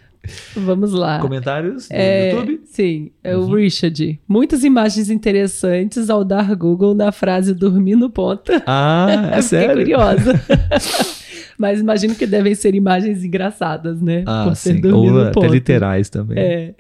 Vamos 0.56 0.94
lá. 0.94 1.20
Comentários 1.20 1.90
no 1.90 1.96
é, 1.96 2.32
YouTube? 2.32 2.62
Sim, 2.66 3.12
é 3.24 3.36
o 3.36 3.42
uhum. 3.42 3.56
Richard. 3.56 4.20
Muitas 4.28 4.64
imagens 4.64 5.10
interessantes 5.10 6.10
ao 6.10 6.24
dar 6.24 6.56
Google 6.56 6.94
na 6.94 7.12
frase 7.12 7.54
dormir 7.54 7.96
no 7.96 8.10
ponto. 8.10 8.52
Ah, 8.66 9.32
é 9.34 9.42
sério? 9.44 9.78
curiosa. 9.78 10.34
Mas 11.58 11.82
imagino 11.82 12.16
que 12.16 12.26
devem 12.26 12.56
ser 12.56 12.74
imagens 12.74 13.24
engraçadas, 13.24 14.02
né? 14.02 14.24
Ah, 14.26 14.46
Por 14.46 14.56
sim. 14.56 14.82
Ou 14.92 15.22
até 15.22 15.48
literais 15.48 16.10
também. 16.10 16.40
É. 16.40 16.74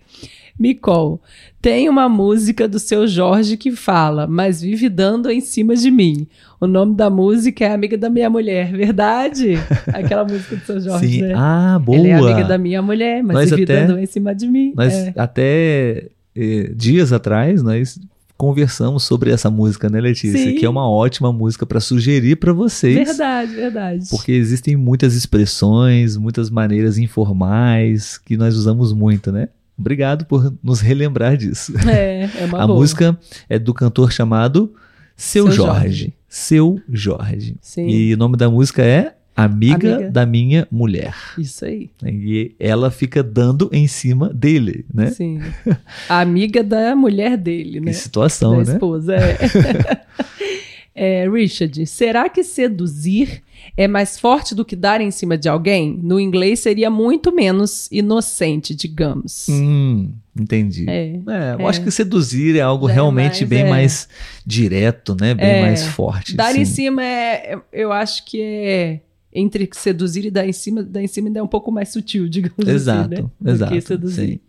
Micol, 0.59 1.21
tem 1.61 1.87
uma 1.87 2.09
música 2.09 2.67
do 2.67 2.77
seu 2.77 3.07
Jorge 3.07 3.55
que 3.55 3.71
fala, 3.71 4.27
mas 4.27 4.61
vive 4.61 4.89
dando 4.89 5.31
em 5.31 5.39
cima 5.39 5.75
de 5.75 5.89
mim. 5.89 6.27
O 6.59 6.67
nome 6.67 6.95
da 6.95 7.09
música 7.09 7.63
é 7.63 7.71
Amiga 7.71 7.97
da 7.97 8.09
Minha 8.09 8.29
Mulher, 8.29 8.73
verdade? 8.73 9.53
Aquela 9.87 10.25
música 10.25 10.57
do 10.57 10.61
seu 10.65 10.81
Jorge, 10.81 11.07
Sim. 11.07 11.21
né? 11.21 11.33
Ah, 11.35 11.79
boa. 11.81 11.97
Ela 11.97 12.07
é 12.07 12.13
amiga 12.13 12.43
da 12.43 12.57
minha 12.57 12.81
mulher, 12.81 13.23
mas 13.23 13.35
nós 13.35 13.49
vive 13.51 13.63
até, 13.63 13.85
dando 13.85 13.99
em 13.99 14.05
cima 14.05 14.35
de 14.35 14.47
mim. 14.47 14.73
Nós 14.75 14.93
é. 14.93 15.13
até 15.15 16.07
eh, 16.35 16.71
dias 16.75 17.13
atrás, 17.13 17.63
nós 17.63 17.97
conversamos 18.39 19.03
sobre 19.03 19.31
essa 19.31 19.51
música, 19.51 19.89
né, 19.89 19.99
Letícia? 19.99 20.37
Sim. 20.37 20.55
Que 20.55 20.65
é 20.65 20.69
uma 20.69 20.89
ótima 20.89 21.31
música 21.31 21.65
para 21.65 21.81
sugerir 21.81 22.37
para 22.37 22.53
vocês. 22.53 22.95
Verdade, 22.95 23.53
verdade. 23.53 24.05
Porque 24.09 24.31
existem 24.31 24.77
muitas 24.77 25.13
expressões, 25.13 26.15
muitas 26.15 26.49
maneiras 26.49 26.97
informais 26.97 28.17
que 28.17 28.37
nós 28.37 28.55
usamos 28.55 28.93
muito, 28.93 29.29
né? 29.29 29.49
Obrigado 29.79 30.25
por 30.25 30.53
nos 30.61 30.81
relembrar 30.81 31.37
disso. 31.37 31.73
É, 31.87 32.29
é 32.41 32.45
uma 32.45 32.63
A 32.63 32.67
boa. 32.67 32.79
música 32.79 33.17
é 33.47 33.57
do 33.57 33.73
cantor 33.73 34.11
chamado 34.11 34.73
Seu, 35.15 35.45
Seu 35.45 35.53
Jorge. 35.53 35.81
Jorge. 35.81 36.13
Seu 36.27 36.81
Jorge. 36.91 37.55
Sim. 37.61 37.87
E 37.87 38.13
o 38.13 38.17
nome 38.17 38.37
da 38.37 38.49
música 38.49 38.83
é 38.83 39.15
Amiga, 39.35 39.95
Amiga, 39.95 40.11
da 40.11 40.25
Minha 40.25 40.67
Mulher. 40.69 41.15
Isso 41.37 41.63
aí. 41.63 41.89
E 42.03 42.53
ela 42.59 42.91
fica 42.91 43.23
dando 43.23 43.69
em 43.71 43.87
cima 43.87 44.33
dele, 44.33 44.85
né? 44.93 45.11
Sim. 45.11 45.39
A 46.09 46.19
amiga 46.19 46.61
da 46.61 46.93
mulher 46.93 47.37
dele, 47.37 47.79
né? 47.79 47.91
Que 47.91 47.97
situação, 47.97 48.57
da 48.57 48.65
né? 48.65 48.73
esposa, 48.73 49.15
é. 49.15 49.37
é. 50.93 51.29
Richard, 51.29 51.85
será 51.85 52.29
que 52.29 52.43
seduzir 52.43 53.41
é 53.77 53.87
mais 53.87 54.19
forte 54.19 54.53
do 54.53 54.65
que 54.65 54.75
dar 54.75 55.01
em 55.01 55.11
cima 55.11 55.37
de 55.37 55.47
alguém? 55.47 55.99
No 56.01 56.19
inglês 56.19 56.59
seria 56.59 56.89
muito 56.89 57.33
menos 57.33 57.87
inocente, 57.91 58.75
digamos. 58.75 59.47
Hum, 59.49 60.11
entendi. 60.37 60.89
É, 60.89 61.13
é, 61.13 61.55
eu 61.57 61.61
é. 61.61 61.65
acho 61.65 61.83
que 61.83 61.91
seduzir 61.91 62.55
é 62.55 62.61
algo 62.61 62.85
realmente 62.85 63.41
mais, 63.41 63.49
bem 63.49 63.61
é. 63.61 63.69
mais 63.69 64.09
direto, 64.45 65.15
né? 65.19 65.33
Bem 65.33 65.45
é. 65.45 65.61
mais 65.61 65.85
forte. 65.87 66.35
Dar 66.35 66.55
em 66.55 66.65
cima 66.65 67.03
é, 67.03 67.57
eu 67.71 67.91
acho 67.91 68.25
que 68.25 68.41
é 68.41 69.01
entre 69.31 69.69
seduzir 69.73 70.25
e 70.25 70.31
dar 70.31 70.47
em 70.47 70.53
cima, 70.53 70.81
dar 70.83 71.01
em 71.01 71.07
cima 71.07 71.27
ainda 71.27 71.39
é 71.39 71.43
um 71.43 71.47
pouco 71.47 71.71
mais 71.71 71.89
sutil, 71.89 72.27
digamos 72.29 72.67
exato, 72.67 73.13
assim, 73.13 73.23
né? 73.39 73.51
Exato, 73.51 73.81
seduzir. 73.81 74.27
Sim. 74.27 74.39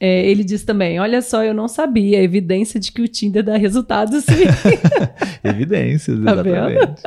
É, 0.00 0.26
ele 0.26 0.42
diz 0.42 0.64
também: 0.64 0.98
Olha 0.98 1.20
só, 1.20 1.44
eu 1.44 1.52
não 1.52 1.68
sabia. 1.68 2.18
A 2.18 2.22
evidência 2.22 2.80
de 2.80 2.90
que 2.90 3.02
o 3.02 3.08
Tinder 3.08 3.44
dá 3.44 3.58
resultado 3.58 4.18
sim. 4.22 4.44
Evidências, 5.44 6.18
tá 6.24 6.32
exatamente. 6.32 7.02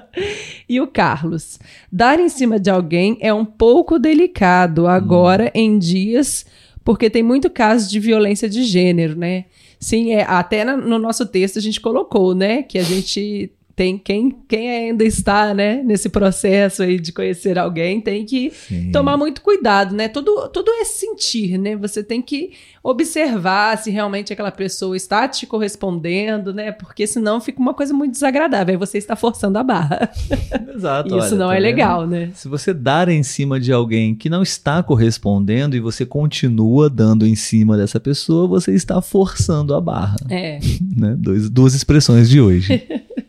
e 0.66 0.80
o 0.80 0.86
Carlos: 0.86 1.58
Dar 1.92 2.18
em 2.18 2.30
cima 2.30 2.58
de 2.58 2.70
alguém 2.70 3.18
é 3.20 3.32
um 3.32 3.44
pouco 3.44 3.98
delicado 3.98 4.86
agora 4.86 5.46
hum. 5.46 5.50
em 5.54 5.78
dias, 5.78 6.46
porque 6.82 7.10
tem 7.10 7.22
muito 7.22 7.50
caso 7.50 7.90
de 7.90 8.00
violência 8.00 8.48
de 8.48 8.64
gênero, 8.64 9.14
né? 9.14 9.44
Sim, 9.78 10.12
é, 10.12 10.22
até 10.22 10.64
no 10.64 10.98
nosso 10.98 11.26
texto 11.26 11.58
a 11.58 11.62
gente 11.62 11.80
colocou, 11.80 12.34
né? 12.34 12.62
Que 12.62 12.78
a 12.78 12.82
gente 12.82 13.52
tem 13.80 13.96
quem, 13.96 14.36
quem 14.46 14.70
ainda 14.70 15.02
está 15.02 15.54
né, 15.54 15.82
nesse 15.82 16.10
processo 16.10 16.82
aí 16.82 17.00
de 17.00 17.14
conhecer 17.14 17.58
alguém 17.58 17.98
tem 17.98 18.26
que 18.26 18.50
Sim. 18.50 18.92
tomar 18.92 19.16
muito 19.16 19.40
cuidado, 19.40 19.96
né? 19.96 20.06
Tudo, 20.06 20.50
tudo 20.50 20.70
é 20.70 20.84
sentir, 20.84 21.56
né? 21.56 21.74
Você 21.76 22.04
tem 22.04 22.20
que 22.20 22.50
observar 22.82 23.78
se 23.78 23.90
realmente 23.90 24.34
aquela 24.34 24.50
pessoa 24.50 24.94
está 24.94 25.26
te 25.26 25.46
correspondendo, 25.46 26.52
né? 26.52 26.72
Porque 26.72 27.06
senão 27.06 27.40
fica 27.40 27.58
uma 27.58 27.72
coisa 27.72 27.94
muito 27.94 28.12
desagradável. 28.12 28.74
Aí 28.74 28.78
você 28.78 28.98
está 28.98 29.16
forçando 29.16 29.58
a 29.58 29.62
barra. 29.62 30.10
Exato. 30.76 31.16
Isso 31.16 31.28
olha, 31.28 31.36
não 31.36 31.48
tá 31.48 31.54
é 31.54 31.56
vendo? 31.56 31.62
legal, 31.62 32.06
né? 32.06 32.30
Se 32.34 32.48
você 32.48 32.74
dar 32.74 33.08
em 33.08 33.22
cima 33.22 33.58
de 33.58 33.72
alguém 33.72 34.14
que 34.14 34.28
não 34.28 34.42
está 34.42 34.82
correspondendo 34.82 35.74
e 35.74 35.80
você 35.80 36.04
continua 36.04 36.90
dando 36.90 37.26
em 37.26 37.34
cima 37.34 37.78
dessa 37.78 37.98
pessoa, 37.98 38.46
você 38.46 38.74
está 38.74 39.00
forçando 39.00 39.74
a 39.74 39.80
barra. 39.80 40.16
É. 40.28 40.58
Né? 41.00 41.14
Dois, 41.16 41.48
duas 41.48 41.72
expressões 41.72 42.28
de 42.28 42.40
hoje. 42.40 42.82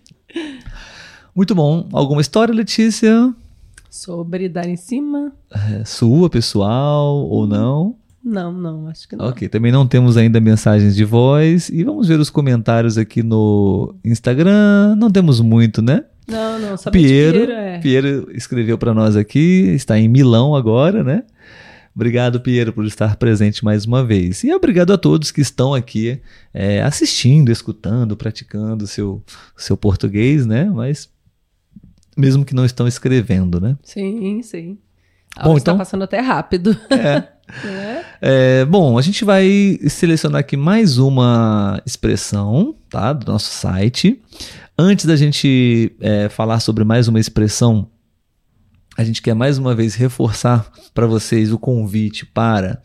Muito 1.35 1.55
bom. 1.55 1.87
Alguma 1.93 2.21
história, 2.21 2.53
Letícia? 2.53 3.33
Sobre 3.89 4.47
dar 4.47 4.67
em 4.67 4.75
cima? 4.75 5.31
É, 5.51 5.83
sua, 5.85 6.29
pessoal 6.29 7.27
ou 7.27 7.47
não? 7.47 7.95
Não, 8.23 8.53
não, 8.53 8.87
acho 8.87 9.07
que 9.07 9.15
não. 9.15 9.27
Ok, 9.27 9.49
também 9.49 9.71
não 9.71 9.87
temos 9.87 10.15
ainda 10.15 10.39
mensagens 10.39 10.95
de 10.95 11.03
voz. 11.03 11.69
E 11.69 11.83
vamos 11.83 12.07
ver 12.07 12.19
os 12.19 12.29
comentários 12.29 12.97
aqui 12.97 13.23
no 13.23 13.95
Instagram. 14.05 14.95
Não 14.95 15.09
temos 15.09 15.41
muito, 15.41 15.81
né? 15.81 16.03
Não, 16.27 16.59
não, 16.59 16.77
só 16.77 16.91
Piero, 16.91 17.39
Piero, 17.39 17.51
é. 17.51 17.79
Piero 17.79 18.31
escreveu 18.33 18.77
para 18.77 18.93
nós 18.93 19.15
aqui, 19.15 19.71
está 19.75 19.99
em 19.99 20.07
Milão 20.07 20.55
agora, 20.55 21.03
né? 21.03 21.23
Obrigado, 21.93 22.39
Piero, 22.39 22.71
por 22.71 22.85
estar 22.85 23.17
presente 23.17 23.63
mais 23.65 23.85
uma 23.85 24.03
vez. 24.03 24.43
E 24.43 24.53
obrigado 24.53 24.93
a 24.93 24.97
todos 24.97 25.31
que 25.31 25.41
estão 25.41 25.73
aqui 25.73 26.21
é, 26.53 26.81
assistindo, 26.81 27.51
escutando, 27.51 28.15
praticando 28.15 28.85
o 28.85 28.87
seu, 28.87 29.21
seu 29.57 29.75
português, 29.75 30.45
né? 30.45 30.65
Mas 30.65 31.09
mesmo 32.17 32.45
que 32.45 32.55
não 32.55 32.65
estão 32.65 32.87
escrevendo, 32.87 33.59
né? 33.59 33.77
Sim, 33.83 34.41
sim. 34.41 34.77
A 35.35 35.43
bom, 35.43 35.57
está 35.57 35.71
então, 35.71 35.77
passando 35.77 36.03
até 36.03 36.19
rápido. 36.19 36.75
É. 36.89 37.27
é. 37.67 38.05
é. 38.61 38.65
Bom, 38.65 38.97
a 38.97 39.01
gente 39.01 39.25
vai 39.25 39.77
selecionar 39.89 40.39
aqui 40.39 40.55
mais 40.55 40.97
uma 40.97 41.81
expressão, 41.85 42.75
tá? 42.89 43.11
Do 43.11 43.29
nosso 43.29 43.51
site. 43.51 44.21
Antes 44.77 45.05
da 45.05 45.17
gente 45.17 45.93
é, 45.99 46.29
falar 46.29 46.61
sobre 46.61 46.85
mais 46.85 47.09
uma 47.09 47.19
expressão, 47.19 47.89
a 48.97 49.03
gente 49.03 49.21
quer 49.21 49.33
mais 49.33 49.57
uma 49.57 49.73
vez 49.73 49.95
reforçar 49.95 50.69
para 50.93 51.07
vocês 51.07 51.51
o 51.51 51.59
convite 51.59 52.25
para 52.25 52.81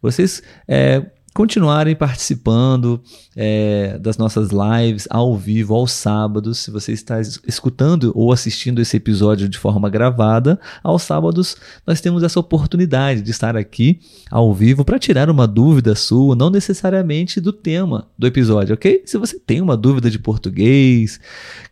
vocês 0.00 0.42
é, 0.66 1.04
continuarem 1.32 1.94
participando 1.94 3.00
é, 3.36 3.98
das 3.98 4.18
nossas 4.18 4.50
lives 4.50 5.06
ao 5.10 5.36
vivo, 5.36 5.74
aos 5.74 5.92
sábados. 5.92 6.58
Se 6.58 6.70
você 6.70 6.92
está 6.92 7.20
escutando 7.20 8.12
ou 8.14 8.32
assistindo 8.32 8.80
esse 8.80 8.96
episódio 8.96 9.48
de 9.48 9.56
forma 9.56 9.88
gravada, 9.88 10.58
aos 10.82 11.02
sábados 11.02 11.56
nós 11.86 12.00
temos 12.00 12.22
essa 12.22 12.40
oportunidade 12.40 13.22
de 13.22 13.30
estar 13.30 13.56
aqui 13.56 14.00
ao 14.30 14.52
vivo 14.52 14.84
para 14.84 14.98
tirar 14.98 15.30
uma 15.30 15.46
dúvida 15.46 15.94
sua, 15.94 16.34
não 16.34 16.50
necessariamente 16.50 17.40
do 17.40 17.52
tema 17.52 18.08
do 18.18 18.26
episódio, 18.26 18.74
ok? 18.74 19.02
Se 19.06 19.16
você 19.16 19.38
tem 19.38 19.60
uma 19.60 19.76
dúvida 19.76 20.10
de 20.10 20.18
português, 20.18 21.20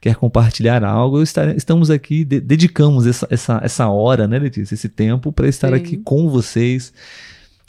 quer 0.00 0.14
compartilhar 0.14 0.84
algo, 0.84 1.22
estamos 1.22 1.90
aqui, 1.90 2.24
dedicamos 2.24 3.06
essa, 3.06 3.26
essa, 3.30 3.60
essa 3.62 3.88
hora, 3.88 4.28
né, 4.28 4.38
Letícia? 4.38 4.74
Esse 4.74 4.88
tempo 4.88 5.32
para 5.32 5.48
estar 5.48 5.68
Sim. 5.68 5.74
aqui 5.74 5.96
com 5.96 6.28
vocês 6.28 6.92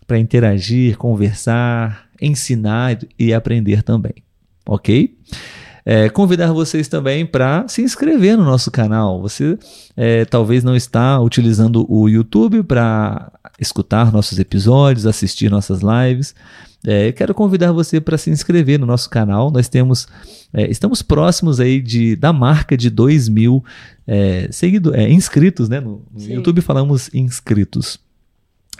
para 0.10 0.18
interagir, 0.18 0.97
conversar, 0.97 2.10
ensinar 2.20 2.97
e 3.18 3.32
aprender 3.32 3.84
também, 3.84 4.16
ok? 4.66 5.16
É, 5.86 6.10
convidar 6.10 6.51
vocês 6.51 6.88
também 6.88 7.28
para 7.28 7.68
se 7.68 7.84
inscrever 7.84 8.36
no 8.36 8.43
nosso 8.43 8.72
canal. 8.72 9.22
Você 9.22 9.55
é, 9.95 10.26
talvez 10.26 10.64
não 10.64 10.76
está 10.76 11.20
utilizando 11.20 11.86
o 11.88 12.10
YouTube 12.10 12.64
para 12.64 13.32
escutar 13.60 14.12
nossos 14.12 14.39
episódios, 14.39 15.05
assistir 15.05 15.51
nossas 15.51 15.82
lives. 15.82 16.34
É, 16.84 17.12
quero 17.12 17.36
convidar 17.36 17.72
você 17.72 18.01
para 18.01 18.18
se 18.18 18.32
inscrever 18.32 18.80
no 18.80 18.88
nosso 18.88 19.12
canal. 19.12 19.51
Nós 19.51 19.70
temos, 19.70 20.07
é, 20.51 20.70
estamos 20.72 21.03
próximos 21.03 21.60
aí 21.60 21.80
de, 21.80 22.16
da 22.16 22.34
marca 22.34 22.76
de 22.76 22.89
2 22.89 23.30
mil 23.30 23.64
é, 24.07 24.47
seguido, 24.51 24.95
é, 24.95 25.07
inscritos, 25.07 25.70
né? 25.70 25.80
No, 25.80 26.03
no 26.12 26.34
YouTube 26.34 26.62
falamos 26.62 27.14
inscritos. 27.14 27.99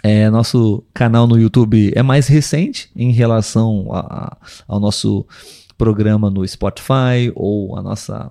É, 0.02 0.30
nosso 0.30 0.82
canal 0.94 1.26
no 1.26 1.38
YouTube 1.38 1.92
é 1.94 2.02
mais 2.02 2.26
recente 2.26 2.90
em 2.96 3.12
relação 3.12 3.88
a, 3.92 4.36
ao 4.66 4.80
nosso 4.80 5.26
programa 5.76 6.30
no 6.30 6.46
Spotify 6.46 7.32
ou 7.34 7.76
a 7.76 7.82
nossa 7.82 8.30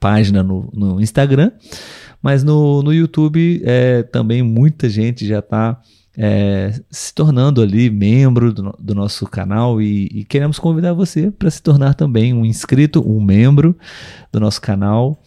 página 0.00 0.42
no, 0.42 0.68
no 0.72 1.00
Instagram. 1.00 1.52
Mas 2.22 2.42
no, 2.42 2.82
no 2.82 2.92
YouTube 2.92 3.62
é, 3.64 4.02
também 4.02 4.42
muita 4.42 4.88
gente 4.88 5.26
já 5.26 5.38
está 5.38 5.80
é, 6.16 6.72
se 6.90 7.14
tornando 7.14 7.60
ali 7.60 7.90
membro 7.90 8.52
do, 8.52 8.74
do 8.78 8.94
nosso 8.94 9.26
canal 9.26 9.80
e, 9.80 10.06
e 10.06 10.24
queremos 10.24 10.58
convidar 10.58 10.92
você 10.92 11.30
para 11.30 11.50
se 11.50 11.62
tornar 11.62 11.94
também 11.94 12.32
um 12.32 12.44
inscrito, 12.44 13.06
um 13.06 13.20
membro 13.20 13.76
do 14.32 14.40
nosso 14.40 14.60
canal 14.60 15.20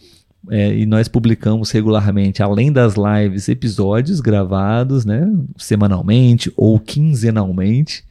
É, 0.48 0.74
e 0.74 0.86
nós 0.86 1.06
publicamos 1.06 1.70
regularmente, 1.70 2.42
além 2.42 2.72
das 2.72 2.94
lives, 2.94 3.48
episódios 3.48 4.20
gravados, 4.20 5.04
né, 5.04 5.30
semanalmente 5.58 6.50
ou 6.56 6.80
quinzenalmente. 6.80 8.04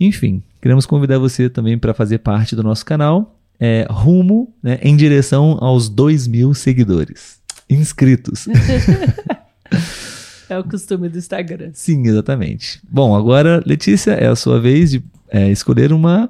Enfim, 0.00 0.42
queremos 0.62 0.86
convidar 0.86 1.18
você 1.18 1.50
também 1.50 1.78
para 1.78 1.92
fazer 1.92 2.18
parte 2.18 2.56
do 2.56 2.62
nosso 2.62 2.84
canal, 2.84 3.38
é, 3.58 3.86
rumo 3.90 4.54
né, 4.62 4.78
em 4.82 4.96
direção 4.96 5.58
aos 5.60 5.90
2 5.90 6.26
mil 6.26 6.54
seguidores 6.54 7.40
inscritos. 7.70 8.46
é 10.48 10.58
o 10.58 10.64
costume 10.64 11.08
do 11.08 11.18
Instagram. 11.18 11.70
Sim, 11.74 12.06
exatamente. 12.06 12.80
Bom, 12.90 13.14
agora, 13.14 13.62
Letícia, 13.64 14.12
é 14.12 14.26
a 14.26 14.34
sua 14.34 14.60
vez 14.60 14.90
de 14.90 15.02
é, 15.28 15.48
escolher 15.50 15.92
uma. 15.92 16.28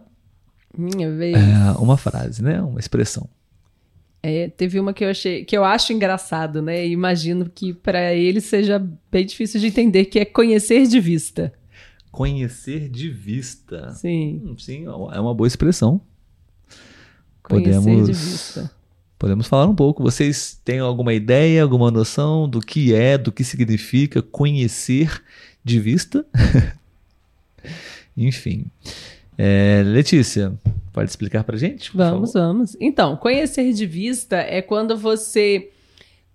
Minha 0.76 1.11
vez. 1.11 1.37
É, 1.37 1.72
uma 1.78 1.97
frase, 1.97 2.43
né? 2.43 2.61
Uma 2.61 2.78
expressão. 2.78 3.28
É, 4.23 4.49
teve 4.49 4.79
uma 4.79 4.93
que 4.93 5.05
eu 5.05 5.09
achei, 5.09 5.45
que 5.45 5.57
eu 5.57 5.64
acho 5.64 5.93
engraçado, 5.93 6.61
né? 6.61 6.87
E 6.87 6.93
imagino 6.93 7.49
que 7.49 7.73
para 7.73 8.14
ele 8.14 8.41
seja 8.41 8.79
bem 9.11 9.25
difícil 9.25 9.59
de 9.59 9.68
entender, 9.68 10.05
que 10.07 10.18
é 10.18 10.25
conhecer 10.25 10.87
de 10.87 11.01
vista. 11.01 11.53
Conhecer 12.11 12.89
de 12.89 13.09
vista. 13.09 13.93
Sim. 13.95 14.43
Hum, 14.45 14.59
sim, 14.59 14.85
é 14.85 15.21
uma 15.21 15.35
boa 15.35 15.47
expressão. 15.47 16.01
Conhecer 17.43 17.81
podemos, 17.81 18.07
de 18.07 18.12
vista. 18.12 18.71
Podemos 19.18 19.47
falar 19.47 19.66
um 19.66 19.75
pouco. 19.75 20.03
Vocês 20.03 20.61
têm 20.64 20.81
alguma 20.81 21.14
ideia, 21.14 21.62
alguma 21.62 21.91
noção 21.91 22.49
do 22.49 22.61
que 22.61 22.95
é, 22.95 23.16
do 23.16 23.33
que 23.33 23.43
significa 23.43 24.21
conhecer 24.21 25.23
de 25.64 25.81
vista? 25.81 26.27
Enfim. 28.16 28.66
É, 29.43 29.82
Letícia, 29.86 30.53
pode 30.93 31.09
explicar 31.09 31.45
pra 31.45 31.57
gente? 31.57 31.91
Vamos, 31.95 32.34
favor? 32.34 32.49
vamos. 32.49 32.76
Então, 32.78 33.16
conhecer 33.16 33.72
de 33.72 33.86
vista 33.86 34.36
é 34.36 34.61
quando 34.61 34.99
você 34.99 35.70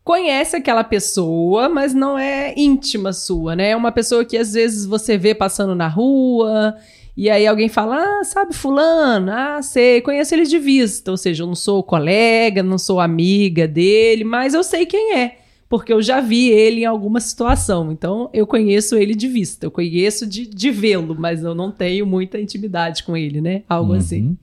conhece 0.03 0.55
aquela 0.55 0.83
pessoa, 0.83 1.69
mas 1.69 1.93
não 1.93 2.17
é 2.17 2.55
íntima 2.57 3.13
sua, 3.13 3.55
né? 3.55 3.69
É 3.69 3.75
uma 3.75 3.91
pessoa 3.91 4.25
que 4.25 4.35
às 4.35 4.53
vezes 4.53 4.87
você 4.87 5.19
vê 5.19 5.35
passando 5.35 5.75
na 5.75 5.87
rua 5.87 6.75
e 7.15 7.29
aí 7.29 7.45
alguém 7.45 7.69
fala, 7.69 8.03
ah, 8.03 8.23
sabe 8.23 8.55
fulano? 8.55 9.31
Ah, 9.31 9.61
sei, 9.61 10.01
conheço 10.01 10.33
ele 10.33 10.45
de 10.45 10.57
vista. 10.57 11.11
Ou 11.11 11.17
seja, 11.17 11.43
eu 11.43 11.47
não 11.47 11.53
sou 11.53 11.83
colega, 11.83 12.63
não 12.63 12.79
sou 12.79 12.99
amiga 12.99 13.67
dele, 13.67 14.23
mas 14.23 14.55
eu 14.55 14.63
sei 14.63 14.83
quem 14.83 15.15
é. 15.15 15.44
Porque 15.67 15.91
eu 15.91 16.01
já 16.01 16.21
vi 16.21 16.49
ele 16.49 16.81
em 16.81 16.85
alguma 16.85 17.19
situação. 17.19 17.91
Então, 17.91 18.29
eu 18.33 18.45
conheço 18.45 18.95
ele 18.95 19.15
de 19.15 19.27
vista. 19.27 19.65
Eu 19.65 19.71
conheço 19.71 20.27
de, 20.27 20.45
de 20.45 20.71
vê-lo, 20.71 21.15
mas 21.17 21.43
eu 21.43 21.55
não 21.55 21.71
tenho 21.71 22.05
muita 22.05 22.39
intimidade 22.39 23.03
com 23.03 23.17
ele, 23.17 23.41
né? 23.41 23.63
Algo 23.67 23.93
uhum. 23.93 23.97
assim. 23.97 24.37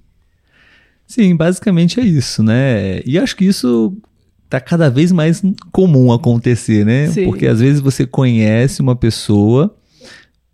Sim, 1.07 1.37
basicamente 1.37 2.01
é 2.01 2.03
isso, 2.03 2.43
né? 2.43 3.01
E 3.05 3.18
acho 3.18 3.37
que 3.37 3.45
isso 3.45 3.97
tá 4.49 4.61
cada 4.61 4.91
vez 4.91 5.12
mais 5.12 5.43
comum 5.70 6.12
acontecer, 6.12 6.85
né? 6.85 7.07
Sim. 7.09 7.25
Porque 7.25 7.47
às 7.47 7.61
vezes 7.61 7.81
você 7.81 8.07
conhece 8.07 8.83
uma 8.83 8.97
pessoa 8.97 9.75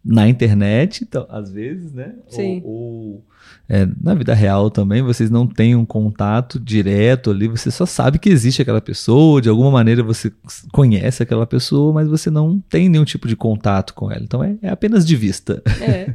na 0.05 0.29
internet, 0.29 1.03
então, 1.03 1.27
às 1.29 1.51
vezes, 1.51 1.93
né? 1.93 2.14
Sim. 2.29 2.61
Ou, 2.64 2.73
ou 2.73 3.25
é, 3.69 3.87
na 4.01 4.14
vida 4.14 4.33
real 4.33 4.71
também, 4.71 5.03
vocês 5.03 5.29
não 5.31 5.47
têm 5.47 5.77
um 5.77 5.85
contato 5.85 6.59
direto 6.59 7.31
ali, 7.31 7.47
você 7.47 7.71
só 7.71 7.85
sabe 7.85 8.19
que 8.19 8.31
existe 8.31 8.62
aquela 8.62 8.81
pessoa, 8.81 9.43
de 9.43 9.51
alguma 9.51 9.71
maneira 9.71 10.03
você 10.03 10.33
conhece 10.73 11.23
aquela 11.23 11.47
pessoa, 11.47 11.93
mas 11.93 12.09
você 12.09 12.31
não 12.31 12.59
tem 12.71 12.89
nenhum 12.89 13.05
tipo 13.05 13.29
de 13.29 13.37
contato 13.37 13.93
com 13.93 14.11
ela. 14.11 14.23
Então 14.23 14.43
é, 14.43 14.57
é 14.62 14.71
apenas 14.71 15.07
de 15.07 15.14
vista. 15.14 15.62
É. 15.83 16.14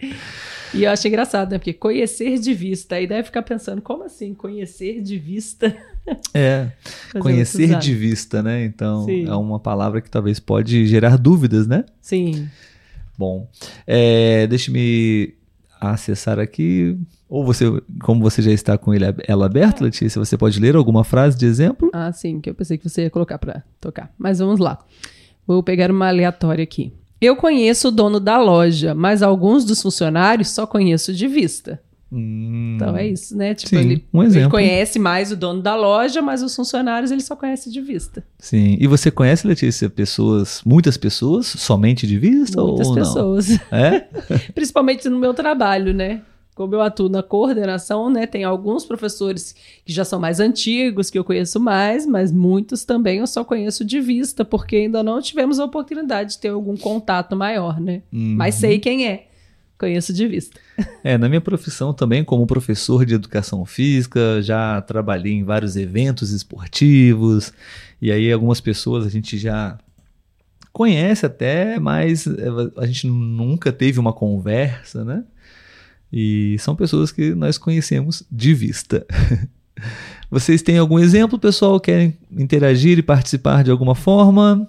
e 0.72 0.84
eu 0.84 0.90
acho 0.90 1.06
engraçado, 1.06 1.50
né? 1.50 1.58
Porque 1.58 1.74
conhecer 1.74 2.38
de 2.38 2.54
vista, 2.54 2.94
aí 2.94 3.06
deve 3.06 3.24
ficar 3.24 3.42
pensando, 3.42 3.82
como 3.82 4.04
assim 4.04 4.32
conhecer 4.32 5.02
de 5.02 5.18
vista? 5.18 5.76
É, 6.32 6.70
conhecer 7.20 7.78
de 7.78 7.94
vista, 7.94 8.42
né? 8.42 8.64
Então 8.64 9.04
Sim. 9.04 9.26
é 9.26 9.34
uma 9.34 9.60
palavra 9.60 10.00
que 10.00 10.10
talvez 10.10 10.40
pode 10.40 10.86
gerar 10.86 11.18
dúvidas, 11.18 11.66
né? 11.66 11.84
Sim. 12.00 12.48
Bom, 13.18 13.50
é, 13.86 14.46
deixe-me 14.46 15.36
acessar 15.80 16.38
aqui. 16.38 16.98
Ou 17.28 17.44
você, 17.44 17.64
como 18.02 18.20
você 18.20 18.40
já 18.40 18.50
está 18.50 18.78
com 18.78 18.94
ele, 18.94 19.04
ela 19.26 19.46
aberta, 19.46 19.84
Letícia, 19.84 20.22
você 20.22 20.36
pode 20.36 20.58
ler 20.58 20.76
alguma 20.76 21.04
frase 21.04 21.36
de 21.36 21.46
exemplo? 21.46 21.90
Ah, 21.92 22.12
sim, 22.12 22.40
que 22.40 22.48
eu 22.48 22.54
pensei 22.54 22.78
que 22.78 22.88
você 22.88 23.02
ia 23.02 23.10
colocar 23.10 23.38
para 23.38 23.62
tocar. 23.80 24.12
Mas 24.18 24.38
vamos 24.38 24.58
lá. 24.58 24.78
Vou 25.46 25.62
pegar 25.62 25.90
uma 25.90 26.08
aleatória 26.08 26.62
aqui. 26.62 26.92
Eu 27.20 27.34
conheço 27.36 27.88
o 27.88 27.90
dono 27.90 28.20
da 28.20 28.40
loja, 28.40 28.94
mas 28.94 29.22
alguns 29.22 29.64
dos 29.64 29.82
funcionários 29.82 30.50
só 30.50 30.66
conheço 30.66 31.12
de 31.12 31.26
vista. 31.26 31.80
Hum, 32.10 32.74
então 32.76 32.96
é 32.96 33.06
isso, 33.06 33.36
né? 33.36 33.54
Tipo, 33.54 33.70
sim, 33.70 33.76
ele, 33.76 34.04
um 34.12 34.22
exemplo. 34.22 34.58
ele 34.58 34.68
conhece 34.68 34.98
mais 34.98 35.30
o 35.30 35.36
dono 35.36 35.60
da 35.60 35.76
loja, 35.76 36.22
mas 36.22 36.42
os 36.42 36.56
funcionários 36.56 37.10
ele 37.10 37.20
só 37.20 37.36
conhece 37.36 37.70
de 37.70 37.80
vista. 37.80 38.24
Sim. 38.38 38.76
E 38.80 38.86
você 38.86 39.10
conhece, 39.10 39.46
Letícia, 39.46 39.90
pessoas, 39.90 40.62
muitas 40.64 40.96
pessoas, 40.96 41.46
somente 41.46 42.06
de 42.06 42.18
vista 42.18 42.62
muitas 42.62 42.88
ou 42.88 42.94
pessoas. 42.94 43.48
não? 43.48 43.58
É? 43.78 44.08
Principalmente 44.54 45.08
no 45.08 45.18
meu 45.18 45.34
trabalho, 45.34 45.92
né? 45.92 46.22
Como 46.54 46.74
eu 46.74 46.80
atuo 46.80 47.08
na 47.08 47.22
coordenação, 47.22 48.10
né? 48.10 48.26
Tem 48.26 48.42
alguns 48.42 48.84
professores 48.84 49.54
que 49.84 49.92
já 49.92 50.04
são 50.04 50.18
mais 50.18 50.40
antigos, 50.40 51.08
que 51.08 51.16
eu 51.16 51.22
conheço 51.22 51.60
mais, 51.60 52.04
mas 52.04 52.32
muitos 52.32 52.84
também 52.84 53.20
eu 53.20 53.28
só 53.28 53.44
conheço 53.44 53.84
de 53.84 54.00
vista, 54.00 54.44
porque 54.44 54.74
ainda 54.74 55.00
não 55.02 55.22
tivemos 55.22 55.60
a 55.60 55.64
oportunidade 55.64 56.32
de 56.32 56.38
ter 56.38 56.48
algum 56.48 56.76
contato 56.76 57.36
maior, 57.36 57.80
né? 57.80 58.02
Uhum. 58.12 58.34
Mas 58.36 58.56
sei 58.56 58.80
quem 58.80 59.06
é. 59.06 59.27
Conheço 59.78 60.12
de 60.12 60.26
vista. 60.26 60.60
É, 61.04 61.16
na 61.16 61.28
minha 61.28 61.40
profissão 61.40 61.94
também, 61.94 62.24
como 62.24 62.46
professor 62.46 63.06
de 63.06 63.14
educação 63.14 63.64
física, 63.64 64.42
já 64.42 64.80
trabalhei 64.82 65.32
em 65.32 65.44
vários 65.44 65.76
eventos 65.76 66.32
esportivos, 66.32 67.52
e 68.02 68.12
aí 68.12 68.30
algumas 68.30 68.60
pessoas 68.60 69.06
a 69.06 69.08
gente 69.08 69.38
já 69.38 69.78
conhece 70.72 71.24
até, 71.24 71.78
mas 71.78 72.26
é, 72.26 72.48
a 72.76 72.86
gente 72.86 73.06
nunca 73.06 73.72
teve 73.72 73.98
uma 73.98 74.12
conversa, 74.12 75.04
né? 75.04 75.24
E 76.12 76.56
são 76.58 76.74
pessoas 76.74 77.12
que 77.12 77.34
nós 77.34 77.56
conhecemos 77.58 78.22
de 78.30 78.54
vista. 78.54 79.06
Vocês 80.30 80.60
têm 80.60 80.76
algum 80.76 80.98
exemplo, 80.98 81.38
pessoal? 81.38 81.80
Querem 81.80 82.16
interagir 82.30 82.98
e 82.98 83.02
participar 83.02 83.64
de 83.64 83.70
alguma 83.70 83.94
forma 83.94 84.68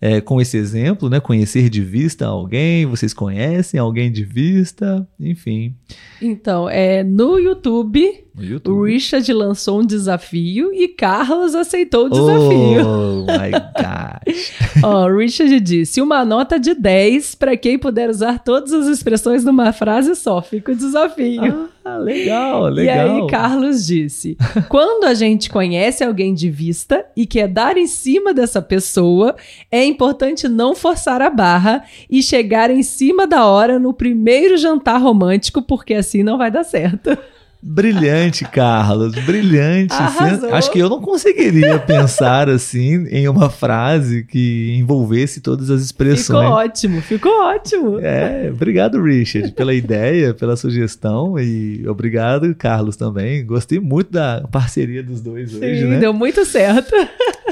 é, 0.00 0.20
com 0.20 0.40
esse 0.40 0.56
exemplo, 0.56 1.08
né? 1.08 1.20
Conhecer 1.20 1.68
de 1.68 1.80
vista 1.80 2.26
alguém, 2.26 2.86
vocês 2.86 3.14
conhecem 3.14 3.78
alguém 3.78 4.10
de 4.10 4.24
vista, 4.24 5.06
enfim. 5.18 5.76
Então, 6.20 6.68
é, 6.68 7.04
no 7.04 7.38
YouTube, 7.38 8.25
YouTube. 8.42 8.74
o 8.74 8.84
Richard 8.84 9.32
lançou 9.32 9.80
um 9.80 9.86
desafio 9.86 10.72
e 10.72 10.88
Carlos 10.88 11.54
aceitou 11.54 12.06
o 12.06 12.10
desafio. 12.10 12.86
Oh 12.86 13.26
my 13.26 13.50
gosh. 13.50 14.52
Ó, 14.82 15.06
o 15.06 15.16
Richard 15.16 15.58
disse: 15.60 16.00
uma 16.00 16.24
nota 16.24 16.58
de 16.58 16.74
10 16.74 17.34
para 17.36 17.56
quem 17.56 17.78
puder 17.78 18.10
usar 18.10 18.40
todas 18.40 18.72
as 18.72 18.86
expressões 18.86 19.44
numa 19.44 19.72
frase 19.72 20.14
só. 20.14 20.42
Fica 20.42 20.72
o 20.72 20.76
desafio. 20.76 21.68
Ah, 21.84 21.98
legal, 21.98 22.64
legal. 22.64 23.18
E 23.18 23.22
aí, 23.22 23.26
Carlos 23.28 23.86
disse: 23.86 24.36
quando 24.68 25.04
a 25.04 25.14
gente 25.14 25.48
conhece 25.48 26.04
alguém 26.04 26.34
de 26.34 26.50
vista 26.50 27.06
e 27.16 27.26
quer 27.26 27.48
dar 27.48 27.76
em 27.76 27.86
cima 27.86 28.34
dessa 28.34 28.60
pessoa, 28.60 29.36
é 29.70 29.84
importante 29.84 30.48
não 30.48 30.74
forçar 30.74 31.22
a 31.22 31.30
barra 31.30 31.84
e 32.10 32.22
chegar 32.22 32.70
em 32.70 32.82
cima 32.82 33.26
da 33.26 33.46
hora 33.46 33.78
no 33.78 33.94
primeiro 33.94 34.56
jantar 34.56 35.00
romântico, 35.00 35.62
porque 35.62 35.94
assim 35.94 36.22
não 36.22 36.36
vai 36.36 36.50
dar 36.50 36.64
certo. 36.64 37.16
Brilhante, 37.62 38.44
Carlos, 38.44 39.12
brilhante. 39.24 39.92
Arrasou. 39.92 40.54
Acho 40.54 40.70
que 40.70 40.78
eu 40.78 40.88
não 40.88 41.00
conseguiria 41.00 41.78
pensar 41.78 42.48
assim 42.48 43.06
em 43.08 43.28
uma 43.28 43.50
frase 43.50 44.24
que 44.24 44.76
envolvesse 44.78 45.40
todas 45.40 45.70
as 45.70 45.82
expressões. 45.82 46.26
Ficou 46.26 46.42
ótimo, 46.42 47.00
ficou 47.00 47.42
ótimo. 47.42 47.98
É, 48.00 48.50
obrigado, 48.52 49.02
Richard, 49.02 49.52
pela 49.52 49.74
ideia, 49.74 50.32
pela 50.34 50.56
sugestão 50.56 51.38
e 51.38 51.86
obrigado, 51.88 52.54
Carlos, 52.54 52.96
também. 52.96 53.44
Gostei 53.44 53.80
muito 53.80 54.12
da 54.12 54.46
parceria 54.50 55.02
dos 55.02 55.20
dois 55.20 55.50
Sim, 55.50 55.58
hoje, 55.58 55.84
né? 55.86 55.98
deu 55.98 56.12
muito 56.12 56.44
certo. 56.44 56.94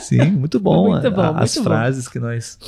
Sim, 0.01 0.31
muito 0.33 0.61
bom. 0.61 0.91
Muito 0.91 1.11
bom, 1.11 1.35
As 1.37 1.55
muito 1.55 1.63
frases 1.65 2.09
que 2.09 2.19
nós 2.19 2.59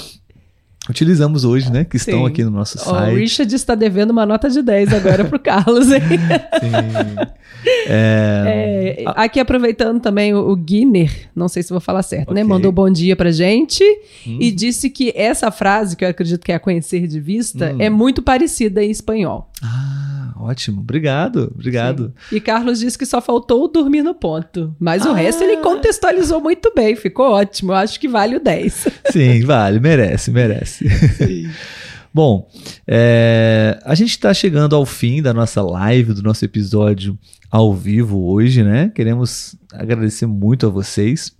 utilizamos 0.88 1.44
hoje, 1.44 1.70
né? 1.72 1.84
Que 1.84 1.96
estão 1.96 2.20
Sim. 2.20 2.26
aqui 2.26 2.44
no 2.44 2.50
nosso 2.50 2.78
site. 2.78 3.12
o 3.12 3.16
Richard 3.16 3.54
está 3.54 3.74
devendo 3.74 4.10
uma 4.10 4.24
nota 4.26 4.48
de 4.48 4.62
10 4.62 4.92
agora 4.94 5.24
pro 5.24 5.38
Carlos, 5.38 5.90
hein? 5.92 6.00
Sim. 6.60 7.26
É, 7.88 8.94
É, 8.98 9.04
aqui 9.16 9.40
aproveitando 9.40 10.00
também 10.00 10.32
o, 10.34 10.38
o 10.50 10.56
Guiner, 10.56 11.28
não 11.34 11.48
sei 11.48 11.62
se 11.62 11.70
vou 11.70 11.80
falar 11.80 12.02
certo, 12.02 12.32
né? 12.32 12.42
Ok. 12.42 12.48
Mandou 12.48 12.70
bom 12.72 12.88
dia 12.90 13.16
pra 13.16 13.30
gente 13.30 13.82
Hum. 14.26 14.38
e 14.40 14.50
disse 14.50 14.88
que 14.90 15.12
essa 15.16 15.50
frase, 15.50 15.96
que 15.96 16.04
eu 16.04 16.08
acredito 16.08 16.44
que 16.44 16.52
é 16.52 16.54
a 16.54 16.60
conhecer 16.60 17.06
de 17.06 17.18
vista, 17.20 17.72
Hum. 17.72 17.76
é 17.80 17.90
muito 17.90 18.22
parecida 18.22 18.82
em 18.84 18.90
espanhol. 18.90 19.50
Ah, 19.62 20.15
ótimo. 20.38 20.80
Obrigado, 20.80 21.52
obrigado. 21.54 22.12
E 22.32 22.40
Carlos 22.40 22.80
disse 22.80 22.96
que 22.98 23.06
só 23.06 23.20
faltou 23.20 23.64
o 23.64 23.68
dormir 23.68 24.02
no 24.02 24.14
ponto. 24.14 24.74
Mas 24.78 25.04
o 25.04 25.10
Ah. 25.10 25.14
resto 25.14 25.42
ele 25.44 25.58
contextualizou 25.58 26.40
muito 26.40 26.72
bem, 26.74 26.94
ficou 26.96 27.30
ótimo. 27.32 27.72
Eu 27.72 27.76
acho 27.76 27.98
que 28.00 28.08
vale 28.08 28.36
o 28.36 28.40
10. 28.40 28.88
Sim, 29.12 29.40
vale, 29.44 29.80
merece, 29.80 30.30
merece. 30.30 30.86
Bom, 32.12 32.48
é, 32.86 33.78
a 33.84 33.94
gente 33.94 34.10
está 34.10 34.32
chegando 34.32 34.74
ao 34.74 34.86
fim 34.86 35.20
da 35.20 35.34
nossa 35.34 35.60
live, 35.60 36.14
do 36.14 36.22
nosso 36.22 36.44
episódio 36.46 37.18
ao 37.50 37.74
vivo 37.74 38.26
hoje, 38.30 38.62
né? 38.62 38.90
Queremos 38.94 39.54
agradecer 39.72 40.26
muito 40.26 40.66
a 40.66 40.70
vocês. 40.70 41.35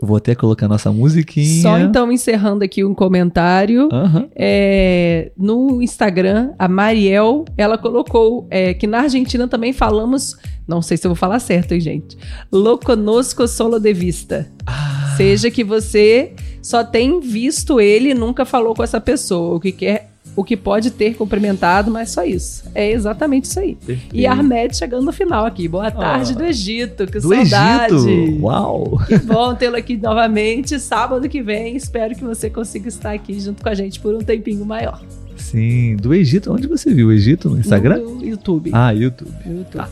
Eu 0.00 0.06
vou 0.06 0.16
até 0.16 0.32
colocar 0.34 0.68
nossa 0.68 0.92
musiquinha. 0.92 1.62
Só 1.62 1.78
então 1.78 2.12
encerrando 2.12 2.62
aqui 2.62 2.84
um 2.84 2.94
comentário. 2.94 3.88
Aham. 3.92 4.28
É, 4.36 5.32
no 5.36 5.82
Instagram, 5.82 6.52
a 6.56 6.68
Mariel, 6.68 7.44
ela 7.56 7.76
colocou 7.76 8.46
é, 8.48 8.74
que 8.74 8.86
na 8.86 9.00
Argentina 9.00 9.48
também 9.48 9.72
falamos, 9.72 10.36
não 10.68 10.80
sei 10.80 10.96
se 10.96 11.04
eu 11.04 11.10
vou 11.10 11.16
falar 11.16 11.40
certo, 11.40 11.72
hein, 11.72 11.80
gente? 11.80 12.16
Lo 12.52 12.78
conosco 12.78 13.48
solo 13.48 13.80
de 13.80 13.92
vista. 13.92 14.48
Ah, 14.64 15.14
Seja 15.16 15.50
que 15.50 15.64
você 15.64 16.32
só 16.62 16.84
tem 16.84 17.18
visto 17.18 17.80
ele 17.80 18.10
e 18.10 18.14
nunca 18.14 18.44
falou 18.44 18.74
com 18.74 18.84
essa 18.84 19.00
pessoa, 19.00 19.56
o 19.56 19.60
que 19.60 19.72
quer, 19.72 20.12
o 20.36 20.44
que 20.44 20.56
pode 20.56 20.90
ter 20.92 21.14
cumprimentado, 21.14 21.90
mas 21.90 22.10
só 22.10 22.24
isso. 22.24 22.64
É 22.74 22.90
exatamente 22.90 23.44
isso 23.46 23.58
aí. 23.58 23.74
perfeito. 23.74 24.14
E 24.14 24.26
Ahmed 24.26 24.76
chegando 24.76 25.04
no 25.04 25.12
final 25.12 25.44
aqui. 25.44 25.66
Boa 25.68 25.90
tarde 25.90 26.32
Ah. 26.32 26.36
do 26.36 26.44
Egito, 26.44 27.06
que 27.06 27.18
do 27.18 27.28
saudade. 27.34 27.94
Egito. 27.94 28.42
Uau! 28.42 28.98
Que 29.06 29.18
bom 29.18 29.54
tê-lo 29.54 29.76
aqui 29.76 29.96
novamente, 29.96 30.78
sábado 30.78 31.28
que 31.28 31.42
vem. 31.42 31.76
Espero 31.76 32.14
que 32.14 32.22
você 32.24 32.48
consiga 32.48 32.88
estar 32.88 33.12
aqui 33.12 33.38
junto 33.40 33.62
com 33.62 33.68
a 33.68 33.74
gente 33.74 33.98
por 34.00 34.14
um 34.14 34.18
tempinho 34.20 34.64
maior. 34.64 35.02
Sim, 35.36 35.96
do 35.96 36.12
Egito. 36.14 36.52
Onde 36.52 36.66
você 36.66 36.92
viu 36.92 37.08
o 37.08 37.12
Egito? 37.12 37.48
No 37.48 37.58
Instagram? 37.58 37.98
No 37.98 38.24
YouTube. 38.24 38.70
Ah, 38.74 38.90
YouTube. 38.90 39.32
No 39.46 39.58
YouTube. 39.58 39.72
Tá. 39.72 39.88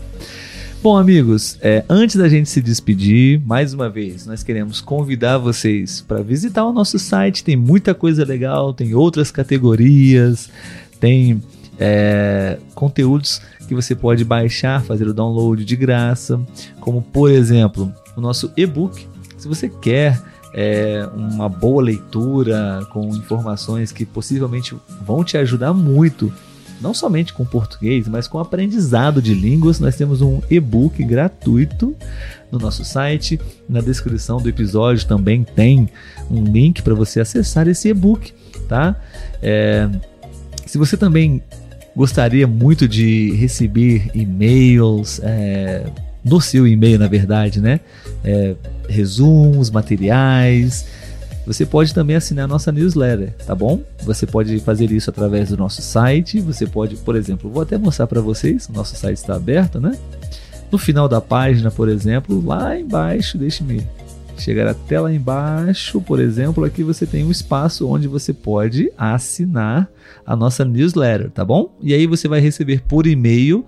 Bom, 0.87 0.97
amigos, 0.97 1.59
é, 1.62 1.84
antes 1.89 2.14
da 2.14 2.28
gente 2.28 2.49
se 2.49 2.62
despedir, 2.62 3.43
mais 3.45 3.74
uma 3.74 3.91
vez, 3.91 4.24
nós 4.24 4.45
queremos 4.45 4.80
convidar 4.80 5.37
vocês 5.37 6.01
para 6.01 6.22
visitar 6.22 6.64
o 6.64 6.72
nosso 6.72 6.97
site. 6.97 7.43
Tem 7.43 7.57
muita 7.57 7.93
coisa 7.93 8.24
legal, 8.24 8.72
tem 8.72 8.95
outras 8.95 9.32
categorias, 9.32 10.49
tem 11.01 11.43
é, 11.76 12.57
conteúdos 12.72 13.43
que 13.66 13.74
você 13.74 13.97
pode 13.97 14.24
baixar, 14.24 14.80
fazer 14.80 15.09
o 15.09 15.12
download 15.12 15.64
de 15.64 15.74
graça, 15.74 16.41
como 16.78 17.03
por 17.03 17.32
exemplo 17.32 17.93
o 18.16 18.20
nosso 18.20 18.53
e-book. 18.57 19.09
Se 19.37 19.49
você 19.49 19.68
quer 19.68 20.22
é, 20.55 21.05
uma 21.16 21.49
boa 21.49 21.82
leitura 21.82 22.87
com 22.93 23.09
informações 23.09 23.91
que 23.91 24.07
possivelmente 24.07 24.72
vão 25.05 25.24
te 25.24 25.37
ajudar 25.37 25.74
muito 25.74 26.32
não 26.81 26.93
somente 26.93 27.33
com 27.33 27.45
português, 27.45 28.07
mas 28.09 28.29
com 28.29 28.39
aprendizado 28.39 29.22
de 29.22 29.35
línguas. 29.35 29.81
Nós 29.81 29.97
temos 29.97 30.20
um 30.20 30.41
e-book 30.51 31.03
gratuito 31.05 31.95
no 32.51 32.59
nosso 32.59 32.85
site. 32.85 33.41
Na 33.68 33.81
descrição 33.81 34.41
do 34.41 34.49
episódio 34.49 35.07
também 35.07 35.45
tem 35.45 35.89
um 36.31 36.45
link 36.45 36.83
para 36.83 36.95
você 36.95 37.20
acessar 37.20 37.68
esse 37.68 37.89
e-book, 37.89 38.33
tá? 38.68 38.97
É, 39.43 39.89
se 40.66 40.79
você 40.79 40.97
também 40.97 41.43
gostaria 41.95 42.47
muito 42.47 42.87
de 42.87 43.33
receber 43.33 44.11
e-mails, 44.14 45.20
é, 45.22 45.87
no 46.22 46.41
seu 46.41 46.66
e-mail, 46.66 46.99
na 46.99 47.07
verdade, 47.07 47.61
né? 47.61 47.81
É, 48.24 48.55
resumos, 48.89 49.70
materiais. 49.70 50.87
Você 51.47 51.64
pode 51.64 51.94
também 51.94 52.16
assinar 52.16 52.47
a 52.47 52.49
nossa 52.49 52.72
newsletter, 52.72 53.32
tá 53.47 53.55
bom? 53.55 53.80
Você 54.03 54.26
pode 54.26 54.59
fazer 54.59 54.90
isso 54.90 55.11
através 55.11 55.51
do 55.51 55.57
nosso 55.57 55.80
site. 55.80 56.40
Você 56.40 56.66
pode, 56.66 56.97
por 56.97 57.14
exemplo, 57.14 57.49
vou 57.49 57.62
até 57.62 57.78
mostrar 57.78 58.09
para 58.09 58.20
vocês. 58.20 58.68
O 58.68 58.72
nosso 58.72 58.97
site 58.97 59.18
está 59.18 59.36
aberto, 59.36 59.80
né? 59.80 59.97
No 60.72 60.76
final 60.76 61.09
da 61.09 61.20
página, 61.20 61.70
por 61.70 61.88
exemplo, 61.88 62.44
lá 62.44 62.76
embaixo, 62.76 63.38
deixe-me 63.38 63.86
chegar 64.36 64.66
até 64.66 65.01
lá 65.01 65.12
embaixo, 65.12 66.01
por 66.01 66.20
exemplo, 66.20 66.64
aqui 66.64 66.82
você 66.82 67.07
tem 67.07 67.24
um 67.24 67.30
espaço 67.30 67.88
onde 67.88 68.07
você 68.07 68.32
pode 68.32 68.90
assinar 68.99 69.88
a 70.26 70.36
nossa 70.36 70.64
newsletter, 70.64 71.30
tá 71.30 71.44
bom? 71.44 71.74
E 71.80 71.94
aí 71.94 72.07
você 72.07 72.28
vai 72.28 72.40
receber 72.40 72.82
por 72.82 73.07
e-mail 73.07 73.64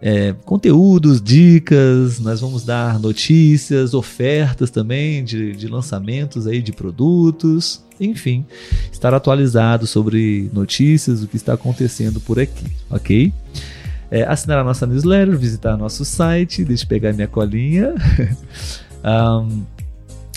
é, 0.00 0.34
conteúdos, 0.44 1.22
dicas, 1.22 2.18
nós 2.20 2.40
vamos 2.40 2.64
dar 2.64 2.98
notícias, 2.98 3.94
ofertas 3.94 4.70
também 4.70 5.24
de, 5.24 5.52
de 5.52 5.68
lançamentos 5.68 6.46
aí 6.46 6.60
de 6.60 6.72
produtos, 6.72 7.84
enfim, 7.98 8.44
estar 8.92 9.14
atualizado 9.14 9.86
sobre 9.86 10.50
notícias, 10.52 11.22
o 11.22 11.26
que 11.26 11.36
está 11.36 11.54
acontecendo 11.54 12.20
por 12.20 12.38
aqui, 12.38 12.66
ok? 12.90 13.32
É, 14.10 14.22
assinar 14.22 14.58
a 14.58 14.64
nossa 14.64 14.86
newsletter, 14.86 15.36
visitar 15.36 15.76
nosso 15.76 16.04
site, 16.04 16.64
deixa 16.64 16.84
eu 16.84 16.88
pegar 16.88 17.12
minha 17.12 17.26
colinha. 17.26 17.94
Ahn, 19.02 19.62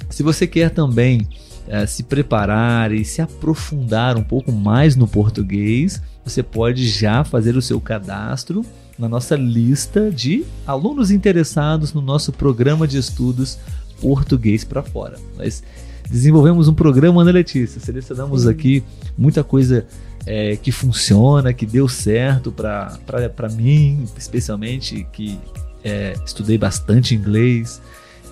se 0.09 0.23
você 0.23 0.47
quer 0.47 0.71
também 0.71 1.27
eh, 1.67 1.85
se 1.85 2.01
preparar 2.01 2.91
e 2.91 3.05
se 3.05 3.21
aprofundar 3.21 4.17
um 4.17 4.23
pouco 4.23 4.51
mais 4.51 4.95
no 4.95 5.07
português, 5.07 6.01
você 6.25 6.41
pode 6.41 6.87
já 6.87 7.23
fazer 7.23 7.55
o 7.55 7.61
seu 7.61 7.79
cadastro 7.79 8.65
na 8.99 9.07
nossa 9.07 9.37
lista 9.37 10.11
de 10.11 10.43
alunos 10.67 11.09
interessados 11.09 11.93
no 11.93 12.01
nosso 12.01 12.33
programa 12.33 12.85
de 12.85 12.97
estudos 12.97 13.57
Português 14.01 14.65
para 14.65 14.83
Fora. 14.83 15.17
Nós 15.37 15.63
desenvolvemos 16.09 16.67
um 16.67 16.73
programa, 16.73 17.23
né, 17.23 17.31
Letícia? 17.31 17.79
Selecionamos 17.79 18.45
aqui 18.45 18.83
muita 19.17 19.41
coisa 19.41 19.87
eh, 20.25 20.57
que 20.57 20.69
funciona, 20.69 21.53
que 21.53 21.65
deu 21.65 21.87
certo 21.87 22.51
para 22.51 23.49
mim, 23.49 24.05
especialmente, 24.17 25.07
que 25.13 25.39
eh, 25.81 26.15
estudei 26.25 26.57
bastante 26.57 27.15
inglês 27.15 27.81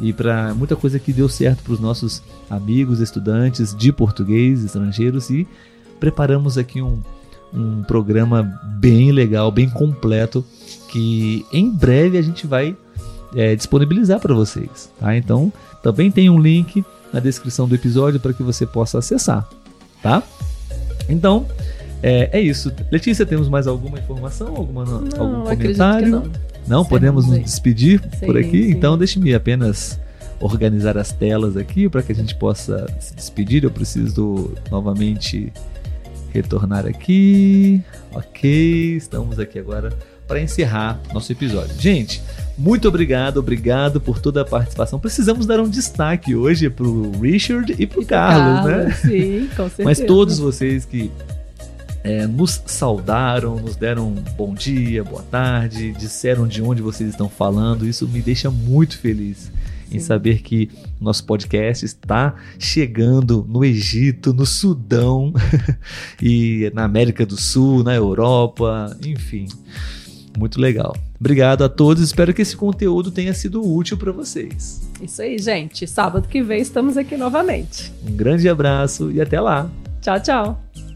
e 0.02 0.12
para 0.12 0.54
muita 0.54 0.76
coisa 0.76 1.00
que 1.00 1.14
deu 1.14 1.30
certo 1.30 1.64
para 1.64 1.74
os 1.74 1.80
nossos 1.80 2.22
amigos, 2.50 3.00
estudantes 3.00 3.74
de 3.74 3.94
português, 3.94 4.66
estrangeiros 4.66 5.30
e 5.30 5.48
preparamos 5.98 6.58
aqui 6.58 6.82
um, 6.82 7.02
um 7.54 7.84
programa 7.84 8.44
bem 8.80 9.14
legal, 9.14 9.50
bem 9.50 9.70
completo 9.70 10.44
que 10.98 11.46
em 11.54 11.70
breve 11.70 12.18
a 12.18 12.22
gente 12.24 12.48
vai 12.48 12.76
é, 13.36 13.56
disponibilizar 13.56 14.20
para 14.20 14.34
vocês, 14.34 14.92
tá? 15.00 15.16
Então 15.16 15.54
também 15.84 16.10
tem 16.10 16.28
um 16.28 16.40
link 16.40 16.84
na 17.14 17.20
descrição 17.20 17.68
do 17.68 17.76
episódio 17.76 18.20
para 18.20 18.34
que 18.34 18.42
você 18.42 18.66
possa 18.66 18.98
acessar, 18.98 19.48
tá? 20.02 20.24
Então 21.08 21.46
é, 22.02 22.40
é 22.40 22.42
isso. 22.42 22.72
Letícia, 22.92 23.28
temos 23.28 23.48
mais 23.48 23.68
alguma 23.68 24.00
informação, 24.00 24.48
alguma, 24.56 24.82
algum 24.82 25.04
Não, 25.04 25.44
que 25.46 25.56
comentário? 25.58 26.10
não. 26.10 26.32
Não, 26.68 26.84
podemos 26.84 27.28
nos 27.28 27.36
aí. 27.36 27.44
despedir 27.44 28.02
por 28.26 28.34
Sim, 28.34 28.48
aqui? 28.48 28.64
sim. 28.64 28.72
Então 28.72 28.98
deixe-me 28.98 29.36
apenas 29.36 30.00
organizar 30.40 30.98
as 30.98 31.12
telas 31.12 31.56
aqui 31.56 31.88
para 31.88 32.02
que 32.02 32.12
a 32.12 32.16
gente 32.16 32.34
possa 32.34 32.88
se 33.00 33.16
despedir. 33.16 33.64
Eu 33.64 33.72
preciso 33.72 34.52
novamente 34.72 35.54
retornar 36.34 36.88
aqui. 36.88 37.84
Ok, 38.14 38.98
estamos 38.98 39.40
aqui 39.40 39.60
agora 39.60 39.94
para 40.28 40.42
encerrar 40.42 41.00
nosso 41.14 41.32
episódio. 41.32 41.74
Gente, 41.80 42.22
muito 42.58 42.88
obrigado, 42.88 43.38
obrigado 43.38 44.02
por 44.02 44.20
toda 44.20 44.42
a 44.42 44.46
participação. 44.46 45.00
Precisamos 45.00 45.46
dar 45.46 45.60
um 45.60 45.70
destaque 45.70 46.36
hoje 46.36 46.70
para 46.70 46.88
o 46.88 47.20
Richard 47.22 47.76
e 47.78 47.86
para 47.86 48.00
o 48.00 48.06
Carlos, 48.06 48.66
né? 48.66 48.92
Sim, 48.94 49.50
com 49.56 49.64
certeza. 49.70 49.84
Mas 49.84 50.00
todos 50.00 50.40
vocês 50.40 50.84
que 50.84 51.12
é, 52.04 52.26
nos 52.26 52.62
saudaram, 52.66 53.58
nos 53.58 53.76
deram 53.76 54.08
um 54.08 54.24
bom 54.36 54.54
dia, 54.54 55.04
boa 55.04 55.24
tarde, 55.24 55.92
disseram 55.94 56.48
de 56.48 56.62
onde 56.62 56.82
vocês 56.82 57.10
estão 57.10 57.30
falando, 57.30 57.88
isso 57.88 58.08
me 58.08 58.22
deixa 58.22 58.50
muito 58.50 58.98
feliz 58.98 59.52
em 59.92 60.00
Sim. 60.00 60.06
saber 60.06 60.42
que 60.42 60.70
nosso 61.00 61.24
podcast 61.26 61.86
está 61.86 62.36
chegando 62.58 63.46
no 63.48 63.64
Egito, 63.64 64.34
no 64.34 64.46
Sudão 64.46 65.34
e 66.22 66.72
na 66.74 66.84
América 66.84 67.26
do 67.26 67.38
Sul, 67.38 67.84
na 67.84 67.94
Europa, 67.94 68.98
enfim. 69.06 69.48
Muito 70.38 70.62
legal. 70.62 70.96
Obrigado 71.20 71.64
a 71.64 71.70
todos, 71.70 72.04
espero 72.04 72.32
que 72.32 72.44
esse 72.44 72.56
conteúdo 72.56 73.10
tenha 73.10 73.34
sido 73.34 73.68
útil 73.68 73.98
para 73.98 74.12
vocês. 74.12 74.88
Isso 75.02 75.20
aí, 75.20 75.40
gente. 75.40 75.88
Sábado 75.88 76.28
que 76.28 76.44
vem 76.44 76.62
estamos 76.62 76.96
aqui 76.96 77.18
novamente. 77.18 77.92
Um 78.08 78.16
grande 78.16 78.48
abraço 78.48 79.12
e 79.12 79.20
até 79.20 79.42
lá! 79.42 79.68
Tchau, 80.00 80.20
tchau. 80.22 80.87